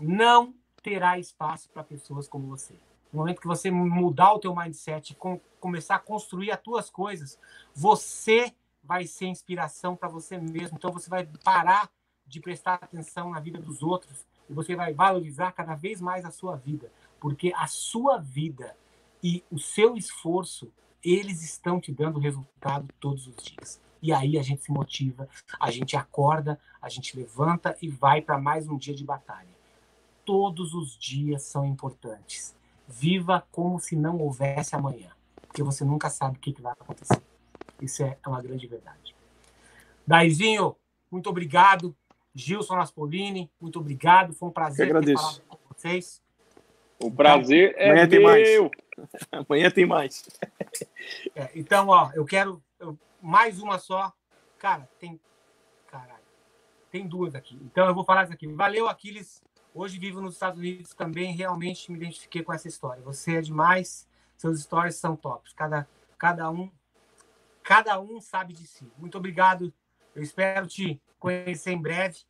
[0.00, 2.74] não terá espaço para pessoas como você.
[3.12, 7.38] No momento que você mudar o teu mindset com, começar a construir as tuas coisas,
[7.74, 10.76] você vai ser inspiração para você mesmo.
[10.76, 11.90] Então você vai parar
[12.26, 16.30] de prestar atenção na vida dos outros e você vai valorizar cada vez mais a
[16.30, 16.90] sua vida,
[17.20, 18.76] porque a sua vida
[19.22, 20.72] e o seu esforço,
[21.02, 23.85] eles estão te dando resultado todos os dias.
[24.02, 25.28] E aí a gente se motiva,
[25.58, 29.48] a gente acorda, a gente levanta e vai para mais um dia de batalha.
[30.24, 32.54] Todos os dias são importantes.
[32.88, 35.10] Viva como se não houvesse amanhã,
[35.46, 37.22] porque você nunca sabe o que, vai acontecer.
[37.80, 39.14] Isso é uma grande verdade.
[40.06, 40.76] Daizinho,
[41.10, 41.96] muito obrigado.
[42.34, 44.32] Gilson Naspolini, muito obrigado.
[44.34, 46.22] Foi um prazer ter falado com vocês.
[46.98, 48.08] O prazer então, é amanhã meu.
[48.08, 48.70] Tem mais.
[49.30, 50.24] Amanhã tem mais.
[51.34, 54.12] É, então, ó, eu quero eu, mais uma só.
[54.56, 55.20] Cara, tem.
[55.88, 56.22] Caralho.
[56.92, 57.56] Tem duas aqui.
[57.60, 58.46] Então eu vou falar isso aqui.
[58.46, 59.42] Valeu, Aquiles.
[59.74, 61.34] Hoje vivo nos Estados Unidos também.
[61.34, 63.02] Realmente me identifiquei com essa história.
[63.02, 64.08] Você é demais.
[64.36, 65.52] Seus stories são tops.
[65.52, 66.70] Cada, cada um.
[67.64, 68.88] Cada um sabe de si.
[68.96, 69.74] Muito obrigado.
[70.14, 72.20] Eu espero te conhecer em breve.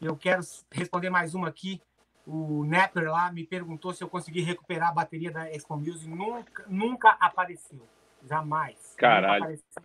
[0.00, 0.40] Eu quero
[0.70, 1.82] responder mais uma aqui.
[2.24, 6.08] O Nepper lá me perguntou se eu consegui recuperar a bateria da Expo Music.
[6.08, 7.84] Nunca, nunca apareceu.
[8.22, 8.94] Jamais.
[8.96, 9.42] Caralho.
[9.42, 9.82] Apareceu,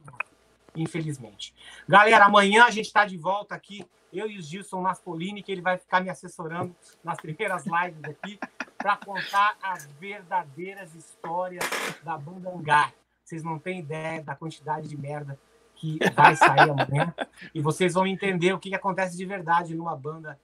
[0.75, 1.53] infelizmente.
[1.87, 3.85] Galera, amanhã a gente está de volta aqui.
[4.11, 8.39] Eu e o Gilson Naspolini, que ele vai ficar me assessorando nas primeiras lives aqui,
[8.77, 11.63] para contar as verdadeiras histórias
[12.03, 12.93] da banda Angar.
[13.23, 15.39] Vocês não têm ideia da quantidade de merda
[15.75, 17.13] que vai sair amanhã.
[17.53, 20.39] E vocês vão entender o que, que acontece de verdade numa banda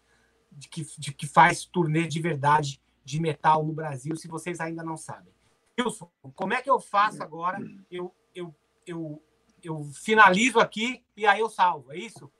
[0.51, 4.83] de que, de que faz turnê de verdade de metal no Brasil, se vocês ainda
[4.83, 5.33] não sabem.
[5.79, 7.57] Wilson, como é que eu faço agora?
[7.89, 8.53] Eu, eu,
[8.85, 9.21] eu,
[9.63, 12.31] eu finalizo aqui e aí eu salvo, é isso?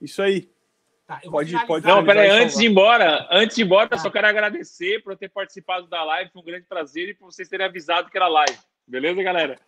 [0.00, 0.50] Isso aí.
[1.06, 3.98] Tá, pode, pode Não, peraí, antes de ir embora, antes de ir embora, tá.
[3.98, 7.48] só quero agradecer por ter participado da live, foi um grande prazer e por vocês
[7.48, 8.56] terem avisado que era live.
[8.86, 9.58] Beleza, galera?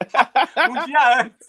[0.70, 1.46] um dia antes.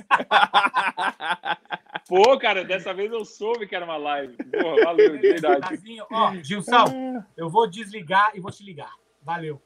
[2.07, 4.35] Pô, cara, dessa vez eu soube que era uma live.
[4.35, 5.79] Porra, valeu, de verdade.
[6.11, 8.91] Ó, Gilson, eu vou desligar e vou te ligar.
[9.21, 9.61] Valeu.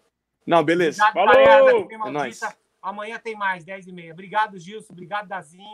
[0.46, 1.04] Não, beleza.
[1.16, 1.88] Obrigado, Falou!
[1.92, 2.40] É nóis.
[2.82, 4.14] Amanhã tem mais, 10 e meia.
[4.14, 4.94] Obrigado, Gilson.
[4.94, 5.74] Obrigado, Dazinho.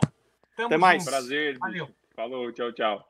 [0.56, 1.04] Tamo Até mais.
[1.04, 1.58] Prazer.
[1.58, 1.88] Valeu.
[2.14, 3.06] Falou, tchau, tchau.